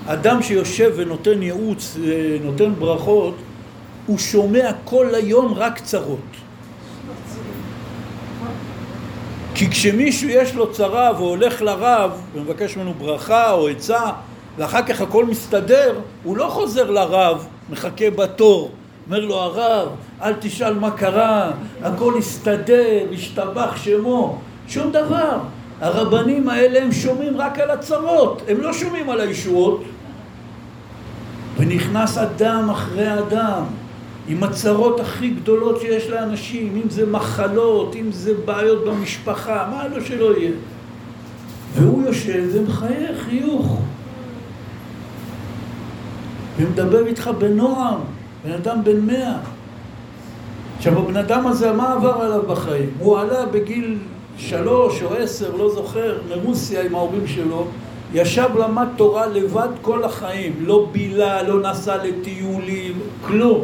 אדם 0.07 0.43
שיושב 0.43 0.91
ונותן 0.95 1.43
ייעוץ, 1.43 1.97
אה, 2.03 2.37
נותן 2.43 2.73
ברכות, 2.79 3.35
הוא 4.05 4.17
שומע 4.17 4.71
כל 4.85 5.15
היום 5.15 5.53
רק 5.53 5.79
צרות. 5.79 6.19
כי 9.55 9.69
כשמישהו 9.69 10.29
יש 10.29 10.55
לו 10.55 10.71
צרה 10.71 11.11
והולך 11.17 11.61
לרב 11.61 12.21
ומבקש 12.33 12.77
ממנו 12.77 12.93
ברכה 12.93 13.51
או 13.51 13.67
עצה 13.67 14.11
ואחר 14.57 14.81
כך 14.81 15.01
הכל 15.01 15.25
מסתדר, 15.25 15.99
הוא 16.23 16.37
לא 16.37 16.47
חוזר 16.49 16.91
לרב, 16.91 17.47
מחכה 17.69 18.09
בתור, 18.09 18.71
אומר 19.05 19.19
לו 19.19 19.35
הרב, 19.35 19.87
אל 20.21 20.33
תשאל 20.39 20.73
מה 20.73 20.91
קרה, 20.91 21.51
הכל 21.83 22.17
הסתדר, 22.17 23.05
השתבח 23.13 23.75
שמו, 23.75 24.37
שום 24.67 24.91
דבר. 24.91 25.37
הרבנים 25.82 26.49
האלה 26.49 26.84
הם 26.84 26.91
שומעים 26.91 27.38
רק 27.38 27.59
על 27.59 27.71
הצרות, 27.71 28.41
הם 28.47 28.61
לא 28.61 28.73
שומעים 28.73 29.09
על 29.09 29.19
הישועות. 29.19 29.84
ונכנס 31.57 32.17
אדם 32.17 32.69
אחרי 32.69 33.19
אדם, 33.19 33.63
עם 34.27 34.43
הצרות 34.43 34.99
הכי 34.99 35.29
גדולות 35.29 35.82
שיש 35.82 36.09
לאנשים, 36.09 36.82
אם 36.84 36.89
זה 36.89 37.05
מחלות, 37.05 37.95
אם 37.95 38.11
זה 38.11 38.34
בעיות 38.45 38.86
במשפחה, 38.86 39.67
מה 39.71 39.88
לא 39.88 40.03
שלא 40.03 40.38
יהיה. 40.38 40.51
והוא 41.73 42.05
יושב 42.05 42.43
ומחייך 42.53 43.21
חיוך. 43.29 43.82
ומדבר 46.57 47.07
איתך 47.07 47.29
בנועם, 47.38 47.99
בן 48.45 48.51
אדם 48.51 48.84
בן 48.84 48.99
מאה. 48.99 49.38
עכשיו 50.77 50.99
הבן 50.99 51.17
אדם 51.17 51.47
הזה, 51.47 51.73
מה 51.73 51.93
עבר 51.93 52.13
עליו 52.21 52.41
בחיים? 52.47 52.89
הוא 52.99 53.19
עלה 53.19 53.45
בגיל 53.45 53.97
שלוש 54.47 55.03
או 55.03 55.13
עשר, 55.13 55.55
לא 55.55 55.69
זוכר, 55.69 56.17
מרוסיה 56.29 56.83
עם 56.83 56.95
ההורים 56.95 57.27
שלו, 57.27 57.67
ישב 58.13 58.49
למד 58.59 58.87
תורה 58.95 59.27
לבד 59.27 59.67
כל 59.81 60.03
החיים, 60.03 60.55
לא 60.61 60.87
בילה, 60.91 61.43
לא 61.43 61.61
נסע 61.61 62.03
לטיולים, 62.03 62.99
כלום. 63.21 63.61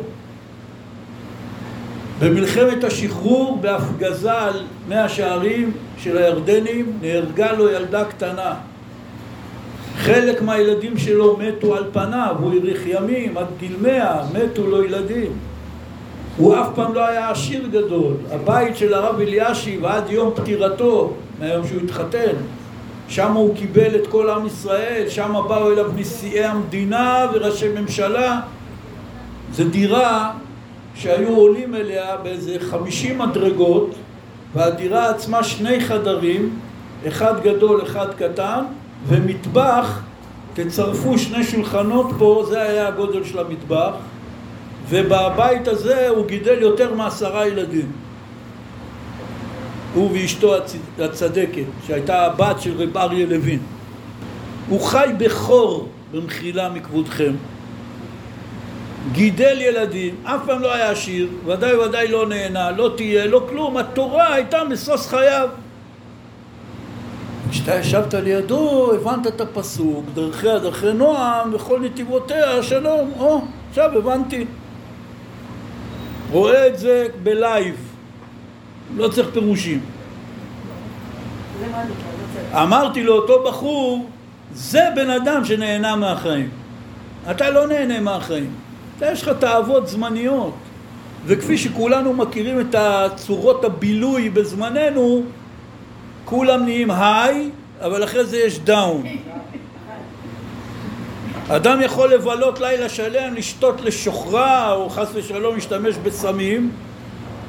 במלחמת 2.19 2.83
השחרור 2.83 3.57
בהפגזה 3.61 4.33
על 4.33 4.63
מאה 4.87 5.09
שערים 5.09 5.71
של 5.97 6.17
הירדנים 6.17 6.97
נהרגה 7.01 7.51
לו 7.51 7.69
ילדה 7.69 8.05
קטנה. 8.05 8.53
חלק 9.97 10.41
מהילדים 10.41 10.97
שלו 10.97 11.37
מתו 11.37 11.75
על 11.75 11.83
פניו, 11.93 12.35
הוא 12.39 12.53
האריך 12.53 12.81
ימים, 12.85 13.37
עד 13.37 13.47
גיל 13.59 13.75
מאה, 13.81 14.23
מתו 14.33 14.67
לו 14.67 14.83
ילדים. 14.83 15.31
הוא 16.37 16.55
אף 16.55 16.67
פעם 16.75 16.93
לא 16.93 17.07
היה 17.07 17.29
עשיר 17.29 17.67
גדול. 17.67 18.13
הבית 18.31 18.77
של 18.77 18.93
הרב 18.93 19.19
אלישיב 19.19 19.85
עד 19.85 20.09
יום 20.09 20.31
פטירתו, 20.35 21.13
מהיום 21.39 21.67
שהוא 21.67 21.81
התחתן, 21.81 22.33
שם 23.09 23.33
הוא 23.33 23.55
קיבל 23.55 23.95
את 23.95 24.07
כל 24.07 24.29
עם 24.29 24.45
ישראל, 24.45 25.09
שם 25.09 25.33
באו 25.47 25.71
אליו 25.71 25.91
נשיאי 25.95 26.43
המדינה 26.43 27.25
וראשי 27.33 27.69
ממשלה. 27.69 28.39
זו 29.51 29.63
דירה 29.63 30.31
שהיו 30.95 31.35
עולים 31.35 31.75
אליה 31.75 32.17
באיזה 32.23 32.55
חמישים 32.59 33.17
מדרגות, 33.17 33.95
והדירה 34.53 35.09
עצמה 35.09 35.43
שני 35.43 35.79
חדרים, 35.79 36.59
אחד 37.07 37.43
גדול, 37.43 37.81
אחד 37.83 38.13
קטן, 38.13 38.63
ומטבח, 39.07 40.01
תצרפו 40.53 41.17
שני 41.17 41.43
שולחנות 41.43 42.07
פה, 42.17 42.45
זה 42.49 42.61
היה 42.61 42.87
הגודל 42.87 43.23
של 43.23 43.39
המטבח, 43.39 43.91
ובבית 44.89 45.67
הזה 45.67 46.09
הוא 46.09 46.27
גידל 46.27 46.61
יותר 46.61 46.93
מעשרה 46.93 47.47
ילדים. 47.47 47.91
הוא 49.93 50.11
ואשתו 50.13 50.55
הצדקת, 50.99 51.63
שהייתה 51.87 52.25
הבת 52.25 52.61
של 52.61 52.73
רב 52.77 52.97
אריה 52.97 53.25
לוין. 53.25 53.59
הוא 54.69 54.81
חי 54.81 55.07
בכור 55.17 55.89
במחילה 56.11 56.69
מכבודכם. 56.69 57.33
גידל 59.11 59.57
ילדים, 59.61 60.15
אף 60.23 60.41
פעם 60.45 60.61
לא 60.61 60.73
היה 60.73 60.91
עשיר, 60.91 61.27
ודאי 61.45 61.75
ודאי 61.75 62.07
לא 62.07 62.27
נהנה, 62.27 62.71
לא 62.71 62.93
תהיה, 62.97 63.25
לא 63.25 63.45
כלום, 63.49 63.77
התורה 63.77 64.33
הייתה 64.33 64.63
משוש 64.63 65.07
חייו. 65.07 65.49
כשאתה 67.49 67.75
ישבת 67.75 68.13
לידו, 68.13 68.91
הבנת 68.93 69.27
את 69.27 69.41
הפסוק, 69.41 70.05
דרכיה 70.13 70.59
דרכי 70.59 70.93
נועם, 70.93 71.53
וכל 71.53 71.79
נתיבותיה 71.79 72.63
שלום, 72.63 73.11
או, 73.19 73.41
עכשיו 73.69 73.97
הבנתי. 73.97 74.45
רואה 76.31 76.67
את 76.67 76.79
זה 76.79 77.07
בלייב, 77.23 77.75
לא 78.95 79.07
צריך 79.07 79.29
פירושים. 79.33 79.81
אמרתי 82.53 83.03
לאותו 83.03 83.43
בחור, 83.43 84.09
זה 84.53 84.81
בן 84.95 85.09
אדם 85.09 85.45
שנהנה 85.45 85.95
מהחיים. 85.95 86.49
אתה 87.31 87.49
לא 87.49 87.67
נהנה 87.67 87.99
מהחיים. 87.99 88.51
אתה 88.97 89.11
יש 89.11 89.21
לך 89.23 89.29
תאוות 89.39 89.87
זמניות. 89.87 90.53
וכפי 91.25 91.57
שכולנו 91.57 92.13
מכירים 92.13 92.59
את 92.59 92.75
הצורות 92.77 93.65
הבילוי 93.65 94.29
בזמננו, 94.29 95.23
כולם 96.25 96.63
נהיים 96.63 96.91
high, 96.91 97.49
אבל 97.81 98.03
אחרי 98.03 98.25
זה 98.25 98.37
יש 98.37 98.59
down. 98.59 99.03
אדם 101.49 101.81
יכול 101.81 102.13
לבלות 102.13 102.59
לילה 102.59 102.89
שלם, 102.89 103.33
לשתות 103.33 103.81
לשוכרה, 103.81 104.71
או 104.71 104.89
חס 104.89 105.07
ושלום 105.13 105.55
להשתמש 105.55 105.95
בסמים, 105.95 106.71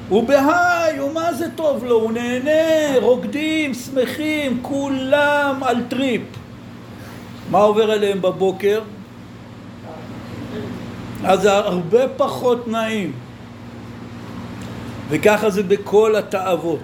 הוא 0.09 0.29
ב 0.29 0.40
high, 0.40 0.99
הוא 0.99 1.15
מה 1.15 1.33
זה 1.33 1.47
טוב 1.55 1.85
לו, 1.85 2.01
הוא 2.01 2.13
נהנה, 2.13 2.99
רוקדים, 3.01 3.75
שמחים, 3.75 4.59
כולם 4.63 5.61
על 5.63 5.77
טריפ. 5.89 6.23
מה 7.51 7.59
עובר 7.59 7.95
עליהם 7.95 8.23
בבוקר? 8.23 8.81
אז 11.25 11.41
זה 11.41 11.53
הרבה 11.53 12.09
פחות 12.17 12.69
נעים. 12.69 13.13
וככה 15.09 15.51
זה 15.51 15.63
בכל 15.63 16.17
התאוות. 16.17 16.81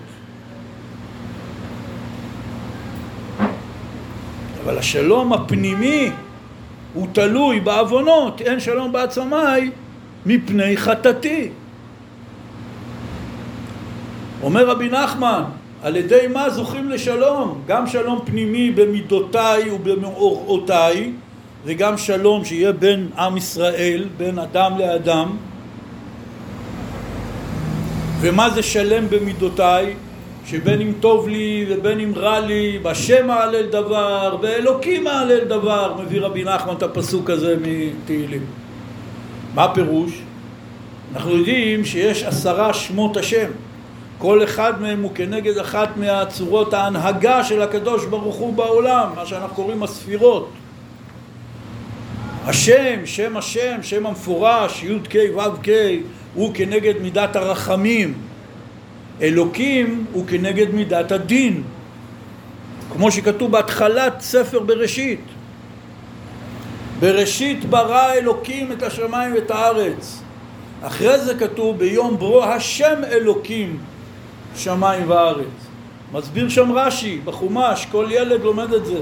אבל 4.64 4.78
השלום 4.78 5.32
הפנימי 5.32 6.10
הוא 6.94 7.06
תלוי 7.12 7.60
בעוונות, 7.60 8.40
אין 8.40 8.60
שלום 8.60 8.92
בעצמיי 8.92 9.70
מפני 10.26 10.76
חטאתי. 10.76 11.48
אומר 14.42 14.66
רבי 14.66 14.88
נחמן, 14.88 15.42
על 15.82 15.96
ידי 15.96 16.26
מה 16.32 16.50
זוכים 16.50 16.90
לשלום? 16.90 17.62
גם 17.66 17.86
שלום 17.86 18.20
פנימי 18.24 18.70
במידותיי 18.70 19.70
ובמאורעותיי, 19.70 21.12
וגם 21.64 21.98
שלום 21.98 22.44
שיהיה 22.44 22.72
בין 22.72 23.08
עם 23.18 23.36
ישראל, 23.36 24.08
בין 24.16 24.38
אדם 24.38 24.78
לאדם. 24.78 25.36
ומה 28.20 28.50
זה 28.50 28.62
שלם 28.62 29.08
במידותיי? 29.10 29.94
שבין 30.46 30.80
אם 30.80 30.92
טוב 31.00 31.28
לי 31.28 31.66
ובין 31.68 32.00
אם 32.00 32.12
רע 32.16 32.40
לי, 32.40 32.78
בשם 32.82 33.30
אהלל 33.30 33.66
דבר, 33.66 34.36
באלוקים 34.40 35.06
אהלל 35.06 35.44
דבר, 35.44 35.94
מביא 36.02 36.20
רבי 36.20 36.44
נחמן 36.44 36.74
את 36.74 36.82
הפסוק 36.82 37.30
הזה 37.30 37.56
מתהילים. 37.60 38.44
מה 39.54 39.64
הפירוש? 39.64 40.22
אנחנו 41.14 41.30
יודעים 41.30 41.84
שיש 41.84 42.22
עשרה 42.22 42.74
שמות 42.74 43.16
השם. 43.16 43.50
כל 44.18 44.44
אחד 44.44 44.82
מהם 44.82 45.02
הוא 45.02 45.10
כנגד 45.14 45.58
אחת 45.58 45.96
מהצורות 45.96 46.74
ההנהגה 46.74 47.44
של 47.44 47.62
הקדוש 47.62 48.04
ברוך 48.04 48.36
הוא 48.36 48.54
בעולם, 48.54 49.08
מה 49.16 49.26
שאנחנו 49.26 49.54
קוראים 49.54 49.82
הספירות. 49.82 50.50
השם, 52.46 53.06
שם 53.06 53.36
השם, 53.36 53.82
שם 53.82 54.06
המפורש, 54.06 54.82
י"ק 54.82 55.14
ו"ק, 55.36 55.68
הוא 56.34 56.54
כנגד 56.54 56.94
מידת 57.02 57.36
הרחמים. 57.36 58.14
אלוקים 59.22 60.04
הוא 60.12 60.26
כנגד 60.26 60.74
מידת 60.74 61.12
הדין, 61.12 61.62
כמו 62.92 63.10
שכתוב 63.10 63.50
בהתחלת 63.50 64.20
ספר 64.20 64.58
בראשית. 64.60 65.20
בראשית 67.00 67.64
ברא 67.64 68.12
אלוקים 68.12 68.72
את 68.72 68.82
השמיים 68.82 69.34
ואת 69.34 69.50
הארץ. 69.50 70.22
אחרי 70.82 71.18
זה 71.18 71.34
כתוב 71.34 71.78
ביום 71.78 72.18
ברו 72.18 72.44
השם 72.44 73.04
אלוקים 73.10 73.78
שמיים 74.56 75.10
וארץ. 75.10 75.64
מסביר 76.12 76.48
שם 76.48 76.72
רש"י 76.72 77.20
בחומש, 77.24 77.86
כל 77.92 78.06
ילד 78.10 78.40
לומד 78.40 78.72
את 78.72 78.86
זה. 78.86 78.98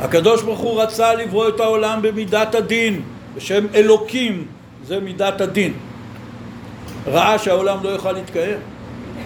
הקדוש 0.00 0.42
ברוך 0.42 0.60
הוא 0.60 0.82
רצה 0.82 1.14
לברוא 1.14 1.48
את 1.48 1.60
העולם 1.60 2.02
במידת 2.02 2.54
הדין, 2.54 3.02
בשם 3.36 3.66
אלוקים, 3.74 4.46
זה 4.86 5.00
מידת 5.00 5.40
הדין. 5.40 5.72
ראה 7.06 7.38
שהעולם 7.38 7.78
לא 7.82 7.88
יוכל 7.88 8.12
להתקיים. 8.12 8.58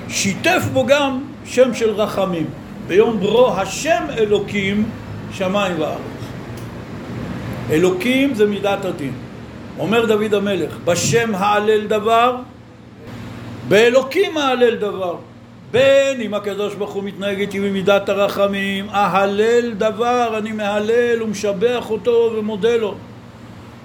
שיתף 0.09 0.63
בו 0.73 0.87
גם 0.87 1.25
שם 1.45 1.75
של 1.75 1.91
רחמים. 1.91 2.47
ביום 2.87 3.21
ברו 3.21 3.55
השם 3.57 4.05
אלוקים 4.19 4.91
שמיים 5.33 5.81
וארץ. 5.81 5.99
אלוקים 7.71 8.35
זה 8.35 8.47
מידת 8.47 8.85
הדין. 8.85 9.13
אומר 9.79 10.07
דוד 10.07 10.35
המלך, 10.35 10.77
בשם 10.85 11.35
העלל 11.35 11.87
דבר, 11.87 12.37
באלוקים 13.69 14.37
העלל 14.37 14.75
דבר. 14.75 15.17
בין 15.71 16.21
אם 16.21 16.35
הקדוש 16.35 16.75
ברוך 16.75 16.93
הוא 16.93 17.05
מתנהג 17.05 17.41
איתי 17.41 17.61
במידת 17.61 18.09
הרחמים, 18.09 18.89
אהלל 18.91 19.73
דבר, 19.73 20.39
אני 20.39 20.53
מהלל 20.53 21.23
ומשבח 21.23 21.91
אותו 21.91 22.33
ומודה 22.37 22.77
לו. 22.77 22.95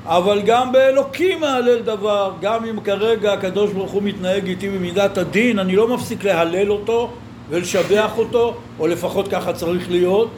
אבל 0.10 0.42
גם 0.42 0.72
באלוקים 0.72 1.40
מהלל 1.40 1.80
דבר, 1.80 2.34
גם 2.42 2.66
אם 2.66 2.80
כרגע 2.80 3.34
הקדוש 3.34 3.72
ברוך 3.72 3.92
הוא 3.92 4.04
מתנהג 4.04 4.48
איתי 4.48 4.70
במידת 4.70 5.18
הדין, 5.18 5.60
אני 5.60 5.76
לא 5.76 5.88
מפסיק 5.88 6.24
להלל 6.24 6.72
אותו 6.72 7.12
ולשבח 7.50 8.18
אותו, 8.18 8.56
או 8.80 8.88
לפחות 8.88 9.28
ככה 9.28 9.54
צריך 9.54 9.92
להיות, 9.92 10.30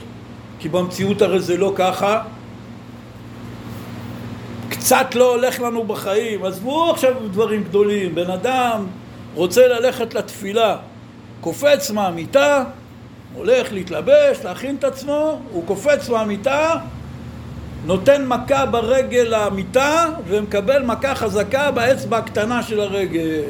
כי 0.59 0.69
במציאות 0.69 1.22
הרי 1.22 1.39
זה 1.39 1.57
לא 1.57 1.74
ככה. 1.76 2.22
קצת 4.69 5.15
לא 5.15 5.36
הולך 5.36 5.59
לנו 5.59 5.84
בחיים, 5.84 6.43
עזבו 6.43 6.91
עכשיו 6.91 7.13
דברים 7.32 7.63
גדולים, 7.63 8.15
בן 8.15 8.32
אדם 8.32 8.86
רוצה 9.36 9.67
ללכת 9.67 10.13
לתפילה, 10.13 10.78
קופץ 11.41 11.91
מהמיטה, 11.91 12.63
הולך 13.36 13.74
להתלבש, 13.74 14.38
להכין 14.43 14.76
את 14.76 14.84
עצמו, 14.84 15.39
הוא 15.51 15.63
קופץ 15.67 16.09
מהמיטה, 16.09 16.76
נותן 17.86 18.27
מכה 18.27 18.65
ברגל 18.65 19.27
למיטה 19.29 20.05
ומקבל 20.27 20.84
מכה 20.86 21.15
חזקה 21.15 21.71
באצבע 21.71 22.17
הקטנה 22.17 22.63
של 22.63 22.79
הרגל. 22.79 23.41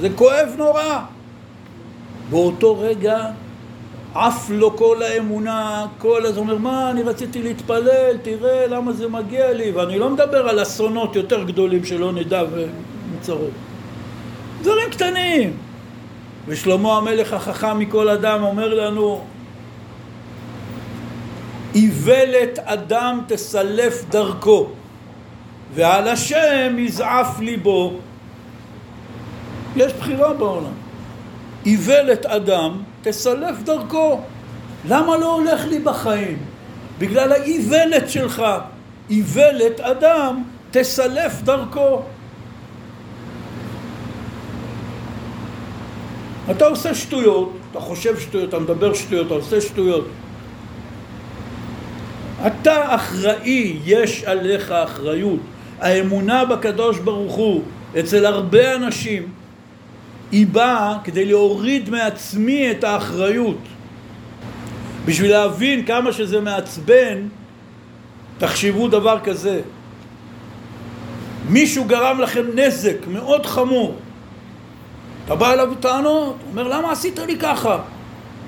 זה 0.00 0.08
כואב 0.14 0.48
נורא. 0.58 1.00
באותו 2.30 2.78
רגע 2.78 3.26
עף 4.14 4.50
לו 4.50 4.76
כל 4.76 5.02
האמונה, 5.02 5.86
כל 5.98 6.26
הזה 6.26 6.40
אומר, 6.40 6.58
מה, 6.58 6.90
אני 6.90 7.02
רציתי 7.02 7.42
להתפלל, 7.42 8.16
תראה 8.22 8.66
למה 8.66 8.92
זה 8.92 9.08
מגיע 9.08 9.52
לי, 9.52 9.70
ואני 9.70 9.98
לא 9.98 10.10
מדבר 10.10 10.48
על 10.48 10.62
אסונות 10.62 11.16
יותר 11.16 11.42
גדולים 11.42 11.84
שלא 11.84 12.12
נדע 12.12 12.42
ומצרות. 12.52 13.50
דברים 14.62 14.90
קטנים. 14.90 15.52
ושלמה 16.46 16.96
המלך 16.96 17.32
החכם 17.32 17.78
מכל 17.78 18.08
אדם 18.08 18.42
אומר 18.42 18.74
לנו, 18.74 19.24
איוולת 21.74 22.58
אדם 22.58 23.20
תסלף 23.28 24.04
דרכו, 24.10 24.68
ועל 25.74 26.08
השם 26.08 26.76
יזעף 26.78 27.40
ליבו. 27.40 27.92
יש 29.76 29.92
בחירה 29.92 30.32
בעולם. 30.32 30.72
איוולת 31.66 32.26
אדם 32.26 32.82
תסלף 33.02 33.62
דרכו. 33.64 34.20
למה 34.88 35.16
לא 35.16 35.34
הולך 35.34 35.66
לי 35.66 35.78
בחיים? 35.78 36.38
בגלל 36.98 37.32
האיוולת 37.32 38.10
שלך. 38.10 38.42
איוולת 39.10 39.80
אדם 39.80 40.42
תסלף 40.70 41.42
דרכו. 41.42 42.02
אתה 46.50 46.66
עושה 46.66 46.94
שטויות, 46.94 47.52
אתה 47.70 47.80
חושב 47.80 48.20
שטויות, 48.20 48.48
אתה 48.48 48.58
מדבר 48.58 48.94
שטויות, 48.94 49.26
אתה 49.26 49.34
עושה 49.34 49.60
שטויות. 49.60 50.04
אתה 52.46 52.94
אחראי, 52.94 53.76
יש 53.84 54.24
עליך 54.24 54.70
אחריות. 54.70 55.40
האמונה 55.80 56.44
בקדוש 56.44 56.98
ברוך 56.98 57.34
הוא 57.34 57.62
אצל 57.98 58.26
הרבה 58.26 58.74
אנשים 58.74 59.22
היא 60.32 60.46
באה 60.46 60.96
כדי 61.04 61.24
להוריד 61.24 61.90
מעצמי 61.90 62.70
את 62.70 62.84
האחריות. 62.84 63.58
בשביל 65.04 65.30
להבין 65.30 65.84
כמה 65.84 66.12
שזה 66.12 66.40
מעצבן, 66.40 67.18
תחשבו 68.38 68.88
דבר 68.88 69.18
כזה. 69.24 69.60
מישהו 71.48 71.84
גרם 71.84 72.20
לכם 72.20 72.44
נזק 72.54 73.06
מאוד 73.06 73.46
חמור. 73.46 73.94
אתה 75.24 75.36
בא 75.36 75.52
אליו 75.52 75.70
בטענות, 75.70 76.36
אומר 76.50 76.68
למה 76.68 76.92
עשית 76.92 77.18
לי 77.18 77.38
ככה? 77.38 77.78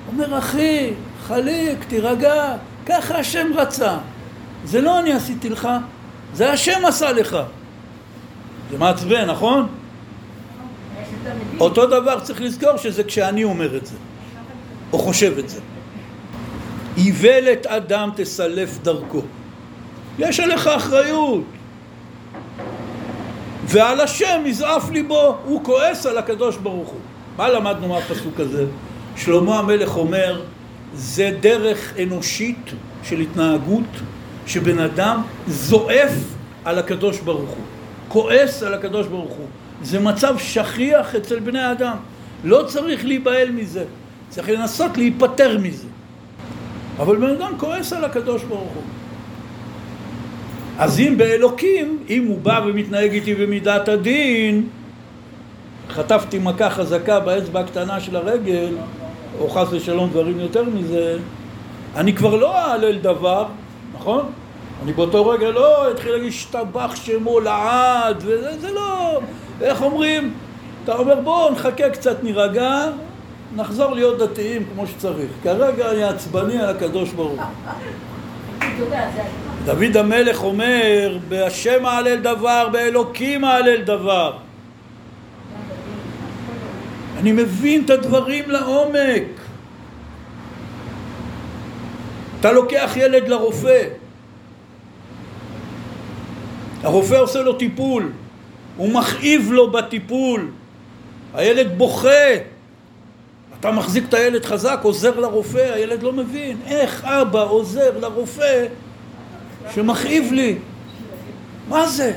אומר 0.08 0.38
אחי, 0.38 0.90
חליק, 1.26 1.84
תירגע, 1.88 2.56
ככה 2.86 3.18
השם 3.18 3.46
רצה. 3.56 3.96
זה 4.64 4.80
לא 4.80 5.00
אני 5.00 5.12
עשיתי 5.12 5.48
לך, 5.48 5.68
זה 6.34 6.52
השם 6.52 6.84
עשה 6.86 7.12
לך. 7.12 7.36
זה 8.70 8.78
מעצבן, 8.78 9.30
נכון? 9.30 9.66
אותו 11.60 11.86
דבר 11.86 12.20
צריך 12.20 12.40
לזכור 12.40 12.76
שזה 12.76 13.04
כשאני 13.04 13.44
אומר 13.44 13.76
את 13.76 13.86
זה, 13.86 13.96
או 14.92 14.98
חושב 14.98 15.38
את 15.38 15.48
זה. 15.48 15.60
איוולת 16.96 17.66
אדם 17.66 18.10
תסלף 18.16 18.78
דרכו. 18.82 19.22
יש 20.18 20.40
עליך 20.40 20.66
אחריות. 20.66 21.44
ועל 23.64 24.00
השם 24.00 24.42
יזעף 24.46 24.90
ליבו, 24.90 25.36
הוא 25.44 25.64
כועס 25.64 26.06
על 26.06 26.18
הקדוש 26.18 26.56
ברוך 26.56 26.88
הוא. 26.88 27.00
מה 27.36 27.48
למדנו 27.48 27.88
מהפסוק 27.88 28.40
הזה? 28.40 28.64
שלמה 29.16 29.58
המלך 29.58 29.96
אומר, 29.96 30.42
זה 30.94 31.36
דרך 31.40 31.94
אנושית 32.02 32.70
של 33.02 33.20
התנהגות 33.20 33.90
שבן 34.46 34.78
אדם 34.78 35.22
זועף 35.48 36.12
על 36.64 36.78
הקדוש 36.78 37.20
ברוך 37.20 37.50
הוא, 37.50 37.64
כועס 38.08 38.62
על 38.62 38.74
הקדוש 38.74 39.06
ברוך 39.06 39.32
הוא. 39.32 39.46
זה 39.82 40.00
מצב 40.00 40.34
שכיח 40.38 41.14
אצל 41.14 41.40
בני 41.40 41.72
אדם. 41.72 41.96
לא 42.44 42.64
צריך 42.66 43.04
להיבהל 43.04 43.50
מזה, 43.50 43.84
צריך 44.28 44.48
לנסות 44.48 44.96
להיפטר 44.96 45.58
מזה. 45.58 45.86
אבל 46.98 47.16
בן 47.16 47.30
אדם 47.30 47.52
כועס 47.58 47.92
על 47.92 48.04
הקדוש 48.04 48.44
ברוך 48.44 48.72
הוא. 48.74 48.82
אז 50.78 51.00
אם 51.00 51.14
באלוקים, 51.18 51.98
אם 52.08 52.26
הוא 52.26 52.40
בא 52.40 52.60
ומתנהג 52.66 53.12
איתי 53.12 53.34
במידת 53.34 53.88
הדין, 53.88 54.68
חטפתי 55.90 56.38
מכה 56.38 56.70
חזקה 56.70 57.20
באצבע 57.20 57.60
הקטנה 57.60 58.00
של 58.00 58.16
הרגל, 58.16 58.74
או 59.38 59.50
חס 59.50 59.68
ושלום 59.70 60.10
דברים 60.10 60.40
יותר 60.40 60.64
מזה, 60.64 61.18
אני 61.96 62.12
כבר 62.12 62.36
לא 62.36 62.56
אהלל 62.56 62.98
דבר, 62.98 63.46
נכון? 63.94 64.26
אני 64.84 64.92
באותו 64.92 65.26
רגע 65.26 65.50
לא 65.50 65.90
אתחיל 65.90 66.12
להגיד 66.12 66.32
שטבח 66.32 66.94
שמו 66.94 67.40
לעד, 67.40 68.16
וזה 68.18 68.60
זה 68.60 68.72
לא... 68.72 69.20
איך 69.60 69.82
אומרים? 69.82 70.34
אתה 70.84 70.96
אומר 70.96 71.20
בואו 71.20 71.52
נחכה 71.52 71.90
קצת 71.90 72.22
נירגע, 72.22 72.86
נחזור 73.56 73.94
להיות 73.94 74.18
דתיים 74.18 74.66
כמו 74.74 74.86
שצריך. 74.86 75.30
כרגע 75.42 75.90
אני 75.90 76.02
עצבני 76.02 76.58
על 76.58 76.68
הקדוש 76.68 77.12
ברוך. 77.12 77.40
דוד 79.64 79.96
המלך 79.96 80.42
אומר, 80.42 81.18
בהשם 81.28 81.86
אהלל 81.86 82.16
דבר, 82.16 82.68
באלוקים 82.72 83.44
אהלל 83.44 83.82
דבר. 83.82 84.32
אני 87.20 87.32
מבין 87.32 87.84
את 87.84 87.90
הדברים 87.90 88.50
לעומק. 88.50 89.22
אתה 92.40 92.52
לוקח 92.52 92.92
ילד 92.96 93.28
לרופא, 93.28 93.82
הרופא 96.82 97.14
עושה 97.14 97.42
לו 97.42 97.52
טיפול, 97.52 98.12
הוא 98.76 98.92
מכאיב 98.92 99.52
לו 99.52 99.70
בטיפול, 99.70 100.50
הילד 101.34 101.78
בוכה, 101.78 102.34
אתה 103.60 103.70
מחזיק 103.70 104.04
את 104.08 104.14
הילד 104.14 104.44
חזק, 104.44 104.80
עוזר 104.82 105.20
לרופא, 105.20 105.72
הילד 105.74 106.02
לא 106.02 106.12
מבין 106.12 106.56
איך 106.66 107.04
אבא 107.04 107.42
עוזר 107.42 107.98
לרופא 107.98 108.66
שמכאיב 109.74 110.32
לי. 110.32 110.58
מה 111.68 111.86
זה? 111.86 112.12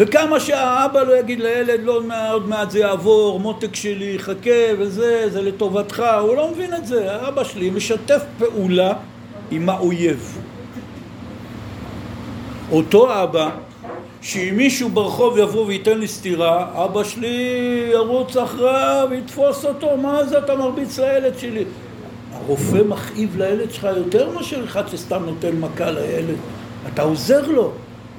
וכמה 0.00 0.40
שהאבא 0.40 1.02
לא 1.02 1.18
יגיד 1.18 1.40
לילד, 1.40 1.80
לא 1.82 2.02
עוד 2.32 2.48
מעט 2.48 2.70
זה 2.70 2.78
יעבור, 2.78 3.40
מותק 3.40 3.74
שלי, 3.74 4.18
חכה 4.18 4.50
וזה, 4.78 5.30
זה 5.30 5.42
לטובתך, 5.42 6.04
הוא 6.20 6.36
לא 6.36 6.50
מבין 6.50 6.74
את 6.74 6.86
זה. 6.86 7.12
האבא 7.12 7.44
שלי 7.44 7.70
משתף 7.70 8.22
פעולה 8.38 8.92
עם 9.50 9.68
האויב. 9.68 10.38
אותו 12.72 13.22
אבא, 13.22 13.50
שאם 14.22 14.56
מישהו 14.56 14.88
ברחוב 14.88 15.38
יבוא 15.38 15.66
וייתן 15.66 15.98
לי 15.98 16.08
סטירה, 16.08 16.84
אבא 16.84 17.04
שלי 17.04 17.88
ירוץ 17.92 18.36
אחריו 18.36 19.08
ויתפוס 19.10 19.64
אותו, 19.64 19.96
מה 19.96 20.24
זה 20.24 20.38
אתה 20.38 20.56
מרביץ 20.56 20.98
לילד 20.98 21.38
שלי? 21.38 21.64
הרופא 22.34 22.82
מכאיב 22.88 23.36
לילד 23.36 23.72
שלך 23.72 23.88
יותר 23.96 24.30
מאשר 24.30 24.64
אחד 24.64 24.88
שסתם 24.88 25.22
נותן 25.26 25.56
מכה 25.56 25.90
לילד. 25.90 26.36
אתה 26.94 27.02
עוזר 27.02 27.46
לו. 27.46 27.72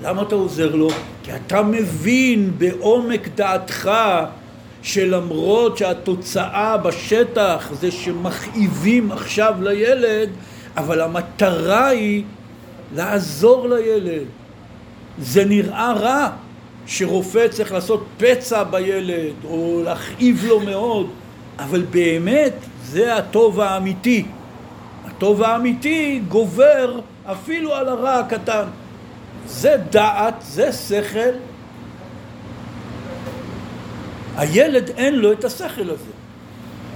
למה 0.03 0.21
אתה 0.21 0.35
עוזר 0.35 0.75
לו? 0.75 0.89
כי 1.23 1.31
אתה 1.35 1.61
מבין 1.61 2.51
בעומק 2.57 3.27
דעתך 3.35 3.91
שלמרות 4.83 5.77
שהתוצאה 5.77 6.77
בשטח 6.77 7.69
זה 7.79 7.91
שמכאיבים 7.91 9.11
עכשיו 9.11 9.53
לילד, 9.61 10.29
אבל 10.77 11.01
המטרה 11.01 11.87
היא 11.87 12.23
לעזור 12.95 13.69
לילד. 13.69 14.25
זה 15.19 15.45
נראה 15.45 15.93
רע 15.93 16.29
שרופא 16.87 17.47
צריך 17.47 17.71
לעשות 17.71 18.05
פצע 18.17 18.63
בילד 18.63 19.33
או 19.45 19.81
להכאיב 19.85 20.45
לו 20.47 20.59
מאוד, 20.59 21.09
אבל 21.59 21.81
באמת 21.81 22.53
זה 22.83 23.15
הטוב 23.15 23.59
האמיתי. 23.59 24.25
הטוב 25.05 25.43
האמיתי 25.43 26.21
גובר 26.27 26.99
אפילו 27.25 27.73
על 27.73 27.87
הרע 27.87 28.13
הקטן. 28.13 28.63
זה 29.51 29.75
דעת, 29.89 30.35
זה 30.41 30.73
שכל. 30.73 31.35
הילד 34.37 34.89
אין 34.89 35.15
לו 35.15 35.31
את 35.31 35.43
השכל 35.43 35.89
הזה. 35.89 36.11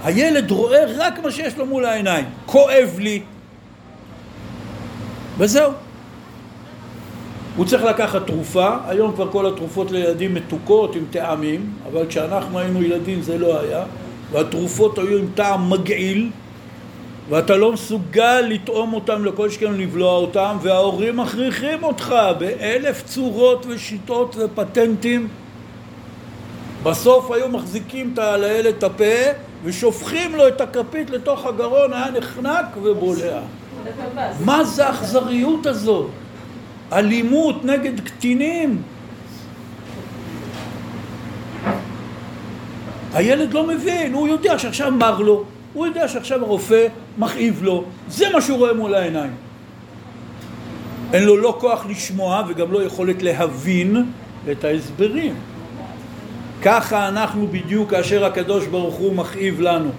הילד 0.04 0.50
רואה 0.50 0.84
רק 0.96 1.18
מה 1.24 1.30
שיש 1.30 1.56
לו 1.56 1.66
מול 1.66 1.84
העיניים. 1.84 2.24
כואב 2.46 2.96
לי. 2.98 3.22
וזהו. 5.38 5.72
הוא 7.56 7.66
צריך 7.66 7.82
לקחת 7.84 8.26
תרופה, 8.26 8.76
היום 8.88 9.12
כבר 9.12 9.30
כל 9.32 9.46
התרופות 9.46 9.90
לילדים 9.90 10.34
מתוקות 10.34 10.96
עם 10.96 11.04
טעמים, 11.10 11.72
אבל 11.92 12.06
כשאנחנו 12.06 12.58
היינו 12.58 12.82
ילדים 12.82 13.22
זה 13.22 13.38
לא 13.38 13.60
היה, 13.60 13.84
והתרופות 14.32 14.98
היו 14.98 15.18
עם 15.18 15.26
טעם 15.34 15.70
מגעיל, 15.70 16.30
ואתה 17.28 17.56
לא 17.56 17.72
מסוגל 17.72 18.40
לטעום 18.40 18.94
אותם 18.94 19.24
לכל 19.24 19.50
שכם 19.50 19.74
לבלוע 19.74 20.12
אותם, 20.12 20.56
וההורים 20.62 21.16
מכריחים 21.16 21.84
אותך 21.84 22.14
באלף 22.38 23.02
צורות 23.04 23.66
ושיטות 23.68 24.36
ופטנטים. 24.38 25.28
בסוף 26.82 27.30
היו 27.30 27.48
מחזיקים 27.48 28.14
על 28.18 28.44
הילד 28.44 28.66
את 28.66 28.82
הפה 28.82 29.14
ושופכים 29.64 30.34
לו 30.34 30.48
את 30.48 30.60
הכפית 30.60 31.10
לתוך 31.10 31.46
הגרון, 31.46 31.92
היה 31.92 32.10
נחנק 32.10 32.66
ובולע. 32.82 33.40
מה 34.44 34.64
זה 34.64 34.86
האכזריות 34.86 35.66
הזאת? 35.66 36.10
אלימות 36.92 37.64
נגד 37.64 38.00
קטינים. 38.00 38.82
הילד 43.14 43.54
לא 43.54 43.66
מבין, 43.66 44.12
הוא 44.12 44.28
יודע 44.28 44.58
שעכשיו 44.58 44.92
מר 44.92 45.18
לו, 45.18 45.44
הוא 45.76 45.86
יודע 45.86 46.08
שעכשיו 46.08 46.44
הרופא 46.44 46.86
מכאיב 47.18 47.62
לו, 47.62 47.84
זה 48.08 48.26
מה 48.32 48.40
שהוא 48.40 48.58
רואה 48.58 48.72
מול 48.72 48.94
העיניים. 48.94 49.30
אין 51.12 51.24
לו 51.24 51.36
לא 51.36 51.56
כוח 51.60 51.86
לשמוע 51.86 52.42
וגם 52.48 52.72
לא 52.72 52.82
יכולת 52.82 53.22
להבין 53.22 54.04
את 54.50 54.64
ההסברים. 54.64 55.34
ככה 56.62 57.08
אנחנו 57.08 57.46
בדיוק 57.46 57.90
כאשר 57.90 58.24
הקדוש 58.24 58.66
ברוך 58.66 58.94
הוא 58.94 59.14
מכאיב 59.14 59.60
לנו. 59.60 59.90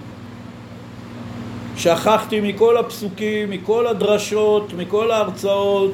שכחתי 1.76 2.40
מכל 2.40 2.76
הפסוקים, 2.76 3.50
מכל 3.50 3.86
הדרשות, 3.86 4.72
מכל 4.72 5.10
ההרצאות, 5.10 5.92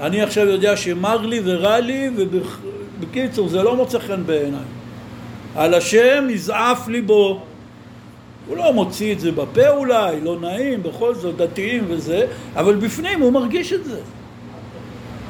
אני 0.00 0.22
עכשיו 0.22 0.46
יודע 0.46 0.76
שמר 0.76 1.26
לי 1.26 1.40
ורע 1.44 1.80
לי, 1.80 2.10
ובקיצור 2.16 3.48
זה 3.48 3.62
לא 3.62 3.76
מוצא 3.76 3.98
חן 3.98 4.26
בעיניי. 4.26 4.60
על 5.56 5.74
השם 5.74 6.24
נזעף 6.28 6.88
ליבו. 6.88 7.47
הוא 8.48 8.56
לא 8.56 8.72
מוציא 8.72 9.12
את 9.12 9.20
זה 9.20 9.32
בפה 9.32 9.68
אולי, 9.68 10.20
לא 10.20 10.40
נעים, 10.40 10.82
בכל 10.82 11.14
זאת 11.14 11.36
דתיים 11.36 11.84
וזה, 11.88 12.26
אבל 12.56 12.76
בפנים 12.76 13.20
הוא 13.20 13.32
מרגיש 13.32 13.72
את 13.72 13.84
זה. 13.84 14.00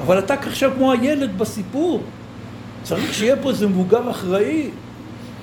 אבל 0.01 0.19
אתה 0.19 0.33
עכשיו 0.33 0.71
כמו 0.75 0.91
הילד 0.91 1.37
בסיפור. 1.37 2.01
צריך 2.83 3.13
שיהיה 3.13 3.35
פה 3.35 3.49
איזה 3.49 3.67
מבוגר 3.67 4.09
אחראי, 4.09 4.69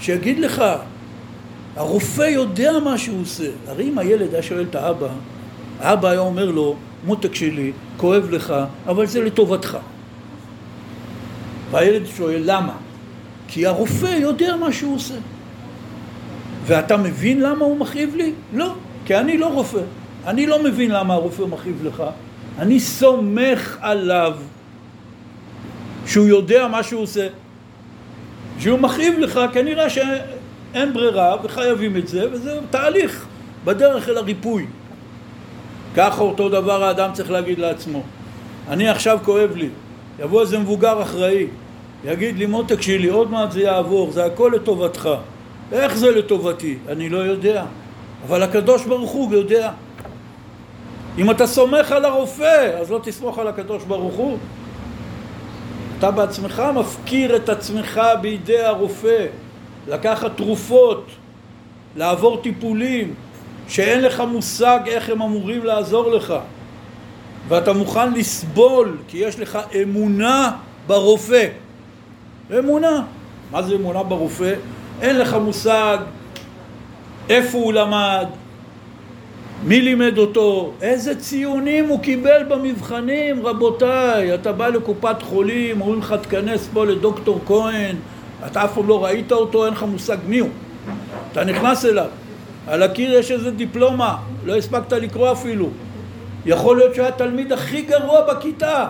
שיגיד 0.01 0.39
לך, 0.39 0.64
הרופא 1.77 2.22
יודע 2.22 2.72
מה 2.85 2.99
שהוא 2.99 3.22
עושה. 3.22 3.51
הרי 3.66 3.89
אם 3.89 3.99
הילד 3.99 4.35
היה 4.35 4.43
שואל 4.43 4.66
את 4.70 4.74
האבא, 4.74 5.09
האבא 5.81 6.09
היה 6.09 6.20
אומר 6.20 6.51
לו, 6.51 6.77
מותק 7.05 7.35
שלי, 7.35 7.72
כואב 7.97 8.31
לך, 8.31 8.55
אבל 8.87 9.07
זה 9.07 9.22
לטובתך. 9.22 9.79
והילד 11.70 12.07
שואל, 12.16 12.43
למה? 12.45 12.72
כי 13.49 13.66
הרופא 13.66 14.07
יודע 14.07 14.57
מה 14.57 14.72
שהוא 14.72 14.95
עושה. 14.95 15.14
ואתה 16.67 16.97
מבין 16.97 17.41
למה 17.41 17.64
הוא 17.64 17.79
מכאיב 17.79 18.17
לי? 18.17 18.33
לא, 18.53 18.75
כי 19.05 19.17
אני 19.17 19.39
לא 19.39 19.47
רופא. 19.47 19.81
אני 20.27 20.47
לא 20.47 20.62
מבין 20.62 20.91
למה 20.91 21.14
הרופא 21.14 21.43
מכאיב 21.43 21.85
לך. 21.85 22.03
אני 22.59 22.81
סומך 22.81 23.77
עליו 23.81 24.37
שהוא 26.07 26.27
יודע 26.27 26.69
מה 26.69 26.83
שהוא 26.83 27.03
עושה. 27.03 27.29
שהוא 28.59 28.79
מכאיב 28.79 29.19
לך, 29.19 29.41
כנראה 29.53 29.91
שאין 29.91 30.93
ברירה 30.93 31.37
וחייבים 31.45 31.97
את 31.97 32.09
זה, 32.09 32.33
וזה 32.33 32.59
תהליך 32.71 33.27
בדרך 33.64 34.09
אל 34.09 34.17
הריפוי. 34.17 34.67
ככה 35.97 36.23
אותו 36.23 36.49
דבר 36.49 36.85
האדם 36.85 37.11
צריך 37.12 37.31
להגיד 37.31 37.59
לעצמו. 37.59 38.03
אני 38.69 38.89
עכשיו 38.89 39.19
כואב 39.25 39.57
לי, 39.57 39.69
יבוא 40.19 40.41
איזה 40.41 40.59
מבוגר 40.59 41.03
אחראי, 41.03 41.47
יגיד 42.05 42.39
לי 42.39 42.47
מותק 42.47 42.83
שלי, 42.83 43.09
עוד 43.09 43.31
מעט 43.31 43.53
זה 43.53 43.61
יעבור, 43.61 44.11
זה 44.12 44.25
הכל 44.25 44.53
לטובתך. 44.55 45.09
איך 45.73 45.97
זה 45.97 46.11
לטובתי? 46.11 46.79
אני 46.89 47.09
לא 47.09 47.19
יודע. 47.19 47.64
אבל 48.27 48.43
הקדוש 48.43 48.85
ברוך 48.85 49.11
הוא 49.11 49.35
יודע. 49.35 49.71
אם 51.19 51.31
אתה 51.31 51.47
סומך 51.47 51.93
על 51.93 52.05
הרופא, 52.05 52.79
אז 52.81 52.91
לא 52.91 53.01
תסמוך 53.03 53.39
על 53.39 53.49
הקדוש 53.49 53.85
ברוך 53.85 54.14
הוא. 54.14 54.39
אתה 55.99 56.11
בעצמך 56.11 56.62
מפקיר 56.75 57.37
את 57.37 57.49
עצמך 57.49 58.01
בידי 58.21 58.61
הרופא, 58.61 59.27
לקחת 59.89 60.37
תרופות, 60.37 61.07
לעבור 61.97 62.43
טיפולים, 62.43 63.14
שאין 63.69 64.01
לך 64.01 64.21
מושג 64.21 64.81
איך 64.87 65.11
הם 65.11 65.23
אמורים 65.23 65.64
לעזור 65.64 66.11
לך 66.11 66.35
ואתה 67.49 67.73
מוכן 67.73 68.12
לסבול 68.12 68.97
כי 69.09 69.19
יש 69.19 69.41
לך 69.41 69.59
אמונה 69.83 70.51
ברופא 70.87 71.47
אמונה 72.59 73.03
מה 73.51 73.62
זה 73.62 73.75
אמונה 73.75 74.03
ברופא? 74.03 74.55
אין 75.03 75.18
לך 75.18 75.34
מושג 75.34 75.99
איפה 77.28 77.59
הוא 77.59 77.72
למד 77.72 78.26
מי 79.64 79.80
לימד 79.80 80.18
אותו? 80.18 80.72
איזה 80.82 81.20
ציונים 81.20 81.88
הוא 81.88 82.01
קיבל 82.01 82.44
במבחנים, 82.49 83.47
רבותיי? 83.47 84.34
אתה 84.34 84.53
בא 84.53 84.68
לקופת 84.68 85.22
חולים, 85.22 85.80
אומרים 85.80 86.01
לך 86.01 86.14
תכנס 86.22 86.68
פה 86.72 86.84
לדוקטור 86.84 87.40
כהן, 87.47 87.97
אתה 88.47 88.64
אף 88.64 88.74
פעם 88.74 88.88
לא 88.88 89.05
ראית 89.05 89.32
אותו, 89.32 89.66
אין 89.66 89.72
לך 89.72 89.82
מושג 89.82 90.16
מי 90.26 90.38
הוא. 90.38 90.49
אתה 91.32 91.44
נכנס 91.44 91.84
אליו. 91.84 92.09
על 92.66 92.82
הקיר 92.82 93.14
יש 93.14 93.30
איזה 93.30 93.51
דיפלומה, 93.51 94.16
לא 94.44 94.57
הספקת 94.57 94.92
לקרוא 94.92 95.32
אפילו. 95.32 95.68
יכול 96.47 96.76
להיות 96.76 96.94
שהוא 96.94 97.05
היה 97.05 97.14
התלמיד 97.14 97.53
הכי 97.53 97.82
גרוע 97.82 98.20
בכיתה. 98.20 98.86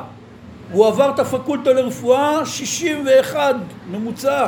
הוא 0.72 0.86
עבר 0.86 1.10
את 1.14 1.18
הפקולטה 1.18 1.72
לרפואה 1.72 2.46
61 2.46 3.54
ממוצע. 3.90 4.46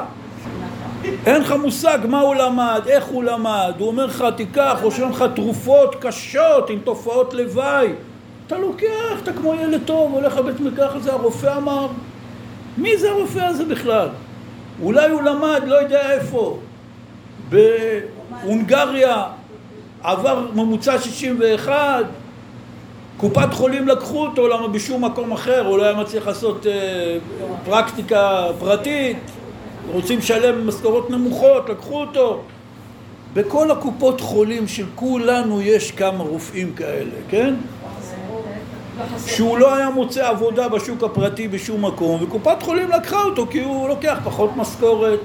אין 1.27 1.43
לך 1.43 1.53
מושג 1.53 1.99
מה 2.09 2.21
הוא 2.21 2.35
למד, 2.35 2.81
איך 2.87 3.05
הוא 3.05 3.25
למד. 3.25 3.73
הוא 3.79 3.89
אומר 3.89 4.07
לך, 4.07 4.25
תיקח, 4.37 4.79
רושם 4.83 5.11
לך 5.11 5.25
תרופות 5.35 5.95
קשות 6.01 6.71
עם 6.71 6.79
תופעות 6.85 7.35
לוואי. 7.35 7.89
אתה 8.47 8.59
לוקח, 8.59 9.23
אתה 9.23 9.33
כמו 9.33 9.55
ילד 9.55 9.81
טוב, 9.85 10.13
הולך 10.13 10.37
לבית 10.37 10.61
מרקחת, 10.61 11.03
זה 11.03 11.13
הרופא 11.13 11.57
אמר. 11.57 11.87
מי 12.79 12.97
זה 12.97 13.11
הרופא 13.11 13.39
הזה 13.39 13.65
בכלל? 13.65 14.09
אולי 14.83 15.11
הוא 15.11 15.23
למד, 15.23 15.63
לא 15.67 15.75
יודע 15.75 16.11
איפה. 16.11 16.59
בהונגריה 17.49 19.25
עבר 20.03 20.47
ממוצע 20.55 20.99
61, 20.99 22.05
קופת 23.17 23.53
חולים 23.53 23.89
לקחו 23.89 24.27
אותו, 24.27 24.49
למה 24.49 24.69
בשום 24.69 25.05
מקום 25.05 25.33
אחר 25.33 25.67
הוא 25.67 25.79
לא 25.79 25.85
היה 25.85 25.95
מצליח 25.95 26.27
לעשות 26.27 26.67
אה, 26.67 27.17
פרקטיקה 27.65 28.47
פרטית, 28.59 29.19
רוצים 29.93 30.19
לשלם 30.19 30.67
משכורות 30.69 31.11
נמוכות, 31.11 31.69
לקחו 31.69 32.01
אותו. 32.01 32.43
בכל 33.35 33.71
הקופות 33.71 34.21
חולים 34.21 34.69
של 34.69 34.85
כולנו 34.95 35.63
יש 35.63 35.91
כמה 35.91 36.25
רופאים 36.25 36.73
כאלה, 36.75 37.11
כן? 37.29 37.55
שהוא 39.27 39.59
לא 39.59 39.75
היה 39.75 39.91
מוצא 39.91 40.29
עבודה 40.29 40.69
בשוק 40.69 41.03
הפרטי 41.03 41.49
בשום 41.49 41.85
מקום, 41.85 42.23
וקופת 42.23 42.63
חולים 42.63 42.89
לקחה 42.89 43.23
אותו 43.23 43.47
כי 43.51 43.63
הוא 43.63 43.89
לוקח 43.89 44.19
פחות 44.25 44.51
משכורת. 44.57 45.21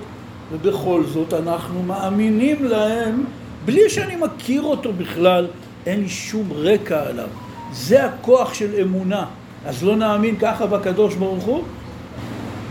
ובכל 0.51 1.03
זאת 1.03 1.33
אנחנו 1.33 1.83
מאמינים 1.83 2.65
להם 2.65 3.23
בלי 3.65 3.89
שאני 3.89 4.15
מכיר 4.15 4.61
אותו 4.61 4.93
בכלל, 4.93 5.47
אין 5.85 5.99
לי 5.99 6.09
שום 6.09 6.49
רקע 6.53 7.09
עליו. 7.09 7.27
זה 7.71 8.05
הכוח 8.05 8.53
של 8.53 8.75
אמונה. 8.81 9.25
אז 9.65 9.83
לא 9.83 9.95
נאמין 9.95 10.35
ככה 10.39 10.65
בקדוש 10.65 11.15
ברוך 11.15 11.43
הוא? 11.43 11.63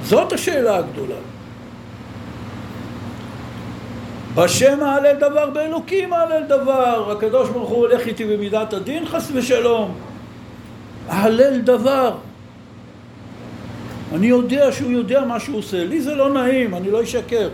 זאת 0.05 0.33
השאלה 0.33 0.77
הגדולה. 0.77 1.17
בשם 4.35 4.79
אהלל 4.83 5.17
דבר, 5.17 5.51
באלוקים 5.51 6.13
אהלל 6.13 6.43
דבר. 6.49 7.13
הקדוש 7.13 7.49
ברוך 7.49 7.69
הוא 7.69 7.79
הולך 7.79 8.07
איתי 8.07 8.25
במידת 8.25 8.73
הדין, 8.73 9.07
חס 9.07 9.31
ושלום. 9.35 9.95
אהלל 11.11 11.61
דבר. 11.61 12.15
אני 14.15 14.27
יודע 14.27 14.73
שהוא 14.73 14.91
יודע 14.91 15.25
מה 15.25 15.41
שהוא 15.41 15.59
עושה. 15.59 15.85
לי 15.85 16.01
זה 16.01 16.15
לא 16.15 16.31
נעים, 16.31 16.75
אני 16.75 16.91
לא 16.91 17.03
אשקר. 17.03 17.49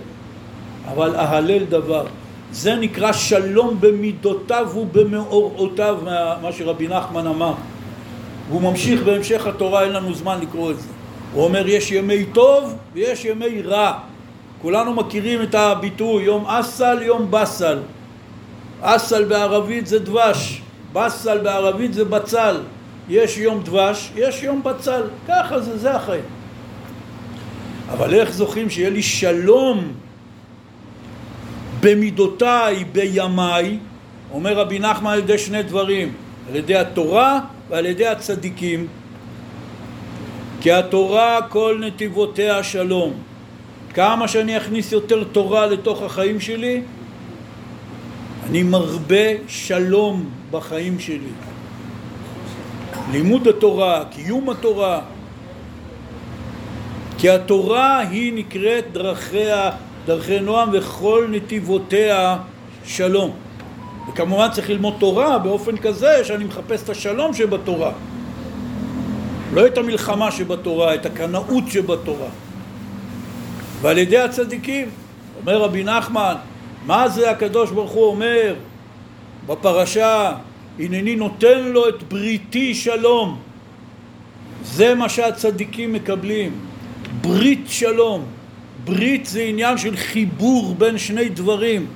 אבל 0.88 1.16
אהלל 1.16 1.64
דבר. 1.64 2.04
זה 2.52 2.74
נקרא 2.74 3.12
שלום 3.12 3.76
במידותיו 3.80 4.68
ובמאורעותיו, 4.74 5.98
מה 6.42 6.52
שרבי 6.52 6.88
נחמן 6.88 7.26
אמר. 7.26 7.54
והוא 8.48 8.62
ממשיך 8.62 9.02
בהמשך 9.02 9.46
התורה, 9.46 9.82
אין 9.82 9.92
לנו 9.92 10.14
זמן 10.14 10.38
לקרוא 10.40 10.70
את 10.70 10.80
זה. 10.80 10.88
הוא 11.32 11.44
אומר, 11.44 11.68
יש 11.68 11.92
ימי 11.92 12.24
טוב 12.24 12.76
ויש 12.94 13.24
ימי 13.24 13.62
רע. 13.62 13.98
כולנו 14.62 14.94
מכירים 14.94 15.42
את 15.42 15.54
הביטוי, 15.54 16.22
יום 16.22 16.46
אסל, 16.46 17.02
יום 17.02 17.30
בסל. 17.30 17.78
אסל 18.80 19.24
בערבית 19.24 19.86
זה 19.86 19.98
דבש, 19.98 20.62
בסל 20.92 21.38
בערבית 21.38 21.94
זה 21.94 22.04
בצל. 22.04 22.60
יש 23.08 23.38
יום 23.38 23.62
דבש, 23.62 24.10
יש 24.16 24.42
יום 24.42 24.62
בצל. 24.62 25.02
ככה 25.28 25.60
זה, 25.60 25.78
זה 25.78 25.96
החיים. 25.96 26.24
אבל 27.92 28.14
איך 28.14 28.30
זוכים 28.32 28.70
שיהיה 28.70 28.90
לי 28.90 29.02
שלום 29.02 29.92
במידותיי, 31.80 32.84
בימיי, 32.84 33.78
אומר 34.32 34.58
רבי 34.58 34.78
נחמן 34.78 35.12
על 35.12 35.18
ידי 35.18 35.38
שני 35.38 35.62
דברים, 35.62 36.12
על 36.48 36.56
ידי 36.56 36.76
התורה 36.76 37.40
ועל 37.68 37.86
ידי 37.86 38.06
הצדיקים. 38.06 38.86
כי 40.60 40.72
התורה 40.72 41.38
כל 41.48 41.80
נתיבותיה 41.86 42.62
שלום. 42.62 43.27
כמה 43.98 44.28
שאני 44.28 44.56
אכניס 44.56 44.92
יותר 44.92 45.24
תורה 45.24 45.66
לתוך 45.66 46.02
החיים 46.02 46.40
שלי, 46.40 46.82
אני 48.48 48.62
מרבה 48.62 49.26
שלום 49.48 50.30
בחיים 50.50 51.00
שלי. 51.00 51.32
לימוד 53.10 53.48
התורה, 53.48 54.04
קיום 54.10 54.50
התורה. 54.50 55.00
כי 57.18 57.30
התורה 57.30 57.98
היא 57.98 58.32
נקראת 58.32 58.92
דרכיה, 58.92 59.70
דרכי 60.06 60.40
נועם 60.40 60.68
וכל 60.72 61.26
נתיבותיה 61.30 62.38
שלום. 62.84 63.30
וכמובן 64.08 64.48
צריך 64.52 64.70
ללמוד 64.70 64.94
תורה 64.98 65.38
באופן 65.38 65.76
כזה 65.76 66.24
שאני 66.24 66.44
מחפש 66.44 66.82
את 66.84 66.88
השלום 66.88 67.34
שבתורה. 67.34 67.92
לא 69.52 69.66
את 69.66 69.78
המלחמה 69.78 70.30
שבתורה, 70.30 70.94
את 70.94 71.06
הקנאות 71.06 71.64
שבתורה. 71.68 72.28
ועל 73.80 73.98
ידי 73.98 74.18
הצדיקים, 74.18 74.88
אומר 75.40 75.62
רבי 75.62 75.84
נחמן, 75.84 76.34
מה 76.86 77.08
זה 77.08 77.30
הקדוש 77.30 77.70
ברוך 77.70 77.90
הוא 77.90 78.06
אומר 78.06 78.54
בפרשה, 79.46 80.32
הנני 80.78 81.16
נותן 81.16 81.58
לו 81.58 81.88
את 81.88 82.02
בריתי 82.02 82.74
שלום. 82.74 83.38
זה 84.62 84.94
מה 84.94 85.08
שהצדיקים 85.08 85.92
מקבלים, 85.92 86.52
ברית 87.20 87.64
שלום. 87.66 88.24
ברית 88.84 89.26
זה 89.26 89.42
עניין 89.42 89.78
של 89.78 89.96
חיבור 89.96 90.74
בין 90.74 90.98
שני 90.98 91.28
דברים. 91.28 91.86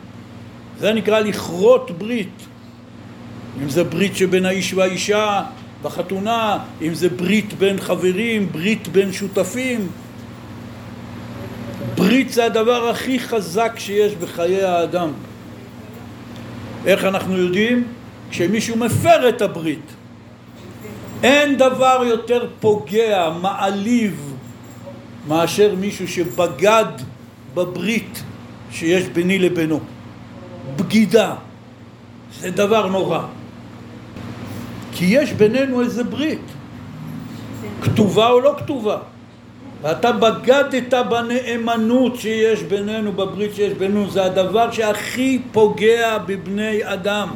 זה 0.78 0.93
נקרא 0.93 1.20
לכרות 1.20 1.91
ברית. 1.99 2.47
אם 3.62 3.68
זה 3.68 3.85
ברית 3.85 4.16
שבין 4.16 4.47
האיש 4.47 4.74
והאישה 4.74 5.43
בחתונה, 5.83 6.59
אם 6.83 6.95
זה 6.95 7.09
ברית 7.09 7.55
בין 7.55 7.80
חברים, 7.80 8.53
ברית 8.53 8.89
בין 8.89 9.12
שותפים. 9.12 9.89
ברית 12.03 12.32
זה 12.32 12.44
הדבר 12.44 12.88
הכי 12.88 13.18
חזק 13.18 13.72
שיש 13.78 14.14
בחיי 14.14 14.64
האדם. 14.64 15.11
איך 16.86 17.05
אנחנו 17.05 17.38
יודעים? 17.38 17.84
כשמישהו 18.30 18.76
מפר 18.76 19.28
את 19.28 19.42
הברית. 19.42 19.86
אין 21.22 21.57
דבר 21.57 22.03
יותר 22.07 22.48
פוגע, 22.61 23.30
מעליב, 23.42 24.34
מאשר 25.28 25.74
מישהו 25.78 26.09
שבגד 26.09 26.84
בברית 27.55 28.22
שיש 28.70 29.07
ביני 29.07 29.38
לבינו. 29.38 29.80
בגידה. 30.76 31.34
זה 32.40 32.50
דבר 32.50 32.86
נורא. 32.86 33.20
כי 34.92 35.05
יש 35.05 35.32
בינינו 35.32 35.80
איזה 35.80 36.05
ברית, 36.05 36.46
כתובה 37.82 38.30
או 38.30 38.40
לא 38.40 38.55
כתובה. 38.59 39.11
ואתה 39.83 40.12
בגדת 40.12 40.95
בנאמנות 41.11 42.16
שיש 42.16 42.62
בינינו, 42.62 43.12
בברית 43.12 43.55
שיש 43.55 43.72
בינינו, 43.72 44.11
זה 44.11 44.24
הדבר 44.24 44.70
שהכי 44.70 45.43
פוגע 45.53 46.18
בבני 46.18 46.78
אדם. 46.83 47.28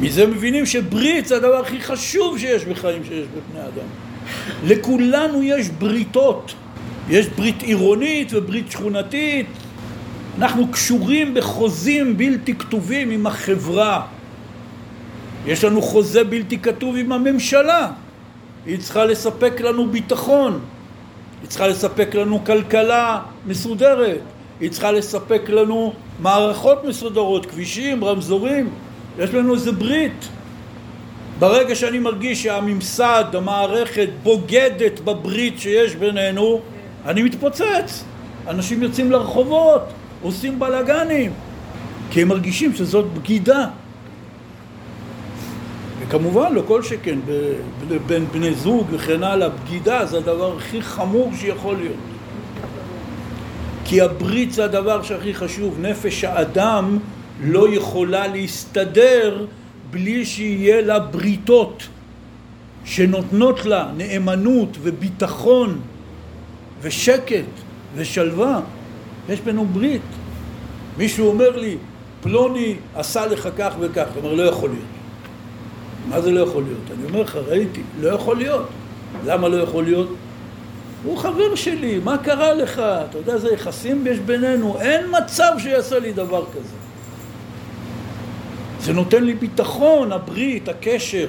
מזה 0.00 0.26
מבינים 0.26 0.66
שברית 0.66 1.26
זה 1.26 1.36
הדבר 1.36 1.60
הכי 1.60 1.80
חשוב 1.80 2.38
שיש 2.38 2.64
בחיים 2.64 3.04
שיש 3.04 3.26
בבני 3.26 3.60
אדם. 3.60 3.88
לכולנו 4.64 5.42
יש 5.42 5.68
בריתות. 5.68 6.54
יש 7.08 7.26
ברית 7.26 7.62
עירונית 7.62 8.34
וברית 8.34 8.70
שכונתית. 8.70 9.46
אנחנו 10.38 10.68
קשורים 10.68 11.34
בחוזים 11.34 12.16
בלתי 12.16 12.54
כתובים 12.54 13.10
עם 13.10 13.26
החברה. 13.26 14.06
יש 15.46 15.64
לנו 15.64 15.82
חוזה 15.82 16.24
בלתי 16.24 16.58
כתוב 16.58 16.96
עם 16.96 17.12
הממשלה. 17.12 17.90
היא 18.66 18.78
צריכה 18.78 19.04
לספק 19.04 19.60
לנו 19.60 19.90
ביטחון, 19.90 20.60
היא 21.42 21.48
צריכה 21.48 21.68
לספק 21.68 22.14
לנו 22.14 22.44
כלכלה 22.44 23.20
מסודרת, 23.46 24.20
היא 24.60 24.70
צריכה 24.70 24.92
לספק 24.92 25.42
לנו 25.48 25.92
מערכות 26.20 26.84
מסודרות, 26.84 27.46
כבישים, 27.46 28.04
רמזורים, 28.04 28.70
יש 29.18 29.34
לנו 29.34 29.54
איזה 29.54 29.72
ברית. 29.72 30.28
ברגע 31.38 31.74
שאני 31.74 31.98
מרגיש 31.98 32.42
שהממסד, 32.42 33.24
המערכת, 33.34 34.08
בוגדת 34.22 35.00
בברית 35.00 35.60
שיש 35.60 35.96
בינינו, 35.96 36.60
אני 37.06 37.22
מתפוצץ. 37.22 38.04
אנשים 38.48 38.82
יוצאים 38.82 39.10
לרחובות, 39.10 39.82
עושים 40.22 40.58
בלאגנים, 40.58 41.32
כי 42.10 42.22
הם 42.22 42.28
מרגישים 42.28 42.74
שזאת 42.74 43.04
בגידה. 43.04 43.66
וכמובן, 46.10 46.52
לא 46.52 46.62
כל 46.66 46.82
שכן, 46.82 47.18
בין 48.06 48.26
בני 48.32 48.54
זוג 48.54 48.86
וכן 48.90 49.22
הלאה, 49.22 49.48
בגידה 49.48 50.06
זה 50.06 50.18
הדבר 50.18 50.56
הכי 50.56 50.82
חמור 50.82 51.30
שיכול 51.40 51.76
להיות. 51.76 51.96
כי 53.84 54.00
הברית 54.00 54.52
זה 54.52 54.64
הדבר 54.64 55.02
שהכי 55.02 55.34
חשוב. 55.34 55.80
נפש 55.80 56.24
האדם 56.24 56.98
לא 57.40 57.74
יכולה 57.74 58.26
להסתדר 58.26 59.46
בלי 59.90 60.24
שיהיה 60.24 60.80
לה 60.80 60.98
בריתות 60.98 61.82
שנותנות 62.84 63.64
לה 63.64 63.90
נאמנות 63.96 64.76
וביטחון 64.82 65.80
ושקט 66.82 67.44
ושלווה. 67.94 68.60
יש 69.28 69.40
בינינו 69.40 69.64
ברית. 69.64 70.02
מישהו 70.98 71.28
אומר 71.28 71.56
לי, 71.56 71.76
פלוני 72.22 72.74
עשה 72.94 73.26
לך 73.26 73.48
כך 73.58 73.74
וכך, 73.80 74.06
הוא 74.14 74.22
אומר, 74.22 74.34
לא 74.34 74.42
יכול 74.42 74.70
להיות. 74.70 74.99
מה 76.08 76.20
זה 76.20 76.30
לא 76.30 76.40
יכול 76.40 76.62
להיות? 76.62 76.98
אני 76.98 77.08
אומר 77.08 77.22
לך, 77.22 77.36
ראיתי, 77.48 77.82
לא 78.00 78.08
יכול 78.08 78.36
להיות. 78.36 78.66
למה 79.26 79.48
לא 79.48 79.56
יכול 79.56 79.84
להיות? 79.84 80.08
הוא 81.04 81.18
חבר 81.18 81.54
שלי, 81.54 81.98
מה 82.04 82.18
קרה 82.18 82.54
לך? 82.54 82.78
אתה 82.78 83.18
יודע 83.18 83.32
איזה 83.32 83.52
יחסים 83.52 84.06
יש 84.06 84.18
בינינו? 84.18 84.76
אין 84.80 85.06
מצב 85.10 85.52
שיעשה 85.58 85.98
לי 85.98 86.12
דבר 86.12 86.44
כזה. 86.50 86.76
זה 88.80 88.92
נותן 88.92 89.24
לי 89.24 89.34
ביטחון, 89.34 90.12
הברית, 90.12 90.68
הקשר. 90.68 91.26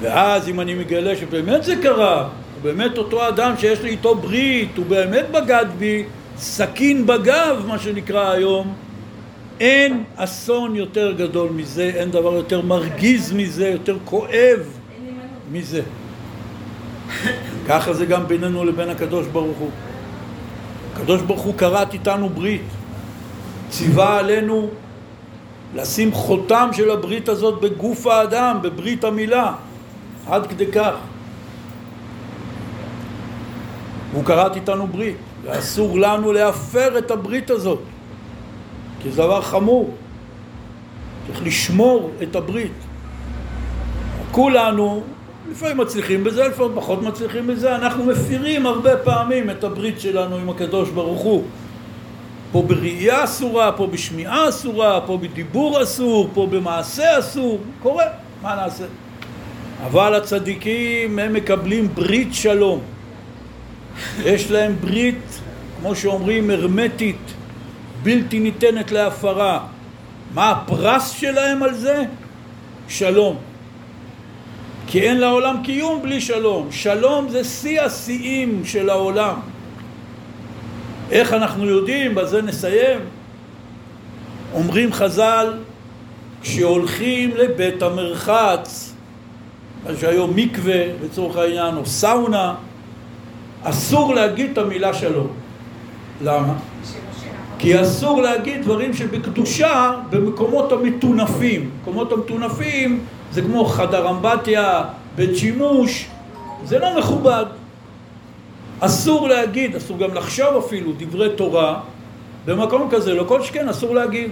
ואז 0.00 0.48
אם 0.48 0.60
אני 0.60 0.74
מגלה 0.74 1.16
שבאמת 1.16 1.64
זה 1.64 1.74
קרה, 1.82 2.22
הוא 2.22 2.62
באמת 2.62 2.98
אותו 2.98 3.28
אדם 3.28 3.52
שיש 3.58 3.80
לי 3.80 3.90
איתו 3.90 4.14
ברית, 4.14 4.76
הוא 4.76 4.86
באמת 4.86 5.24
בגד 5.30 5.66
בי, 5.78 6.04
סכין 6.36 7.06
בגב, 7.06 7.64
מה 7.66 7.78
שנקרא 7.78 8.30
היום, 8.30 8.74
אין 9.60 10.04
אסון 10.16 10.76
יותר 10.76 11.12
גדול 11.12 11.48
מזה, 11.50 11.90
אין 11.94 12.10
דבר 12.10 12.32
יותר 12.32 12.60
מרגיז 12.62 13.32
מזה, 13.32 13.68
יותר 13.68 13.96
כואב 14.04 14.60
מזה. 15.52 15.82
ככה 17.68 17.92
זה 17.92 18.06
גם 18.06 18.26
בינינו 18.26 18.64
לבין 18.64 18.88
הקדוש 18.88 19.26
ברוך 19.26 19.58
הוא. 19.58 19.70
הקדוש 20.94 21.22
ברוך 21.22 21.42
הוא 21.42 21.54
כרת 21.54 21.92
איתנו 21.92 22.28
ברית, 22.28 22.62
ציווה 23.68 24.18
עלינו 24.18 24.70
לשים 25.74 26.12
חותם 26.12 26.68
של 26.72 26.90
הברית 26.90 27.28
הזאת 27.28 27.60
בגוף 27.60 28.06
האדם, 28.06 28.58
בברית 28.62 29.04
המילה, 29.04 29.52
עד 30.28 30.46
כדי 30.46 30.66
כך. 30.72 30.94
הוא 34.12 34.24
כרת 34.24 34.56
איתנו 34.56 34.86
ברית, 34.86 35.16
ואסור 35.42 35.98
לנו 35.98 36.32
להפר 36.32 36.98
את 36.98 37.10
הברית 37.10 37.50
הזאת. 37.50 37.80
כי 39.04 39.10
זה 39.10 39.22
דבר 39.22 39.42
חמור. 39.42 39.90
צריך 41.26 41.46
לשמור 41.46 42.10
את 42.22 42.36
הברית. 42.36 42.72
כולנו, 44.30 45.02
לפעמים 45.50 45.76
מצליחים 45.76 46.24
בזה, 46.24 46.48
לפעמים 46.48 46.72
פחות 46.74 47.02
מצליחים 47.02 47.46
בזה, 47.46 47.76
אנחנו 47.76 48.04
מפירים 48.04 48.66
הרבה 48.66 48.96
פעמים 48.96 49.50
את 49.50 49.64
הברית 49.64 50.00
שלנו 50.00 50.36
עם 50.36 50.50
הקדוש 50.50 50.90
ברוך 50.90 51.20
הוא. 51.20 51.44
פה 52.52 52.62
בראייה 52.62 53.24
אסורה, 53.24 53.72
פה 53.72 53.86
בשמיעה 53.86 54.48
אסורה, 54.48 55.00
פה 55.00 55.18
בדיבור 55.18 55.82
אסור, 55.82 56.28
פה 56.34 56.46
במעשה 56.50 57.18
אסור, 57.18 57.58
קורה, 57.82 58.04
מה 58.42 58.54
נעשה? 58.54 58.84
אבל 59.86 60.14
הצדיקים 60.14 61.18
הם 61.18 61.32
מקבלים 61.32 61.88
ברית 61.94 62.34
שלום. 62.34 62.80
יש 64.24 64.50
להם 64.50 64.76
ברית, 64.80 65.40
כמו 65.80 65.94
שאומרים, 65.94 66.50
הרמטית, 66.50 67.34
בלתי 68.04 68.40
ניתנת 68.40 68.92
להפרה. 68.92 69.60
מה 70.34 70.50
הפרס 70.50 71.10
שלהם 71.10 71.62
על 71.62 71.74
זה? 71.74 72.02
שלום. 72.88 73.36
כי 74.86 75.00
אין 75.00 75.20
לעולם 75.20 75.56
קיום 75.64 76.02
בלי 76.02 76.20
שלום. 76.20 76.68
שלום 76.70 77.28
זה 77.28 77.44
שיא 77.44 77.80
השיאים 77.80 78.62
של 78.64 78.90
העולם. 78.90 79.34
איך 81.10 81.32
אנחנו 81.32 81.66
יודעים? 81.66 82.14
בזה 82.14 82.42
נסיים. 82.42 83.00
אומרים 84.54 84.92
חז"ל 84.92 85.52
כשהולכים 86.42 87.30
לבית 87.36 87.82
המרחץ, 87.82 88.94
שהיום 90.00 90.32
מקווה 90.36 90.82
לצורך 91.04 91.36
העניין, 91.36 91.76
או 91.76 91.86
סאונה, 91.86 92.54
אסור 93.62 94.14
להגיד 94.14 94.50
את 94.50 94.58
המילה 94.58 94.94
שלום. 94.94 95.28
למה? 96.22 96.54
כי 97.58 97.82
אסור 97.82 98.22
להגיד 98.22 98.62
דברים 98.62 98.94
שבקדושה 98.94 99.92
במקומות 100.10 100.72
המטונפים. 100.72 101.70
מקומות 101.82 102.12
המטונפים 102.12 103.00
זה 103.32 103.42
כמו 103.42 103.64
חדר 103.64 104.10
אמבטיה, 104.10 104.84
בית 105.16 105.36
שימוש, 105.36 106.06
זה 106.64 106.78
לא 106.78 106.98
מכובד. 106.98 107.44
אסור 108.80 109.28
להגיד, 109.28 109.76
אסור 109.76 109.98
גם 109.98 110.14
לחשוב 110.14 110.56
אפילו 110.66 110.92
דברי 110.98 111.28
תורה 111.36 111.80
במקום 112.46 112.88
כזה, 112.90 113.14
לא 113.14 113.24
כל 113.28 113.42
שכן 113.42 113.68
אסור 113.68 113.94
להגיד. 113.94 114.30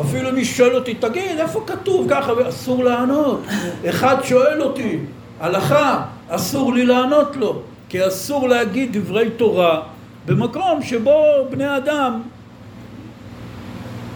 אפילו 0.00 0.32
מי 0.32 0.44
שואל 0.44 0.74
אותי, 0.74 0.94
תגיד, 0.94 1.38
איפה 1.38 1.64
כתוב 1.66 2.06
ככה? 2.10 2.32
אסור 2.48 2.84
לענות. 2.84 3.40
אחד 3.88 4.16
שואל 4.24 4.62
אותי, 4.62 4.98
הלכה, 5.40 6.02
אסור 6.28 6.74
לי 6.74 6.86
לענות 6.86 7.36
לו, 7.36 7.62
כי 7.88 8.06
אסור 8.06 8.48
להגיד 8.48 8.98
דברי 8.98 9.30
תורה 9.30 9.80
במקום 10.26 10.82
שבו 10.82 11.24
בני 11.50 11.76
אדם 11.76 12.20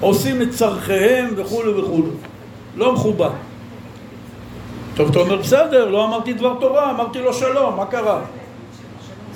עושים 0.05 0.43
את 0.43 0.51
צרכיהם 0.51 1.35
וכולי 1.37 1.71
וכולי. 1.71 2.11
לא 2.77 2.93
מכובד. 2.93 3.31
טוב, 4.97 5.11
אתה 5.11 5.19
אומר, 5.19 5.37
בסדר, 5.37 5.89
לא 5.89 6.05
אמרתי 6.05 6.33
דבר 6.33 6.57
תורה, 6.61 6.91
אמרתי 6.91 7.19
לו 7.19 7.35
שלום, 7.35 7.77
מה 7.77 7.87
קרה? 7.87 8.21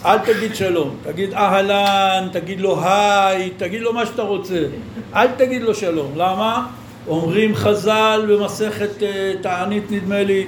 אל 0.05 0.19
תגיד 0.19 0.55
שלום, 0.55 0.97
תגיד 1.03 1.35
אהלן, 1.35 2.29
תגיד 2.33 2.61
לו 2.61 2.81
היי, 2.85 3.51
תגיד 3.57 3.81
לו 3.81 3.93
מה 3.93 4.07
שאתה 4.07 4.23
רוצה. 4.23 4.67
אל 5.15 5.29
תגיד 5.37 5.63
לו 5.63 5.75
שלום. 5.75 6.13
למה? 6.17 6.67
אומרים 7.09 7.55
חז"ל 7.55 8.27
במסכת 8.29 9.03
אה, 9.03 9.33
תענית 9.41 9.91
נדמה 9.91 10.23
לי, 10.23 10.47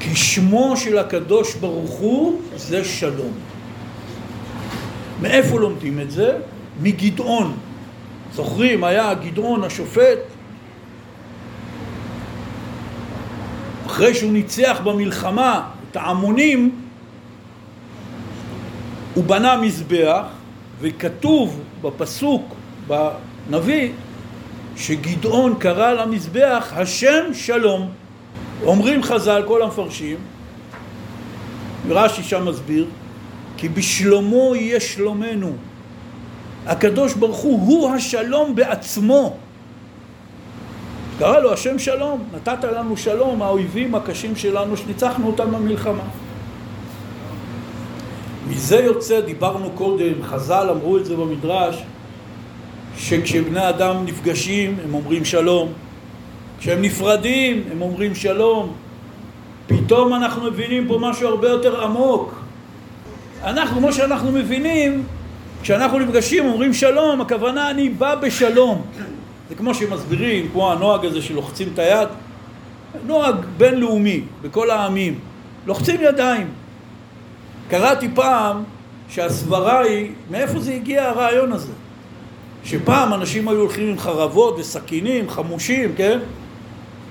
כי 0.00 0.16
שמו 0.16 0.76
של 0.76 0.98
הקדוש 0.98 1.54
ברוך 1.54 1.90
הוא 1.90 2.40
זה 2.56 2.84
שלום. 2.84 3.32
מאיפה 5.22 5.60
לומדים 5.60 6.00
את 6.00 6.10
זה? 6.10 6.38
מגדעון. 6.82 7.69
זוכרים, 8.32 8.84
היה 8.84 9.14
גדעון 9.14 9.64
השופט, 9.64 10.18
אחרי 13.86 14.14
שהוא 14.14 14.32
ניצח 14.32 14.80
במלחמה 14.84 15.68
את 15.90 15.96
העמונים, 15.96 16.80
הוא 19.14 19.24
בנה 19.24 19.56
מזבח, 19.56 20.22
וכתוב 20.80 21.60
בפסוק, 21.82 22.54
בנביא, 22.86 23.92
שגדעון 24.76 25.54
קרא 25.58 25.92
למזבח 25.92 26.72
השם 26.76 27.34
שלום. 27.34 27.90
אומרים 28.64 29.02
חז"ל, 29.02 29.42
כל 29.46 29.62
המפרשים, 29.62 30.16
רש"י 31.88 32.22
שם 32.22 32.48
מסביר, 32.48 32.86
כי 33.56 33.68
בשלומו 33.68 34.56
יהיה 34.56 34.80
שלומנו. 34.80 35.52
הקדוש 36.66 37.14
ברוך 37.14 37.38
הוא 37.38 37.66
הוא 37.66 37.90
השלום 37.90 38.54
בעצמו. 38.54 39.36
קרא 41.18 41.38
לו 41.38 41.52
השם 41.52 41.78
שלום, 41.78 42.24
נתת 42.34 42.64
לנו 42.64 42.96
שלום, 42.96 43.42
האויבים 43.42 43.94
הקשים 43.94 44.36
שלנו 44.36 44.76
שניצחנו 44.76 45.26
אותם 45.26 45.52
במלחמה. 45.52 46.02
מזה 48.48 48.76
יוצא, 48.76 49.20
דיברנו 49.20 49.70
קודם, 49.70 50.12
חז"ל 50.22 50.68
אמרו 50.70 50.96
את 50.96 51.04
זה 51.04 51.16
במדרש, 51.16 51.82
שכשבני 52.96 53.68
אדם 53.68 54.04
נפגשים 54.04 54.76
הם 54.84 54.94
אומרים 54.94 55.24
שלום, 55.24 55.72
כשהם 56.58 56.82
נפרדים 56.82 57.64
הם 57.72 57.82
אומרים 57.82 58.14
שלום. 58.14 58.72
פתאום 59.66 60.14
אנחנו 60.14 60.50
מבינים 60.50 60.88
פה 60.88 60.98
משהו 61.00 61.28
הרבה 61.28 61.48
יותר 61.48 61.84
עמוק. 61.84 62.34
אנחנו, 63.44 63.80
כמו 63.80 63.92
שאנחנו 63.92 64.32
מבינים, 64.32 65.04
כשאנחנו 65.62 65.98
נפגשים 65.98 66.46
אומרים 66.46 66.74
שלום, 66.74 67.20
הכוונה 67.20 67.70
אני 67.70 67.88
בא 67.88 68.14
בשלום. 68.14 68.82
זה 69.48 69.54
כמו 69.54 69.74
שמסבירים, 69.74 70.48
כמו 70.52 70.72
הנוהג 70.72 71.04
הזה 71.04 71.22
שלוחצים 71.22 71.68
את 71.74 71.78
היד, 71.78 72.08
נוהג 73.06 73.34
בינלאומי 73.56 74.20
בכל 74.42 74.70
העמים, 74.70 75.18
לוחצים 75.66 76.00
ידיים. 76.02 76.48
קראתי 77.68 78.08
פעם 78.14 78.62
שהסברה 79.08 79.80
היא, 79.80 80.10
מאיפה 80.30 80.60
זה 80.60 80.74
הגיע 80.74 81.08
הרעיון 81.08 81.52
הזה? 81.52 81.72
שפעם 82.64 83.14
אנשים 83.14 83.48
היו 83.48 83.60
הולכים 83.60 83.88
עם 83.88 83.98
חרבות 83.98 84.58
וסכינים, 84.58 85.30
חמושים, 85.30 85.94
כן? 85.96 86.18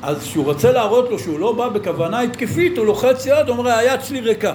אז 0.02 0.24
כשהוא 0.24 0.46
רוצה 0.46 0.72
להראות 0.72 1.10
לו 1.10 1.20
שהוא 1.20 1.40
לא 1.40 1.52
בא 1.52 1.70
בכוונה 1.70 2.20
התקפית, 2.20 2.78
הוא 2.78 2.86
לוחץ 2.86 3.26
יד, 3.26 3.50
אומר, 3.50 3.72
היד 3.72 4.02
שלי 4.04 4.20
ריקה. 4.20 4.54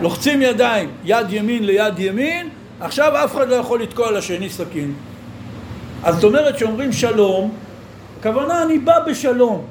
לוחצים 0.00 0.42
ידיים, 0.42 0.90
יד 1.04 1.26
ימין 1.30 1.66
ליד 1.66 1.98
ימין, 1.98 2.48
עכשיו 2.80 3.24
אף 3.24 3.36
אחד 3.36 3.48
לא 3.48 3.54
יכול 3.54 3.82
לתקוע 3.82 4.10
לשני 4.10 4.50
סכין. 4.50 4.94
אז 6.04 6.14
זאת 6.14 6.24
אומרת 6.24 6.58
שאומרים 6.58 6.92
שלום, 6.92 7.54
הכוונה 8.20 8.62
אני 8.62 8.78
בא 8.78 8.98
בשלום. 9.06 9.64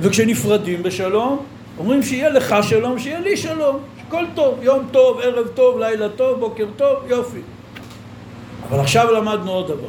וכשנפרדים 0.00 0.82
בשלום, 0.82 1.44
אומרים 1.78 2.02
שיהיה 2.02 2.28
לך 2.28 2.56
שלום, 2.62 2.98
שיהיה 2.98 3.20
לי 3.20 3.36
שלום, 3.36 3.78
הכל 4.06 4.24
טוב, 4.34 4.58
יום 4.62 4.88
טוב, 4.90 5.20
ערב 5.22 5.48
טוב, 5.48 5.78
לילה 5.78 6.08
טוב, 6.08 6.40
בוקר 6.40 6.66
טוב, 6.76 6.96
יופי. 7.06 7.40
אבל 8.68 8.80
עכשיו 8.80 9.12
למדנו 9.12 9.52
עוד 9.52 9.68
דבר, 9.68 9.88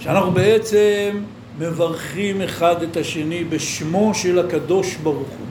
שאנחנו 0.00 0.30
בעצם 0.30 1.22
מברכים 1.58 2.42
אחד 2.42 2.82
את 2.82 2.96
השני 2.96 3.44
בשמו 3.44 4.14
של 4.14 4.38
הקדוש 4.38 4.94
ברוך 4.94 5.16
הוא. 5.28 5.46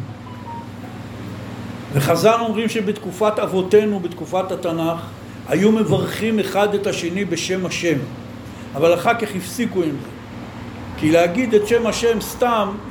וחז"ל 1.94 2.38
אומרים 2.40 2.70
שבתקופת 2.70 3.40
אבותינו, 3.40 4.00
בתקופת 4.00 4.52
התנ"ך, 4.52 5.00
היו 5.50 5.72
מברכים 5.72 6.40
אחד 6.40 6.74
את 6.74 6.88
השני 6.88 7.26
בשם 7.26 7.66
השם, 7.66 7.98
אבל 8.76 8.94
אחר 8.94 9.14
כך 9.14 9.36
הפסיקו 9.36 9.84
עם 9.84 9.92
זה. 9.92 10.08
כי 10.98 11.12
להגיד 11.12 11.54
את 11.54 11.68
שם 11.68 11.88
השם 11.88 12.22
סתם 12.22 12.70